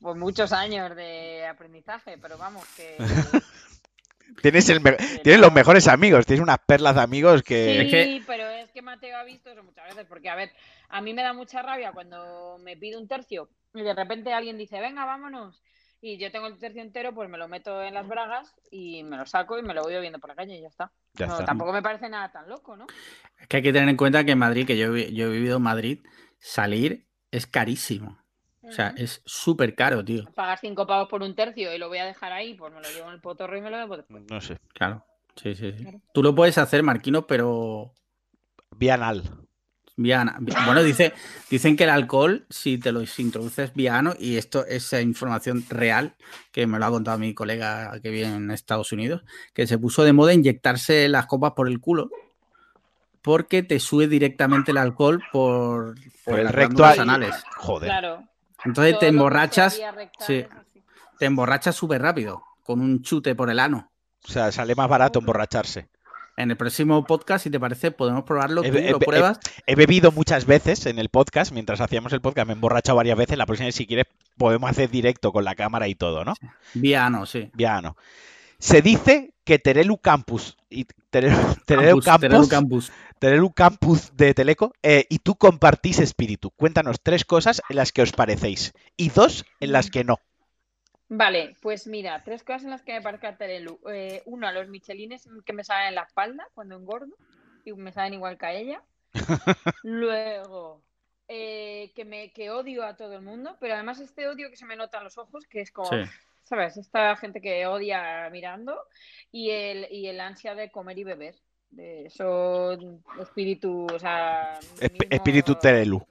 [0.00, 2.96] pues muchos años de aprendizaje, pero vamos, que...
[4.42, 5.46] tienes, el me- que tienes no.
[5.46, 7.64] los mejores amigos, tienes unas perlas de amigos que...
[7.64, 10.52] Sí, Es que- pero es que Mateo ha visto eso muchas veces, porque a ver,
[10.88, 14.58] a mí me da mucha rabia cuando me pide un tercio y de repente alguien
[14.58, 15.62] dice, venga, vámonos,
[16.00, 19.16] y yo tengo el tercio entero, pues me lo meto en las bragas y me
[19.18, 20.90] lo saco y me lo voy bebiendo por la calle y ya está.
[21.14, 21.44] Ya No, está.
[21.44, 22.86] tampoco me parece nada tan loco, ¿no?
[23.38, 25.58] es que hay que tener en cuenta que en Madrid, que yo, yo he vivido
[25.58, 25.98] en Madrid,
[26.40, 28.18] salir es carísimo.
[28.62, 30.24] O sea, es súper caro, tío.
[30.34, 32.88] Pagar cinco pavos por un tercio y lo voy a dejar ahí, pues me lo
[32.90, 34.22] llevo en el potorro y me lo bebo después.
[34.30, 34.58] No sé.
[34.74, 35.04] Claro.
[35.36, 35.82] Sí, sí, sí.
[35.82, 36.00] Claro.
[36.12, 37.94] Tú lo puedes hacer, Marquino, pero
[38.76, 39.22] Vianal.
[39.96, 41.12] vía ana- vi- Bueno, dice,
[41.50, 46.16] dicen que el alcohol, si te lo introduces vía ano, y esto es información real,
[46.52, 49.22] que me lo ha contado mi colega que vive en Estados Unidos,
[49.52, 52.10] que se puso de moda inyectarse las copas por el culo,
[53.22, 55.94] porque te sube directamente el alcohol por,
[56.24, 57.34] Por el recto anales.
[57.56, 57.88] Joder.
[57.88, 58.24] Claro.
[58.64, 59.80] Entonces todo te emborrachas,
[60.26, 60.44] sí.
[61.18, 63.90] te emborrachas súper rápido, con un chute por el ano.
[64.24, 65.88] O sea, sale más barato emborracharse.
[66.36, 68.62] En el próximo podcast, si te parece, podemos probarlo.
[68.64, 69.40] Eh, Tú lo pruebas.
[69.66, 73.18] He bebido muchas veces en el podcast, mientras hacíamos el podcast me he emborrachado varias
[73.18, 73.36] veces.
[73.36, 74.06] La próxima vez, si quieres,
[74.38, 76.34] podemos hacer directo con la cámara y todo, ¿no?
[76.74, 77.50] Vía ano, sí.
[77.52, 77.96] Viano.
[78.60, 81.36] Se dice que Terelu Campus y Terelu,
[81.66, 82.92] Terelu Campus, Campus, Terelu Campus.
[83.18, 86.50] Terelu Campus de Teleco eh, y tú compartís espíritu.
[86.50, 90.18] Cuéntanos tres cosas en las que os parecéis y dos en las que no.
[91.08, 93.80] Vale, pues mira, tres cosas en las que me parezco a Terelu.
[93.90, 97.16] Eh, uno, los michelines que me salen en la espalda cuando engordo
[97.64, 98.82] y me salen igual que a ella.
[99.82, 100.82] Luego,
[101.28, 104.66] eh, que me que odio a todo el mundo, pero además este odio que se
[104.66, 105.96] me nota en los ojos, que es como, Sí.
[106.44, 106.76] ¿Sabes?
[106.76, 108.78] Esta gente que odia mirando
[109.32, 111.34] y el, y el ansia de comer y beber.
[111.70, 112.76] De eso,
[113.20, 114.58] espíritu, o sea...
[114.74, 116.04] Mismo- Espíritu Terelu.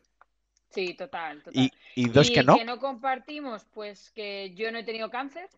[0.69, 1.61] Sí, total, total.
[1.61, 2.79] Y, y dos Y que no.
[2.79, 5.49] compartimos, pues que yo no he tenido cáncer,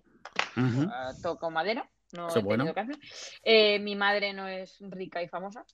[0.56, 2.98] ah, toco madera, no Eso he tenido cáncer.
[3.44, 5.66] Eh, mi madre no es rica y famosa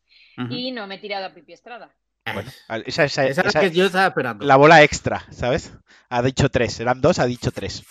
[0.50, 1.96] y no me he tirado a pipi estrada.
[2.34, 2.52] Bueno,
[2.86, 4.46] esa, esa- Esa es esa- la que yo estaba esperando.
[4.46, 5.72] la bola extra, ¿sabes?
[6.10, 7.84] Ha dicho tres, eran dos, ha dicho tres.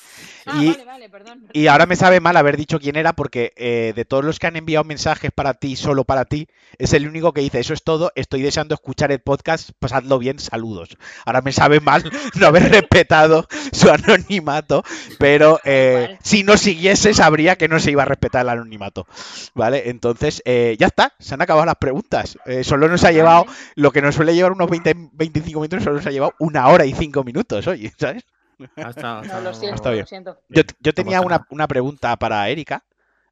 [0.46, 1.40] Ah, Y- vale, vale, perdón.
[1.40, 1.50] perdón.
[1.52, 4.46] Y ahora me sabe mal haber dicho quién era porque eh, de todos los que
[4.46, 6.46] han enviado mensajes para ti, solo para ti,
[6.78, 10.38] es el único que dice, eso es todo, estoy deseando escuchar el podcast, pasadlo bien,
[10.38, 10.96] saludos.
[11.26, 14.82] Ahora me sabe mal no haber respetado su anonimato,
[15.18, 19.06] pero eh, si no siguiese sabría que no se iba a respetar el anonimato.
[19.54, 19.90] ¿Vale?
[19.90, 22.38] Entonces, eh, ya está, se han acabado las preguntas.
[22.46, 25.96] Eh, solo nos ha llevado, lo que nos suele llevar unos 20, 25 minutos, solo
[25.96, 28.24] nos ha llevado una hora y cinco minutos, oye, ¿sabes?
[28.58, 30.00] No, lo siento, Está bien.
[30.02, 30.40] lo siento.
[30.48, 32.84] Yo, tenía una, una pregunta para Erika,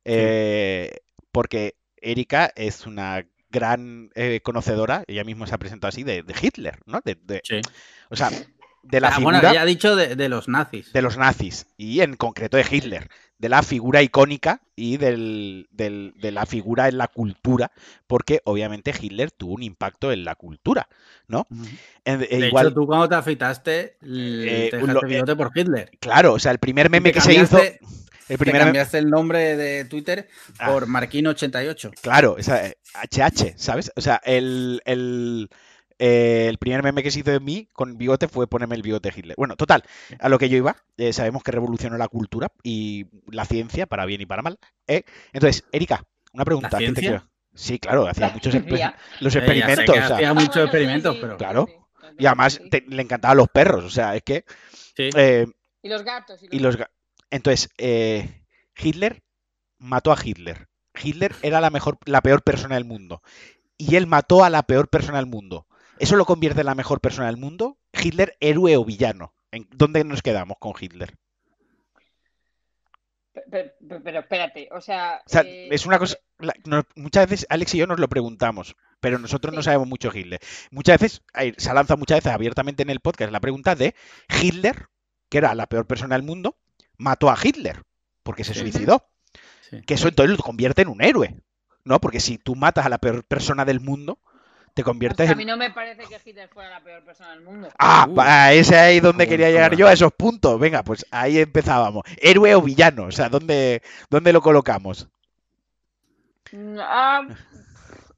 [0.04, 0.90] eh,
[1.32, 6.34] porque Erika es una gran eh, conocedora, ella misma se ha presentado así, de, de
[6.40, 7.00] Hitler, ¿no?
[7.04, 7.60] De, de- Sí.
[8.10, 8.30] o sea,
[8.82, 10.92] de la Ah, figura bueno, ella ha dicho de, de los nazis.
[10.92, 13.08] de los nazis, y en concreto de Hitler,
[13.38, 17.72] de la figura icónica y del, del- de la figura en la cultura,
[18.06, 20.88] porque obviamente Hitler tuvo un impacto en la cultura,
[21.28, 21.46] ¿no?
[22.04, 25.90] E De igual, hecho, tú cuando te afeitaste, Eh, te lo- bigote por Hitler.
[26.00, 27.58] claro, o sea, el primer meme te que se hizo...
[28.26, 30.28] El Te primer meme- cambiaste el nombre de Twitter
[30.58, 30.72] Ah.
[30.72, 31.92] por Marquino88.
[32.00, 33.92] Claro, o sea, eh, HH, ¿sabes?
[33.96, 35.50] O sea, el, el,
[35.98, 39.10] eh, el primer meme que se hizo de mí con bigote fue ponerme el bigote
[39.10, 39.36] de Hitler.
[39.36, 39.82] Bueno, total,
[40.18, 44.04] a lo que yo iba, eh, sabemos que revolucionó la cultura y la ciencia, para
[44.06, 44.58] bien y para mal.
[44.86, 45.04] ¿eh?
[45.32, 46.78] Entonces, Erika, una pregunta.
[46.78, 47.22] quiero-
[47.56, 49.84] Sí, claro, hacía muchos exper- los experimentos.
[49.84, 51.36] que o sea, hacía Ah, muchos experimentos, sí, pero...
[51.36, 51.68] Claro.
[52.18, 54.44] y además te- le encantaban los perros, o sea, es que...
[54.96, 55.10] Sí.
[55.16, 55.46] eh,
[55.82, 56.40] Y los gatos.
[56.50, 56.90] y los ga-
[57.30, 58.42] Entonces, eh,
[58.76, 59.22] Hitler
[59.78, 60.68] mató a Hitler.
[61.00, 63.22] Hitler era la mejor, la peor persona del mundo.
[63.78, 65.66] Y él mató a la peor persona del mundo.
[65.98, 67.78] ¿Eso lo convierte en la mejor persona del mundo?
[67.92, 69.34] ¿Hitler héroe o villano?
[69.52, 71.16] ¿En dónde nos quedamos con Hitler?
[73.50, 75.20] Pero, espérate, o sea.
[75.26, 76.16] O sea, eh, es una cosa.
[76.38, 80.10] la- no- muchas veces Alex y yo nos lo preguntamos, pero nosotros no sabemos mucho
[80.12, 80.40] Hitler.
[80.70, 81.22] Muchas veces,
[81.56, 83.94] se ha lanzado muchas veces abiertamente en el podcast la pregunta de
[84.42, 84.86] Hitler,
[85.28, 86.56] que era la peor persona del mundo,
[86.96, 87.82] mató a Hitler
[88.22, 88.60] porque se Sí.
[88.60, 89.08] suicidó.
[89.70, 89.82] Sí.
[89.82, 91.34] Que eso entonces lo convierte en un héroe,
[91.84, 92.00] ¿no?
[92.00, 94.20] Porque si tú matas a la peor persona del mundo,
[94.74, 95.38] te o conviertes sea, a en...
[95.38, 97.68] mí no me parece que Hitler fuera la peor persona del mundo.
[97.78, 98.20] Ah, Uh.
[98.52, 100.58] ese es ahí donde Uh, quería llegar yo, a esos puntos.
[100.60, 102.02] Venga, pues ahí empezábamos.
[102.18, 105.08] Héroe o villano, o sea, ¿dónde, dónde lo colocamos?
[106.52, 107.22] Mm, ah,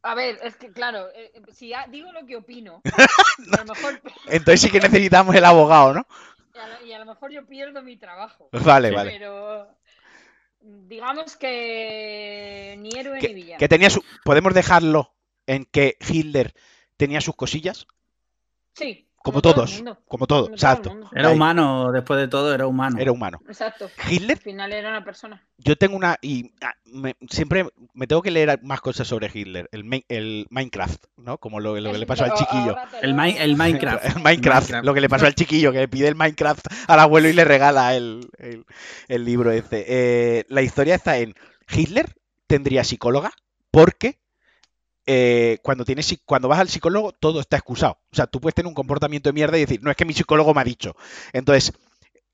[0.02, 2.80] a ver, es que claro, eh, eh, si ya digo lo que opino,
[3.52, 6.07] a lo mejor, Entonces sí que necesitamos el abogado, ¿no?
[6.54, 8.48] y a lo- y a lo mejor yo pierdo mi trabajo.
[8.52, 9.11] Vale, vale.
[9.12, 9.68] Pero
[10.61, 13.59] digamos que ni héroe ni villano.
[13.59, 14.02] que tenía su...
[14.24, 15.12] ¿Podemos dejarlo
[15.47, 16.55] en que Hitler
[16.97, 17.86] tenía sus cosillas?
[18.74, 20.97] Sí, Como todos, como todo, como todo el exacto.
[21.12, 22.99] Era humano, después de todo, era humano.
[23.01, 23.40] Era humano.
[23.49, 23.90] Exacto.
[24.09, 25.42] Hitler Al final era una persona.
[25.59, 26.16] Yo tengo una.
[26.20, 29.68] Y ah, me- siempre me tengo que leer más cosas sobre Hitler.
[29.72, 31.38] El, Mi- el Minecraft, ¿no?
[31.38, 32.76] Como lo, lo que le pasó al chiquillo.
[33.03, 34.05] El, lo- Mi- el Minecraft.
[34.16, 37.28] El Minecraft, lo que le pasó al chiquillo, que le pide el Minecraft al abuelo
[37.28, 38.64] y le regala el, el-
[39.09, 39.84] el libro este.
[39.88, 41.34] Eh, la historia está en
[41.68, 42.14] Hitler
[42.47, 43.32] tendría psicóloga
[43.72, 44.20] porque
[45.07, 47.98] eh, cuando, tienes, cuando vas al psicólogo todo está excusado.
[48.12, 50.12] O sea, tú puedes tener un comportamiento de mierda y decir, no es que mi
[50.12, 50.96] psicólogo me ha dicho.
[51.32, 51.72] Entonces,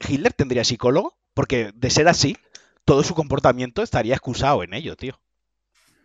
[0.00, 2.36] Hitler tendría psicólogo porque de ser así,
[2.84, 5.20] todo su comportamiento estaría excusado en ello, tío.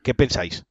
[0.03, 0.63] ¿Qué pensáis?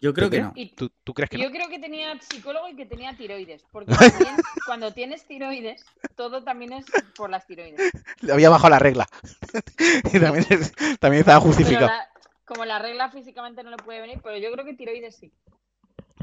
[0.00, 0.52] Yo creo que ¿Tú no.
[0.76, 1.44] ¿Tú, tú crees que no?
[1.44, 3.62] yo creo que tenía psicólogo y que tenía tiroides.
[3.70, 4.34] Porque también,
[4.66, 5.84] cuando tienes tiroides,
[6.16, 7.92] todo también es por las tiroides.
[8.20, 9.06] Le había bajado la regla.
[10.12, 11.86] y también, es- también estaba Pero justificado.
[11.86, 12.08] la-
[12.52, 15.32] como la regla físicamente no le puede venir, pero yo creo que tiroides sí.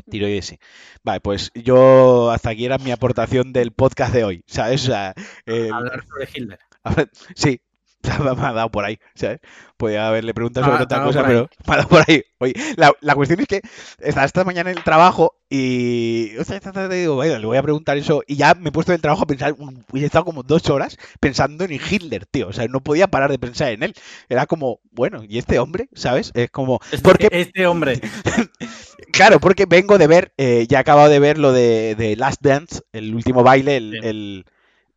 [0.10, 0.60] Tiroides sí.
[1.04, 4.44] Vale, pues yo hasta aquí era mi aportación del podcast de hoy.
[4.48, 4.84] ¿Sabes?
[4.84, 5.14] O sea,
[5.46, 6.60] el- Hablar sobre Hitler.
[7.36, 7.62] sí,
[8.04, 9.40] me ha dado por ahí, ¿sabes?
[9.78, 12.24] Podía haberle preguntado Ah, sobre te otra cosa, pero me ha dado por ahí.
[12.40, 13.62] Oye, la, la cuestión es que
[14.00, 16.36] estaba esta mañana en el trabajo y.
[16.38, 18.24] O sea, esta tarde digo, "Venga, le voy a preguntar eso.
[18.28, 19.56] Y ya me he puesto en el trabajo a pensar.
[19.94, 22.48] y he estado como dos horas pensando en Hitler, tío.
[22.50, 23.94] O sea, no podía parar de pensar en él.
[24.30, 25.90] Era como, bueno, ¿y este hombre?
[25.94, 26.32] ¿Sabes?
[26.34, 26.80] Es como.
[26.92, 28.00] Este, Porque este hombre.
[29.12, 32.42] Claro, porque vengo de ver, eh, ya he acabado de ver lo de, de Last
[32.42, 34.08] Dance, el último baile, el- Sí.
[34.08, 34.46] el-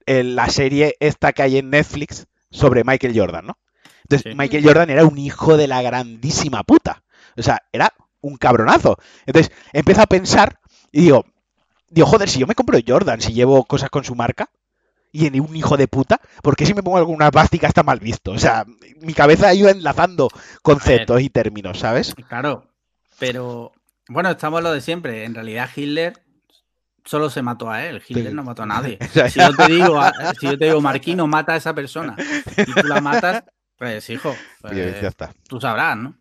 [0.06, 3.58] el- la serie esta que hay en Netflix sobre Michael Jordan, ¿no?
[4.04, 4.36] Entonces, Sí.
[4.38, 7.02] Michael Jordan era un hijo de la grandísima puta.
[7.36, 8.96] O sea, era un cabronazo.
[9.26, 10.60] Entonces, empiezo a pensar
[10.92, 11.24] y digo,
[11.88, 14.50] digo, joder, si yo me compro Jordan, si llevo cosas con su marca
[15.10, 18.00] y en un hijo de puta, ¿por qué si me pongo alguna bástica está mal
[18.00, 18.32] visto?
[18.32, 18.64] O sea,
[19.00, 20.28] mi cabeza iba enlazando
[20.62, 22.14] conceptos y términos, ¿sabes?
[22.28, 22.66] Claro,
[23.18, 23.72] pero
[24.08, 25.24] bueno, estamos lo de siempre.
[25.24, 26.22] En realidad Hitler
[27.04, 28.02] solo se mató a él.
[28.06, 28.34] Hitler Sí.
[28.34, 28.98] no mató a nadie.
[29.30, 32.16] Si yo te digo, a- si yo te digo, Marquino mata a esa persona
[32.56, 33.44] y tú la matas,
[33.76, 35.32] pues hijo, pues, ya está.
[35.48, 36.14] tú sabrás, ¿no?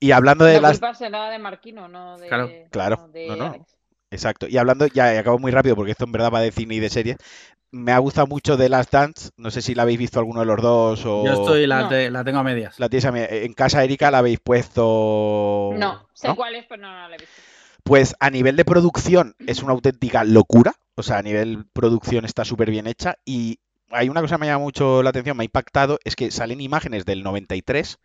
[0.00, 0.72] Y hablando de La las...
[0.78, 2.28] culpa será de Marquino, no de.
[2.28, 2.96] Claro, claro.
[2.98, 3.46] no de No, no.
[3.46, 3.76] Alex.
[4.10, 4.46] Exacto.
[4.48, 6.90] Y hablando, ya acabo muy rápido porque esto en verdad va de cine y de
[6.90, 7.16] series.
[7.72, 9.30] Me ha gustado mucho de Last Dance.
[9.36, 11.24] No sé si la habéis visto alguno de los dos o...
[11.24, 11.88] Yo estoy, la, No.
[11.88, 12.78] te- la tengo a medias.
[12.78, 15.70] La tienes a mí- En casa Erika la habéis puesto...
[15.76, 16.36] No, sé ¿no?
[16.36, 17.34] cuál es, pero no, no la he visto.
[17.84, 20.74] Pues a nivel de producción es una auténtica locura.
[20.96, 23.16] O sea, a nivel producción está súper bien hecha.
[23.24, 23.58] Y
[23.90, 26.60] hay una cosa que me llama mucho la atención, me ha impactado, es que salen
[26.60, 27.98] imágenes del 93.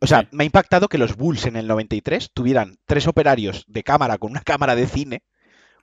[0.00, 0.28] O sea, Sí.
[0.30, 4.30] me ha impactado que los Bulls en el 93 tuvieran tres operarios de cámara con
[4.30, 5.22] una cámara de cine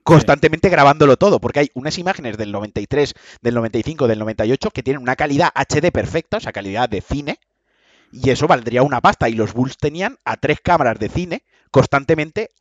[0.03, 5.01] constantemente grabándolo todo, porque hay unas imágenes del 93, del 95, del 98 que tienen
[5.01, 7.39] una calidad HD perfecta, o sea, calidad de cine,
[8.11, 9.29] y eso valdría una pasta.
[9.29, 12.51] Y los Bulls tenían a tres cámaras de cine constantemente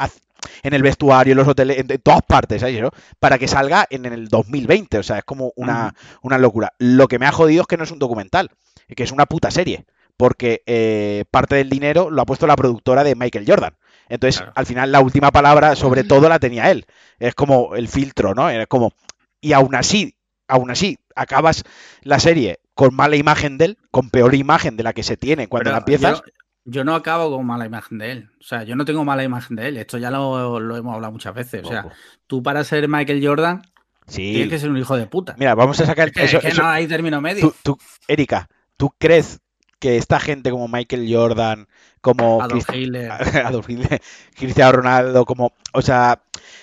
[0.63, 2.77] en el vestuario, en los hoteles, en, en todas partes, ¿sabes?
[2.79, 2.91] Eso?
[3.19, 6.73] Para que salga en, el 2020, o sea, es como una, una locura.
[6.79, 8.51] Lo que me ha jodido es que no es un documental,
[8.95, 9.85] que es una puta serie,
[10.17, 13.75] porque eh, parte del dinero lo ha puesto la productora de Michael Jordan.
[14.09, 14.53] Entonces, Claro.
[14.55, 16.87] al final, la última palabra sobre todo la tenía él.
[17.19, 18.51] Es como el filtro, ¿no?
[18.51, 18.93] Es como.
[19.41, 20.17] Y aún así,
[20.49, 21.65] aún así, acabas
[22.03, 25.49] la serie con mala imagen de él, con peor imagen de la que se tiene
[25.49, 26.19] cuando Pero la empiezas.
[26.19, 26.33] Yo,
[26.65, 28.31] yo no acabo con mala imagen de él.
[28.41, 29.77] O sea, yo no tengo mala imagen de él.
[29.77, 31.63] Esto ya lo, lo hemos hablado muchas veces.
[31.65, 31.93] O sea, Ojo.
[32.27, 33.63] tú para ser Michael Jordan
[34.07, 34.33] sí.
[34.33, 35.35] tienes que ser un hijo de puta.
[35.39, 36.37] Mira, vamos a sacar Es que, eso.
[36.39, 37.49] es que eso- no hay término medio.
[37.49, 37.79] tú, tú-
[38.09, 39.41] Erika, ¿tú crees
[39.79, 41.67] que esta gente como Michael Jordan,
[42.01, 43.11] como Adolf Crist- Hitler.
[43.47, 44.01] Adolf Hitler,
[44.37, 46.23] Cristiano Ronaldo, como, o sea,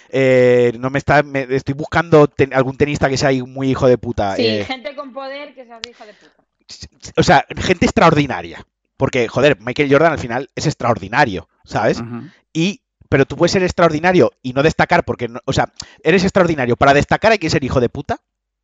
[0.10, 3.98] eh, no me está, me- estoy buscando ten- algún tenista que sea muy hijo de
[3.98, 4.38] puta.
[4.38, 7.12] Sí, eh, gente con poder que se hace hija de puta.
[7.18, 8.66] o sea, gente extraordinaria.
[9.00, 12.04] Porque, joder, Michael Jordan al final es extraordinario, ¿sabes?
[12.52, 15.72] Y, pero tú puedes ser extraordinario y no destacar porque, no- o sea,
[16.04, 16.76] eres extraordinario.
[16.76, 18.18] Para destacar hay que ser hijo de puta.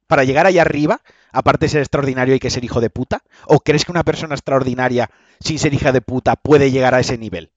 [0.08, 1.00] Para llegar ahí arriba,
[1.32, 3.24] aparte de ser extraordinario, hay que ser hijo de puta.
[3.48, 5.10] ¿O crees que una persona extraordinaria,
[5.40, 7.52] sin ser hija de puta, puede llegar a ese nivel?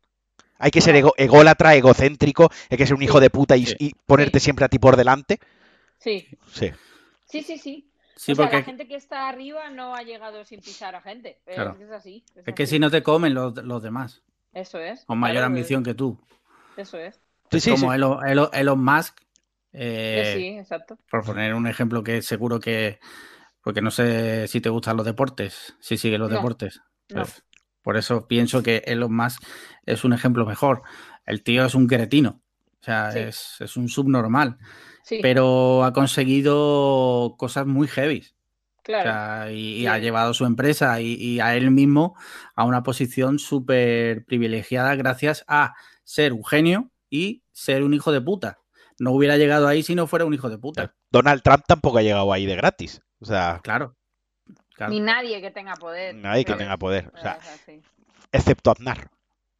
[0.60, 3.74] Hay que ser ego- ególatra, egocéntrico, hay que ser un hijo de puta y, Sí.
[3.80, 4.44] y ponerte Sí.
[4.44, 5.40] siempre a ti por delante.
[5.98, 6.70] Sí, Sí.
[7.28, 7.90] sí, sí, sí.
[8.20, 11.00] Sí, o sea, porque la gente que está arriba no ha llegado sin pisar a
[11.00, 11.40] gente.
[11.46, 11.78] Es Claro.
[11.78, 12.24] que es así.
[12.34, 12.74] es que así.
[12.74, 14.22] si no te comen los, los demás,
[14.52, 15.04] Eso es.
[15.04, 16.18] con mayor claro, ambición que tú.
[16.76, 17.14] Eso es.
[17.50, 17.96] Sí, Es sí, como sí.
[17.96, 19.16] Elon, Elon- Elon Musk,
[19.72, 20.98] eh, sí, exacto.
[21.10, 22.98] por poner un ejemplo que seguro que,
[23.62, 26.80] porque no sé si te gustan los deportes, si sigues los No, deportes.
[27.10, 27.22] no.
[27.22, 27.44] Pues,
[27.82, 29.42] por eso pienso que Elon Musk
[29.86, 30.82] es un ejemplo mejor.
[31.24, 32.42] El tío es un cretino,
[32.80, 33.18] o sea, Sí.
[33.20, 34.58] es, es un subnormal,
[35.08, 38.26] Sí, pero ha conseguido cosas muy heavy.
[38.78, 39.02] O claro.
[39.04, 42.14] sea, y, ha llevado a su empresa y, y a él mismo
[42.54, 45.74] a una posición súper privilegiada gracias a
[46.04, 48.58] ser un genio y ser un hijo de puta.
[48.98, 50.94] No hubiera llegado ahí si no fuera un hijo de puta.
[51.10, 53.00] Donald Trump tampoco ha llegado ahí de gratis.
[53.20, 53.96] O sea, Claro.
[54.74, 54.92] claro.
[54.92, 56.14] Ni nadie que tenga poder.
[56.16, 57.10] nadie que tenga poder.
[57.14, 57.38] O sea,
[58.32, 59.10] excepto Aznar.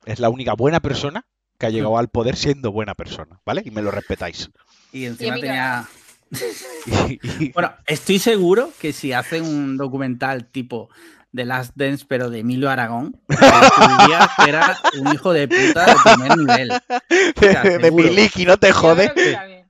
[0.04, 1.26] Es la única buena persona
[1.58, 3.62] que ha llegado al poder siendo buena persona, ¿vale?
[3.64, 4.50] Y me lo respetáis.
[4.92, 5.86] Y encima tenía.
[7.54, 10.90] Bueno, estoy seguro que si hacen un documental tipo
[11.34, 15.94] The Last Dance, pero de Emilio Aragón, descubriría que era un hijo de puta de
[16.04, 16.72] primer nivel.
[17.38, 17.90] sea, de.
[17.90, 19.10] Miliki, no te Yo jode.
[19.12, 19.68] creo que también.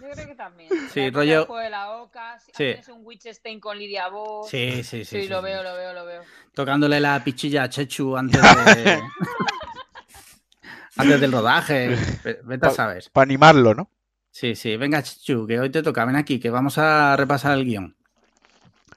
[0.00, 0.70] Yo creo que también.
[0.92, 2.70] Sí, La rollo- de la Oca, si Sí.
[2.72, 4.44] haces un Witchstein con Lidia Bo.
[4.48, 5.04] Sí, sí, sí.
[5.04, 5.44] Sí, sí, lo sí.
[5.44, 6.22] veo, lo veo, lo veo.
[6.54, 9.00] Tocándole la pichilla a Chechu antes de.
[10.96, 11.96] antes del rodaje.
[12.24, 13.04] Ve- Vete a saber.
[13.12, 13.90] Para animarlo, ¿no?
[14.30, 14.76] Sí, sí.
[14.76, 16.04] Venga, Chechu, que hoy te toca.
[16.04, 17.96] Ven aquí, que vamos a repasar el guion.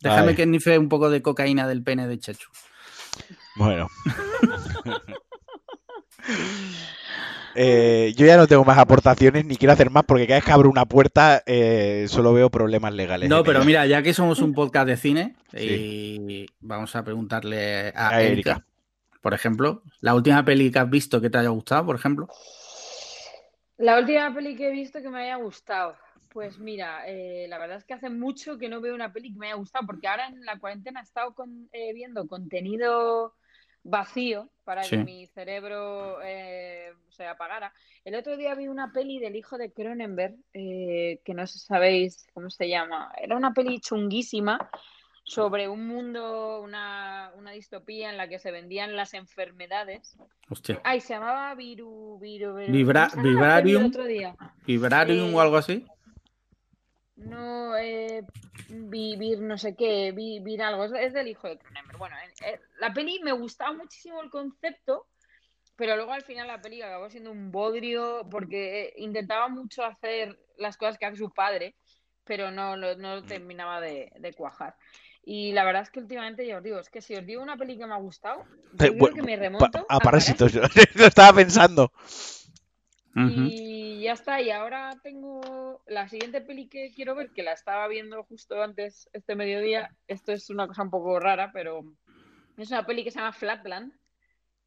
[0.01, 0.35] Déjame Ay.
[0.35, 2.49] que nife un poco de cocaína del pene de Chechu.
[3.55, 3.88] Bueno.
[7.55, 10.51] Eh, yo ya no tengo más aportaciones ni quiero hacer más porque cada vez que
[10.51, 13.30] abro una puerta eh, solo veo problemas legales.
[13.30, 16.18] No, pero mira, ya que somos un podcast de cine Sí.
[16.27, 18.51] y vamos a preguntarle a, A Erika.
[18.53, 18.65] Erika,
[19.22, 22.27] por ejemplo, la última peli que has visto que te haya gustado, por ejemplo.
[23.77, 25.95] La última peli que he visto que me haya gustado.
[26.29, 29.39] Pues mira, eh, la verdad es que hace mucho que no veo una peli que
[29.39, 33.35] me haya gustado, porque ahora en la cuarentena he estado con- eh, viendo contenido
[33.83, 34.91] vacío para Sí.
[34.97, 37.73] que mi cerebro eh, se apagara.
[38.05, 42.25] El otro día vi una peli del hijo de Cronenberg, eh, que no sé sabéis
[42.33, 43.11] cómo se llama.
[43.21, 44.69] Era una peli chunguísima
[45.23, 50.15] sobre un mundo, una, una distopía en la que se vendían las enfermedades.
[50.49, 50.81] Hostia.
[50.83, 53.85] Ay, se llamaba Viru, Viru, Viru- Vibra- ¿cómo se llama la peli del Vibrarium.
[53.85, 54.35] otro día?
[54.65, 55.85] ¿Vibrarium Eh, o algo así?
[57.15, 58.23] No, eh,
[58.69, 61.97] vivir no sé qué, vivir algo, es, es del hijo de Cronenberg.
[61.97, 65.07] Bueno, eh, eh, la peli me gustaba muchísimo el concepto,
[65.75, 70.37] pero luego al final la peli acabó siendo un bodrio porque eh, intentaba mucho hacer
[70.57, 71.75] las cosas que hace su padre,
[72.25, 74.75] pero no, lo- no lo terminaba de, de cuajar.
[75.25, 77.55] Y la verdad es que últimamente, ya os digo, es que si os digo una
[77.55, 78.43] peli que me ha gustado,
[78.73, 80.61] yo creo que me remonto a a Parásitos, yo
[80.95, 81.91] lo estaba pensando.
[83.15, 87.87] Y ya está, y ahora tengo la siguiente peli que quiero ver, que la estaba
[87.87, 89.95] viendo justo antes este mediodía.
[90.07, 91.83] Esto es una cosa un poco rara, pero
[92.57, 93.93] es una peli que se llama Flatland,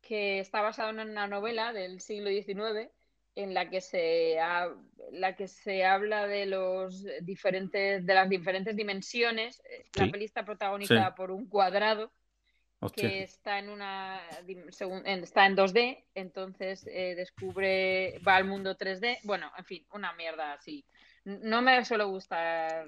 [0.01, 2.91] que está basada en una novela del siglo XIX
[3.37, 4.75] en la que se ha-
[5.13, 9.63] la que se habla de los diferentes de las diferentes dimensiones.
[9.95, 10.11] La Sí.
[10.11, 12.11] peli está protagonizada por un cuadrado
[12.81, 13.09] Hostia.
[13.09, 14.21] que está en una
[14.67, 20.55] está en 2D, entonces eh, descubre, va al mundo 3D, bueno, en fin, una mierda
[20.55, 20.85] así.
[21.25, 22.87] No me suele gustar.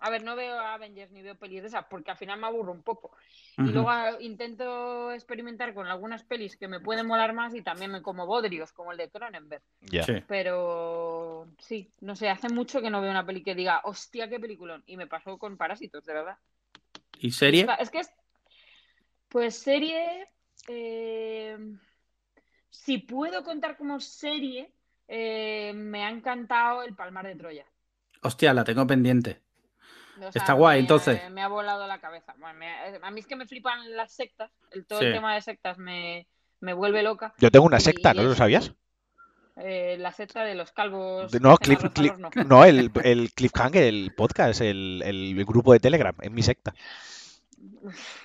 [0.00, 2.72] A ver, no veo Avengers ni veo pelis de esas porque al final me aburro
[2.72, 3.16] un poco.
[3.56, 7.92] Y luego ah, intento experimentar con algunas pelis que me pueden molar más y también
[7.92, 9.62] me como bodrios, como el de Cronenberg.
[9.80, 10.02] Ya.
[10.02, 10.14] Sí.
[10.26, 14.40] Pero sí, no sé, hace mucho que no veo una peli que diga, hostia, qué
[14.40, 14.82] peliculón.
[14.86, 16.38] Y me pasó con Parásitos, de verdad.
[17.20, 17.66] ¿Y serie?
[17.78, 18.10] Es que es.
[19.28, 20.28] Pues serie.
[20.68, 21.56] eh,
[22.68, 24.72] si puedo contar como serie,
[25.06, 27.66] eh, me ha encantado El Palmar de Troya.
[28.22, 29.43] Hostia, la tengo pendiente.
[30.20, 31.30] O Está guay, me- entonces.
[31.30, 32.34] Me ha volado la cabeza.
[32.38, 34.50] Bueno, me- a mí es que me flipan las sectas.
[34.70, 35.06] El, todo Sí.
[35.06, 36.26] el tema de sectas me,
[36.60, 37.34] me vuelve loca.
[37.38, 38.72] Yo tengo una secta, y ¿no lo sabías?
[39.56, 41.32] Eh, la secta de los calvos.
[41.40, 42.30] No, horno.
[42.44, 46.74] no el, el Cliffhanger, el podcast, el, el grupo de Telegram, es mi secta.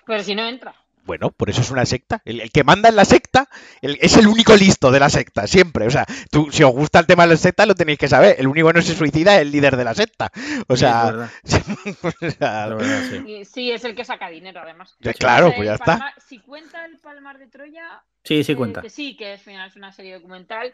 [0.05, 0.73] Pero si no entra.
[1.05, 2.21] Bueno, por eso es una secta.
[2.25, 3.49] El, el que manda en la secta
[3.81, 5.87] el- es el único listo de la secta, siempre.
[5.87, 8.35] O sea, tú, si os gusta el tema de la secta, lo tenéis que saber.
[8.39, 10.31] El único que no se suicida es el líder de la secta.
[10.67, 11.29] O Sí, es sea, verdad,
[12.03, 13.31] o sea, es verdad, sí.
[13.31, 14.95] Y sí, es el que saca dinero, además.
[14.99, 16.13] ya, claro, pues ya está.
[16.27, 18.81] Si cuenta el Palmar de Troya, Sí, sí eh, cuenta.
[18.81, 20.73] que sí, que al final es una serie documental,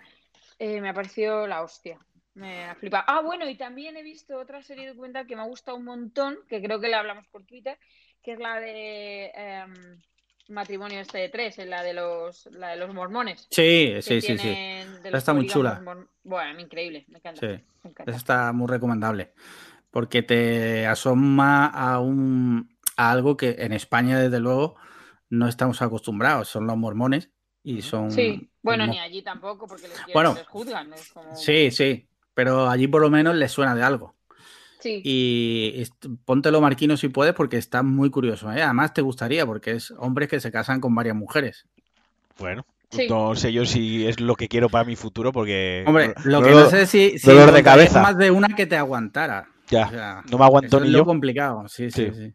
[0.59, 1.97] eh, me ha parecido la hostia.
[2.33, 3.05] Me ha flipado.
[3.07, 6.37] Ah, bueno, y también he visto otra serie documental que me ha gustado un montón,
[6.49, 7.77] que creo que la hablamos por Twitter,
[8.21, 10.01] que es la de em,
[10.49, 13.47] Matrimonio este de tres, la de los, la de los mormones.
[13.49, 14.55] Sí, sí, sí, sí.
[15.11, 15.81] está muy chula.
[15.83, 17.39] mor- Bueno, increíble, me encanta.
[17.41, 17.63] Sí.
[17.83, 18.11] me encanta.
[18.11, 19.33] Esa está muy recomendable.
[19.91, 24.75] Porque te asoma a un a algo que en España, desde luego,
[25.29, 26.47] no estamos acostumbrados.
[26.49, 27.29] Son los mormones
[27.63, 28.11] y son.
[28.11, 30.93] Sí, bueno, ni allí tampoco, porque les, Bueno, les juzgan.
[30.93, 32.07] es como- Sí, sí.
[32.33, 34.15] Pero allí por lo menos les suena de algo.
[34.79, 35.01] Sí.
[35.03, 35.83] Y
[36.25, 38.51] póntelo marquino si puedes, porque está muy curioso.
[38.51, 38.61] ¿eh?
[38.61, 41.65] Además, te gustaría, porque es hombres que se casan con varias mujeres.
[42.37, 43.07] Bueno, Sí.
[43.09, 46.41] no sé yo si es lo que quiero para mi futuro, porque Hombre, no- lo
[46.41, 48.01] que lo- no sé es si, si dolor de cabeza.
[48.01, 49.47] más de una que te aguantara.
[49.69, 51.05] Ya, O sea, no me aguanto eso ni es lo yo.
[51.05, 51.67] complicado.
[51.67, 52.11] Sí, sí, Sí.
[52.15, 52.33] sí.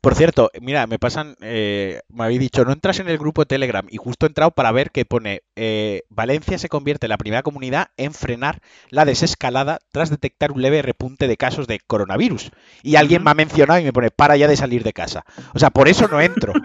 [0.00, 3.46] Por cierto, mira, me pasan, eh, me habéis dicho, no entras en el grupo de
[3.46, 7.18] Telegram y justo he entrado para ver que pone eh, Valencia se convierte en la
[7.18, 8.60] primera comunidad en frenar
[8.90, 12.50] la desescalada tras detectar un leve repunte de casos de coronavirus.
[12.82, 15.24] Y alguien me ha mencionado y me pone para ya de salir de casa.
[15.54, 16.52] O sea, por eso no entro.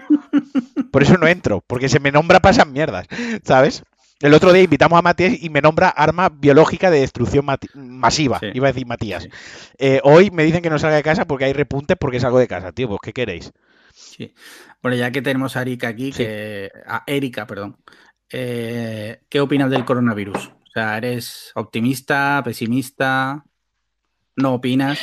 [0.90, 3.06] Por eso no entro, porque se me nombra para esas mierdas,
[3.44, 3.82] ¿sabes?
[4.20, 8.40] El otro día invitamos a Matías y me nombra arma biológica de destrucción masiva.
[8.40, 8.46] Sí.
[8.52, 9.22] Iba a decir Matías.
[9.22, 9.30] Sí.
[9.78, 12.48] Eh, hoy me dicen que no salga de casa porque hay repuntes porque salgo de
[12.48, 12.88] casa, tío.
[12.88, 13.52] Pues, ¿qué queréis?
[13.92, 14.34] Sí.
[14.82, 16.24] Bueno, ya que tenemos a Erika aquí, Sí.
[16.24, 17.76] que, a Erika, perdón,
[18.32, 20.48] eh, ¿qué opinas del coronavirus?
[20.48, 23.44] O sea, ¿eres optimista, pesimista?
[24.36, 24.98] ¿No opinas?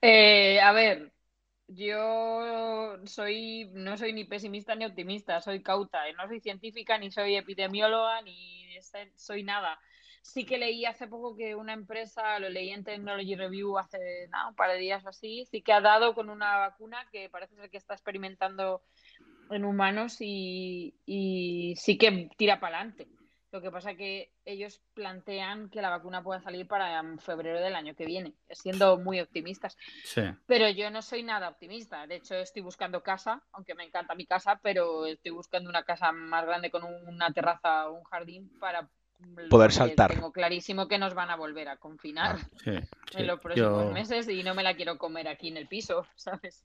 [0.00, 1.09] Eh, a ver,
[1.74, 7.10] yo soy, no soy ni pesimista ni optimista, soy cauta, y no soy científica, ni
[7.10, 8.66] soy epidemióloga, ni
[9.16, 9.78] soy nada.
[10.22, 14.48] Sí que leí hace poco que una empresa, lo leí en Technology Review hace nada,
[14.48, 17.54] un par de días o así, sí que ha dado con una vacuna que parece
[17.54, 18.82] ser que está experimentando
[19.50, 23.08] en humanos y, y sí que tira para adelante.
[23.52, 27.96] Lo que pasa que ellos plantean que la vacuna pueda salir para febrero del año
[27.96, 29.76] que viene, siendo muy optimistas.
[30.04, 30.22] Sí.
[30.46, 32.06] Pero yo no soy nada optimista.
[32.06, 36.12] De hecho, estoy buscando casa, aunque me encanta mi casa, pero estoy buscando una casa
[36.12, 38.88] más grande con una terraza o un jardín para
[39.50, 40.12] poder saltar.
[40.12, 42.70] Tengo clarísimo que nos van a volver a confinar Sí,
[43.16, 46.06] en los próximos Yo- meses y no me la quiero comer aquí en el piso,
[46.14, 46.64] ¿sabes?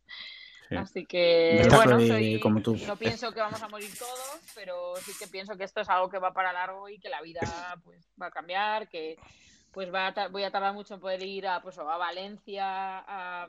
[0.70, 0.76] Sí.
[0.76, 2.76] Así que, Yo bueno, soy soy- como tú.
[2.88, 6.10] no pienso que vamos a morir todos, pero sí que pienso que esto es algo
[6.10, 7.42] que va para largo y que la vida
[7.84, 9.18] pues va a cambiar, que
[9.72, 12.64] pues va a voy a tardar mucho en poder ir a, pues, a Valencia
[13.00, 13.48] a,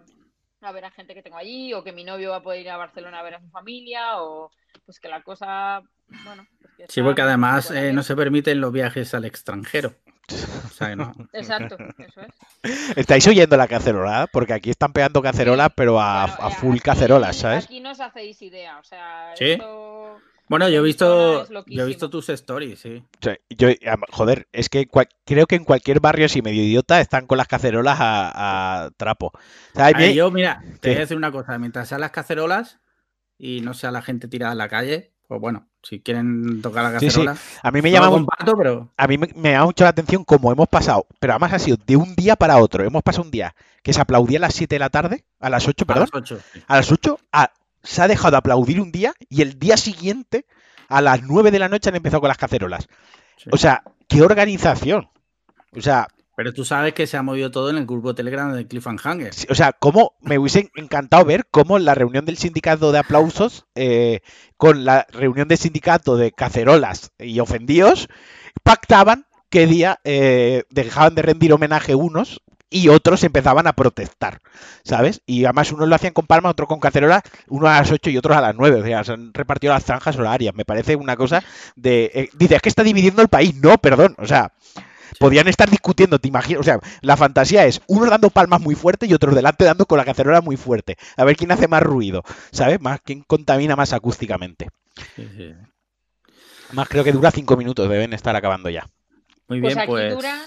[0.62, 2.70] a ver a gente que tengo allí, o que mi novio va a poder ir
[2.70, 4.50] a Barcelona a ver a su familia, o
[4.84, 5.82] pues que la cosa,
[6.24, 6.46] bueno.
[6.60, 9.94] pues que Sí, porque además eh, no se permiten los viajes al extranjero.
[10.32, 11.12] O sea, que no.
[11.32, 12.96] Exacto, eso es.
[12.96, 14.28] ¿Estáis oyendo la cacerola?
[14.32, 17.64] Porque aquí están pegando cacerolas, pero a, Bueno, a eh, full aquí- cacerolas, ¿sabes?
[17.64, 19.52] Aquí no os hacéis idea, o sea, ¿Sí?
[19.52, 20.18] esto...
[20.48, 23.02] Bueno, yo he visto, yo he visto tus stories, sí.
[23.18, 23.68] O sea, yo,
[24.12, 27.48] joder, es que cual- creo que en cualquier barrio así medio idiota están con las
[27.48, 29.32] cacerolas a, a trapo.
[29.34, 29.40] O
[29.74, 30.88] sea, a yo, mira, te ¿Qué?
[30.90, 31.58] voy a decir una cosa.
[31.58, 32.78] Mientras sean las cacerolas
[33.36, 37.00] y no sea la gente tirada en la calle, pues bueno, si quieren tocar la
[37.00, 37.24] Sí, sí.
[37.24, 38.26] cacerola, a mí me no llama
[38.56, 41.58] pero a mí me, me llama mucho la atención cómo hemos pasado, pero además ha
[41.58, 42.84] sido de un día para otro.
[42.84, 45.66] Hemos pasado un día que se aplaudía a las 7 de la tarde, a las
[45.66, 46.38] 8, a perdón, las 8.
[46.66, 47.50] a las 8, a-
[47.82, 50.44] se ha dejado de aplaudir un día y el día siguiente,
[50.88, 52.88] a las 9 de la noche, han empezado con las cacerolas.
[53.52, 55.08] O sea, qué organización.
[55.76, 58.66] O sea, Pero tú sabes que se ha movido todo en el grupo Telegram de
[58.68, 59.34] Cliffhanger.
[59.34, 63.66] Sí, O sea, cómo me hubiese encantado ver cómo la reunión del sindicato de aplausos
[63.74, 64.20] eh,
[64.56, 68.08] con la reunión del sindicato de cacerolas y ofendidos
[68.62, 74.40] pactaban qué día eh, dejaban de rendir homenaje unos y otros empezaban a protestar,
[74.84, 75.22] ¿sabes?
[75.26, 78.18] Y además unos lo hacían con palmas, otros con cacerolas, uno a las 8 y
[78.18, 78.80] otros a las 9.
[78.82, 80.54] O sea, se han repartido las franjas horarias.
[80.54, 81.42] Me parece una cosa
[81.76, 82.10] de...
[82.12, 83.54] eh, dice, es que está dividiendo el país.
[83.54, 84.16] No, perdón.
[84.18, 84.52] O sea,
[85.18, 86.60] podían estar discutiendo, te imaginas.
[86.60, 89.98] O sea, la fantasía es unos dando palmas muy fuerte y otros delante dando con
[89.98, 90.96] la cacerola muy fuerte.
[91.16, 92.22] A ver quién hace más ruido,
[92.52, 92.80] ¿sabes?
[92.80, 94.68] Más quién contamina más acústicamente.
[95.14, 95.54] Sí, sí.
[96.72, 98.86] Más creo que dura 5 minutos, deben estar acabando ya.
[99.48, 100.14] Muy Pues bien, aquí pues.
[100.14, 100.40] duran,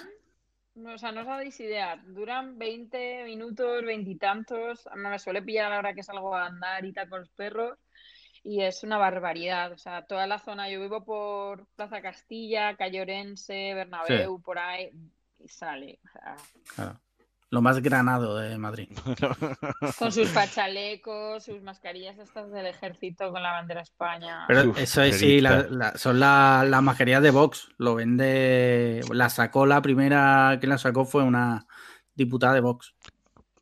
[0.85, 4.87] o sea, no os dais idea, duran 20 minutos, veintitantos.
[4.87, 7.21] A mí me suele pillar a la hora que salgo a andar y tal con
[7.21, 7.77] los perros.
[8.43, 9.71] Y es una barbaridad.
[9.73, 14.91] O sea, toda la zona, yo vivo por Plaza Castilla, Calle Orense, Bernabéu, por ahí,
[15.39, 15.99] y sale.
[16.05, 16.35] o sea,
[16.75, 16.99] claro,
[17.51, 18.89] lo más granado de Madrid.
[19.99, 24.45] con sus pachalecos, sus mascarillas estas del ejército con la bandera de España.
[24.47, 27.69] Pero Uf, eso es, sí, la- la- son la- las mascarillas de Vox.
[27.77, 29.01] Lo vende.
[29.11, 31.65] La sacó la primera que la sacó fue una
[32.13, 32.93] diputada de Vox.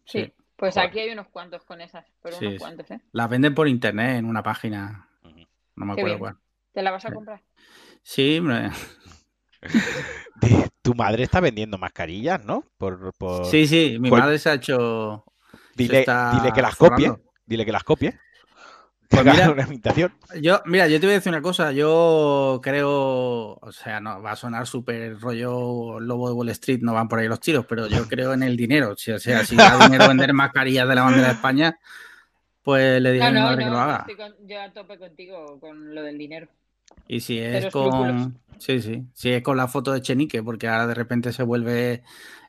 [0.06, 0.90] sí, pues Joder.
[0.90, 3.00] aquí hay unos cuantos con esas, pero Sí, unos cuantos, ¿eh?
[3.14, 5.08] Las venden por internet en una página.
[5.24, 6.20] No me Qué acuerdo bien.
[6.20, 6.38] cuál.
[6.74, 7.42] ¿Te la vas a comprar?
[8.04, 8.72] Sí, hombre.
[10.42, 12.64] De- tu madre está vendiendo mascarillas, ¿no?
[12.78, 13.98] Por, por- sí, sí.
[14.00, 15.26] Mi madre se ha hecho.
[15.76, 17.08] Dile, que las copie.
[17.08, 17.32] forrando.
[17.46, 18.20] Dile que las copie.
[19.10, 20.14] Pues mira- una imitación.
[20.42, 21.72] Yo, mira, yo te voy a decir una cosa.
[21.72, 26.94] Yo creo, o sea, no va a sonar súper rollo lobo de Wall Street, no
[26.94, 28.96] van por ahí los tiros, pero yo creo en el dinero.
[28.98, 31.80] Si, o sea, si da dinero vender mascarillas de la bandera de España,
[32.64, 33.98] pues le diré No, a mi no, madre que no, lo haga.
[34.08, 36.48] estoy con- yo a tope contigo con lo del dinero.
[37.08, 38.40] Y si es con.
[38.60, 39.06] Sí, sí.
[39.14, 42.02] Si es con la foto de Chenique, porque ahora de repente se vuelve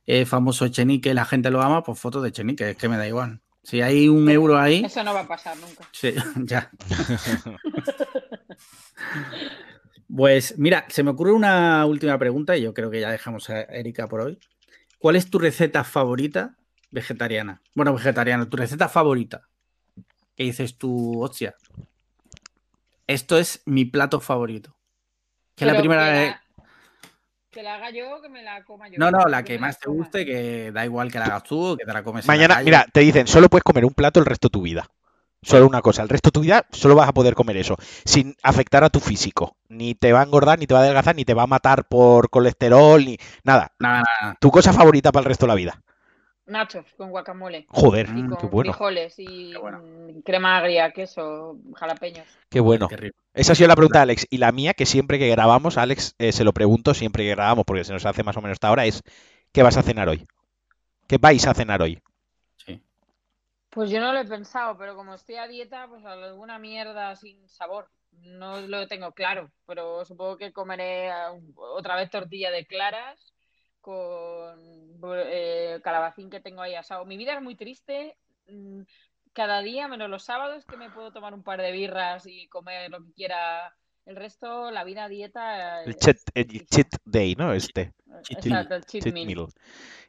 [0.06, 2.96] eh, famoso Chenique y la gente lo ama, pues foto de Chenique, es que me
[2.96, 3.40] da igual.
[3.68, 5.86] Si hay un euro ahí, Eso no va a pasar nunca.
[5.92, 6.14] sí,
[6.44, 6.70] ya.
[10.16, 13.60] Pues mira, se me ocurre una última pregunta y yo creo que ya dejamos a
[13.64, 14.38] Erika por hoy.
[14.98, 16.56] ¿Cuál es tu receta favorita
[16.90, 17.60] vegetariana?
[17.74, 19.48] Bueno, vegetariana, tu receta favorita.
[20.34, 21.54] ¿Qué dices tú, hostia?
[23.06, 24.74] Esto es mi plato favorito.
[25.54, 26.34] Que es la primera vez.
[27.50, 28.96] Que la haga yo que me la coma yo.
[28.98, 29.96] No, no, la Que más te coma.
[29.98, 32.24] guste, que da igual que la hagas tú que te la comes.
[32.24, 34.62] en la Mañana, mira, te dicen, solo puedes comer un plato el resto de tu
[34.62, 34.86] vida.
[35.40, 38.34] Solo una cosa, el resto de tu vida solo vas a poder comer eso, sin
[38.42, 39.56] afectar a tu físico.
[39.68, 41.86] Ni te va a engordar, ni te va a adelgazar, ni te va a matar
[41.86, 43.72] por colesterol, ni nada.
[43.78, 44.36] Nada, nada.
[44.40, 45.80] Tu cosa favorita para el resto de la vida.
[46.46, 47.66] Nachos con guacamole.
[47.68, 49.82] Joder, Y con qué bueno, frijoles y Qué bueno.
[50.24, 52.26] crema agria, queso, jalapeños.
[52.48, 52.88] qué bueno.
[52.88, 53.18] Qué rico.
[53.38, 54.26] Esa ha sido la pregunta de Alex.
[54.30, 57.64] Y la mía, que siempre que grabamos, Alex, eh, se lo pregunto siempre que grabamos,
[57.64, 59.00] porque se nos hace más o menos esta hora, es
[59.52, 60.26] ¿qué vas a cenar hoy?
[61.06, 62.02] ¿Qué vais a cenar hoy?
[62.56, 62.82] Sí.
[63.70, 67.48] Pues yo no lo he pensado, pero como estoy a dieta, pues alguna mierda sin
[67.48, 67.88] sabor.
[68.10, 71.12] No lo tengo claro, pero supongo que comeré
[71.54, 73.32] otra vez tortilla de claras
[73.80, 74.58] con
[75.14, 77.04] eh, calabacín que tengo ahí asado.
[77.04, 78.16] Mi vida es muy triste.
[79.32, 82.90] Cada día, menos los sábados, que me puedo tomar un par de birras y comer
[82.90, 83.74] lo que quiera
[84.06, 85.82] El resto, la vida dieta.
[85.84, 87.52] El es- cheat, el cheat day, ¿no?
[87.52, 87.92] Este.
[88.22, 89.26] cheat Exacto, el cheat Cheat meal.
[89.26, 89.46] meal.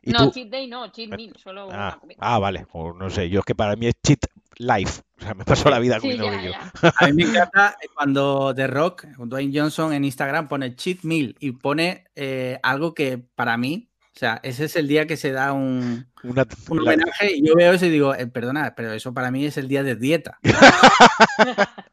[0.01, 0.31] ¿Y No, tú?
[0.31, 2.17] cheat day no, cheat meal, solo Ah, una comida.
[2.21, 2.65] ah, vale.
[2.71, 4.19] O no sé, yo es que para mí es cheat
[4.57, 5.01] life.
[5.17, 6.51] O sea, me paso la vida Sí, comiendo ya, brillo.
[6.51, 6.71] ya.
[7.01, 11.51] A mí me encanta cuando The Rock, Dwayne Johnson en Instagram pone cheat meal y
[11.51, 15.53] pone eh, algo que para mí, o sea, ese es el día que se da
[15.53, 19.13] un, Una, un la- homenaje y yo veo eso y digo, eh, perdona, pero eso
[19.13, 20.39] para mí es el día de dieta.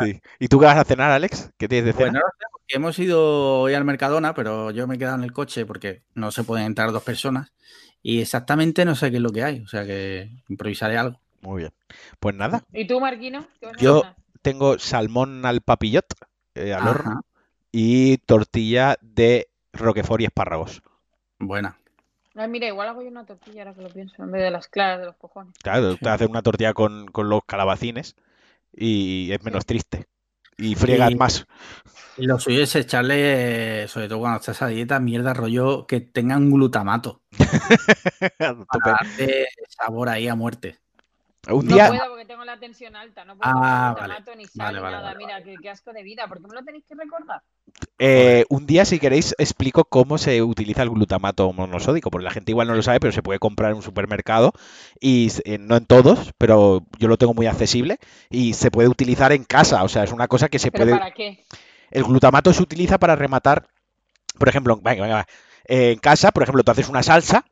[0.00, 0.20] Sí.
[0.38, 1.50] ¿Y tú qué vas a cenar, Alex?
[1.56, 2.18] ¿Qué tienes de Pues cena?
[2.18, 5.24] no lo sé, porque hemos ido hoy al Mercadona, pero yo me he quedado en
[5.24, 7.52] el coche porque no se pueden entrar dos personas
[8.02, 11.20] y exactamente no sé qué es lo que hay, o sea que improvisaré algo.
[11.40, 11.72] Muy bien.
[12.20, 13.46] Pues nada, ¿Y tú, Marquino?
[13.60, 14.16] ¿Qué vas a Yo- cenar?
[14.42, 16.06] tengo salmón al papillot
[16.54, 17.22] eh, al horno
[17.72, 20.82] y tortilla de roquefort y espárragos.
[21.38, 21.78] buena.
[22.34, 24.68] Ay, mira, igual hago yo una tortilla ahora que lo pienso, en vez de las
[24.68, 25.54] claras de los cojones.
[25.62, 28.14] Claro, te haces una tortilla con, con los calabacines
[28.72, 30.06] y es menos triste.
[30.56, 31.46] Y friegas Y- más.
[32.16, 36.50] Y lo suyo es echarle, sobre todo cuando estás a dieta, mierda rollo que tengan
[36.50, 37.22] glutamato
[38.38, 38.66] para
[38.98, 40.78] darte sabor ahí a muerte.
[41.46, 44.14] Un No día, puedo porque tengo la tensión alta, no puedo Ah, vale.
[44.14, 45.12] glutamato ni sal Vale, nada.
[45.12, 47.42] vale, Mira, qué, qué asco de vida, ¿por qué me lo tenéis que recordar?
[47.98, 52.52] eh, un día, si queréis, explico cómo se utiliza el glutamato monosódico, porque la gente
[52.52, 54.52] igual no lo sabe, pero se puede comprar en un supermercado
[55.00, 57.98] y eh, no en todos, pero yo lo tengo muy accesible
[58.30, 60.92] y se puede utilizar en casa, o sea, es una cosa que se ¿Pero puede
[60.92, 61.44] para qué?
[61.90, 63.68] El glutamato se utiliza para rematar,
[64.38, 65.26] por ejemplo, venga, venga, va.
[65.66, 67.44] Eh, en casa, por ejemplo, tú haces una salsa,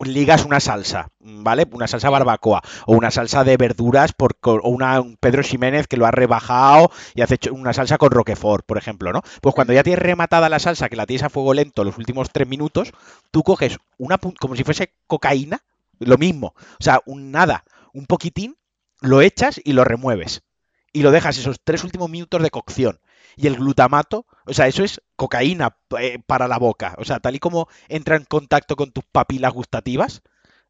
[0.00, 1.66] ligas una salsa, ¿vale?
[1.72, 5.96] Una salsa barbacoa o una salsa de verduras por, o una, un Pedro Ximénez que
[5.96, 9.22] lo ha rebajado y hace hecho una salsa con Roquefort, por ejemplo, ¿no?
[9.40, 12.30] Pues cuando ya tienes rematada la salsa, que la tienes a fuego lento los últimos
[12.30, 12.92] tres minutos,
[13.30, 15.60] tú coges una como si fuese cocaína,
[15.98, 18.56] lo mismo, o sea, un nada, un poquitín,
[19.00, 20.42] lo echas y lo remueves
[20.92, 23.00] y lo dejas esos tres últimos minutos de cocción
[23.36, 26.94] y el glutamato, o sea, eso es cocaína eh, para la boca.
[26.98, 30.22] O sea, tal y como entra en contacto con tus papilas gustativas,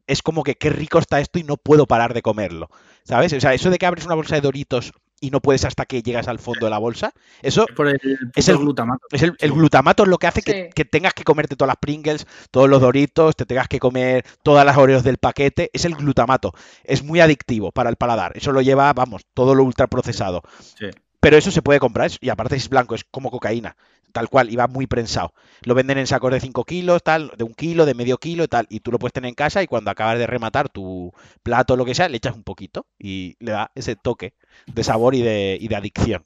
[0.07, 2.69] es como que qué rico está esto y no puedo parar de comerlo.
[3.03, 3.33] ¿Sabes?
[3.33, 6.03] O sea, eso de que abres una bolsa de Doritos y no puedes hasta que
[6.03, 7.95] llegas al fondo de la bolsa, eso Es por el,
[8.35, 9.07] Es puto el- glutamato.
[9.11, 12.69] es el, glutamato es lo que hace que tengas que comerte todas las Pringles, todos
[12.69, 15.69] los Doritos, te tengas que comer todas las Oreos del paquete.
[15.73, 16.53] Es el glutamato.
[16.83, 18.33] Es muy adictivo para el paladar.
[18.35, 20.43] Eso lo lleva, vamos, todo lo ultraprocesado.
[20.59, 20.87] Sí.
[21.25, 23.75] Pero eso se puede comprar y aparte es blanco, es como cocaína,
[24.11, 25.33] tal cual, y va muy prensado.
[25.63, 28.67] Lo venden en sacos de 5 kilos, tal, de un kilo, de medio kilo, tal,
[28.69, 31.11] y tú lo puedes tener en casa y cuando acabas de rematar tu
[31.41, 34.35] plato o lo que sea, le echas un poquito y le da ese toque
[34.67, 36.23] de sabor y de, y de adicción.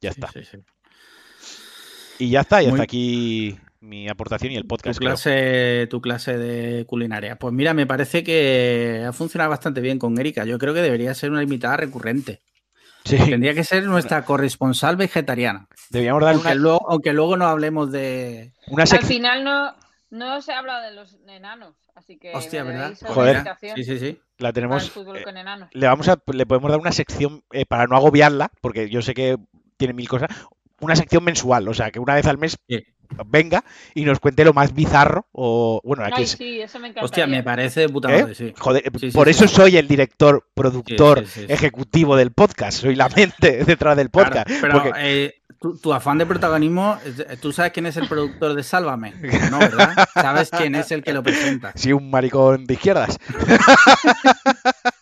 [0.00, 0.28] Ya está.
[0.30, 0.58] Sí, sí.
[2.20, 4.98] Y ya está, y hasta Muy- aquí mi aportación y el Tu podcast.
[5.00, 5.10] creo.
[5.10, 7.36] clase, tu clase de culinaria.
[7.36, 10.44] Pues mira, me parece que ha funcionado bastante bien con Erika.
[10.44, 12.42] Yo creo que debería ser una invitada recurrente.
[13.06, 15.68] Sí, Tendría que ser nuestra corresponsal vegetariana.
[15.90, 18.52] deberíamos dar Aunque una, luego, aunque luego no hablemos de.
[18.68, 19.74] una Al final no,
[20.10, 22.94] no se habla de los enanos, así que Hostia, ¿verdad?
[23.06, 23.44] Joder.
[23.76, 24.20] Sí, sí, sí.
[24.38, 24.90] La tenemos.
[24.90, 25.68] fútbol eh, con enanos.
[25.72, 29.14] le vamos a, le podemos dar una sección eh, para no agobiarla, porque yo sé
[29.14, 29.36] que
[29.76, 30.28] tiene mil cosas.
[30.80, 32.84] Una sección mensual, o sea, que una vez al mes Sí.
[33.26, 36.88] venga y nos cuente lo más bizarro o bueno, aquí Ay, es- sí, eso me
[36.88, 37.04] encanta.
[37.04, 38.20] Hostia, me parece de puta ¿Eh?
[38.22, 38.52] madre, sí.
[38.58, 39.54] joder, Sí, sí, por sí, eso sí.
[39.54, 41.52] soy el director, productor, Sí, sí, sí, sí.
[41.52, 44.50] ejecutivo del podcast, soy la mente detrás del Claro, podcast.
[44.60, 48.52] pero porque- eh, tu, tu afán de protagonismo, eh, ¿tú sabes quién es el productor
[48.54, 49.14] de Sálvame?
[49.50, 49.94] No, ¿verdad?
[50.14, 51.72] ¿Sabes quién es el que lo presenta?
[51.74, 53.18] Sí, un maricón de izquierdas.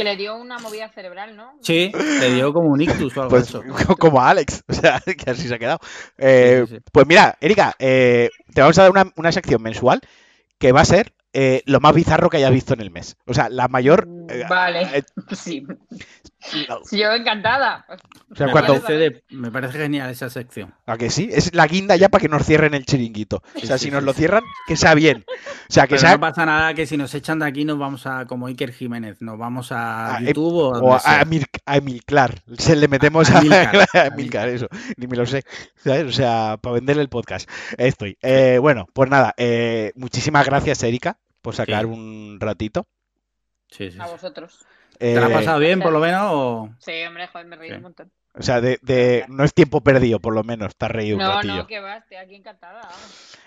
[0.00, 1.52] Que le dio una movida cerebral, ¿no?
[1.60, 3.96] Sí, le dio como un ictus o algo Pues de eso.
[3.98, 5.78] como a Alex, o sea, que así se ha quedado.
[6.18, 6.82] Eh, Sí, sí, sí.
[6.92, 10.00] Pues mira, Erika, eh, te vamos a dar una, una sección mensual
[10.58, 13.16] que va a ser eh, lo más bizarro que hayas visto en el mes.
[13.26, 14.08] O sea, la mayor.
[14.28, 14.82] eh, Vale.
[14.98, 15.02] eh,
[15.36, 15.64] Sí.
[16.68, 17.84] No, Sí, Yo encantada.
[18.30, 20.74] o sea, Me cuando, parece, me parece genial esa sección.
[20.86, 21.28] ¿A que sí?
[21.30, 23.42] Es la guinda ya para que nos cierren el chiringuito.
[23.56, 25.24] O sea, Sí, si sí, nos sí, lo cierran, que sea bien.
[25.28, 26.10] O sea, que Pero sea.
[26.12, 29.20] no pasa nada que si nos echan de aquí nos vamos a, como Iker Jiménez,
[29.20, 32.42] nos vamos a A- YouTube o, O a, a, Emil- a Emilclar.
[32.58, 34.68] Se le metemos A- a, a Emilcar, Emilcar, eso.
[34.96, 35.42] Ni me lo sé.
[35.76, 36.04] ¿sabes?
[36.06, 37.48] O sea, para venderle el podcast.
[37.76, 38.16] Estoy.
[38.22, 39.34] Eh, bueno, pues nada.
[39.36, 41.90] eh, muchísimas gracias, Erika, por sacar Sí.
[41.90, 42.86] un ratito.
[43.70, 44.64] Sí, sí, A vosotros.
[45.00, 46.22] ¿Te la has Eh, pasado bien, por lo menos?
[46.26, 46.70] O...
[46.78, 47.76] Sí, hombre, joder, me reí Sí.
[47.76, 48.12] un montón.
[48.34, 50.76] O sea, de, de- no es tiempo perdido, por lo menos.
[50.76, 51.54] Te has reído un No, ratillo.
[51.56, 52.82] no, que va, estoy aquí encantada.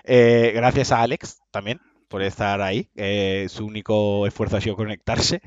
[0.04, 2.90] Eh, gracias a Alex también por estar ahí.
[2.96, 5.42] Eh, su único esfuerzo ha sido conectarse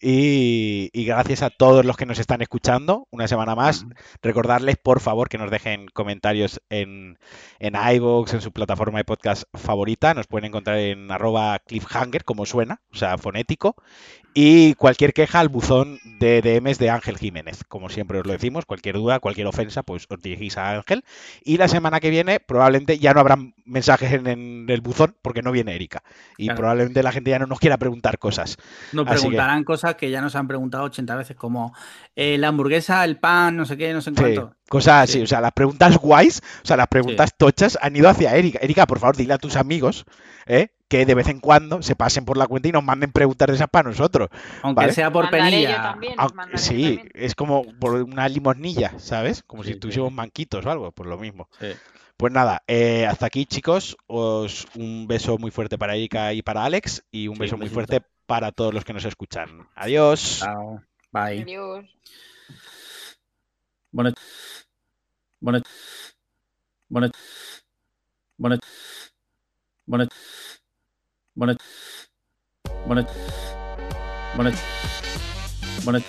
[0.00, 3.86] Y, y gracias a todos los que nos están escuchando una semana más.
[4.22, 7.18] Recordarles, por favor, que nos dejen comentarios en,
[7.58, 10.14] en iVoox, en su plataforma de podcast favorita.
[10.14, 13.76] Nos pueden encontrar en arroba cliffhanger, como suena, o sea, fonético.
[14.34, 17.64] Y cualquier queja al buzón de DMs de Ángel Jiménez.
[17.68, 21.04] Como siempre os lo decimos, cualquier duda, cualquier ofensa, pues os dirigís a Ángel.
[21.44, 23.36] Y la semana que viene probablemente ya no habrá
[23.66, 26.02] mensajes en, el buzón porque no viene Erika.
[26.38, 28.56] Y probablemente la gente ya no nos quiera preguntar cosas.
[28.92, 31.74] Nos preguntarán cosas que ya nos han preguntado 80 veces, como
[32.16, 34.56] eh, la hamburguesa, el pan, no sé qué, no sé en cuánto.
[34.68, 38.34] Cosas así, o sea, las preguntas guays, o sea, las preguntas tochas han ido hacia
[38.34, 38.58] Erika.
[38.62, 40.06] Erika, por favor, dile a tus amigos
[40.46, 40.68] ¿eh?
[40.88, 43.54] que de vez en cuando se pasen por la cuenta y nos manden preguntas de
[43.54, 44.28] esas para nosotros.
[44.62, 45.96] Aunque sea por penilla.
[46.54, 49.42] sí, es como por una limosnilla, ¿sabes?
[49.42, 51.48] Como si tuviésemos manquitos o algo, pues lo mismo.
[52.16, 56.64] Pues nada, eh, hasta aquí chicos, os un beso muy fuerte para Erika y para
[56.64, 58.02] Alex y un beso muy fuerte
[58.32, 59.68] para todos los que nos escuchan.
[59.74, 60.38] Adiós.
[60.38, 60.82] Chao.
[61.12, 61.42] Bye.
[61.42, 61.84] Adiós.
[63.90, 64.14] Bueno.
[65.38, 65.60] Bueno.
[66.88, 67.10] Bueno.
[68.38, 68.58] Bueno.
[69.84, 70.08] Bueno.
[71.34, 71.56] Bueno.
[72.86, 73.06] Bueno.
[74.34, 74.50] Bueno.
[75.84, 76.00] Bueno.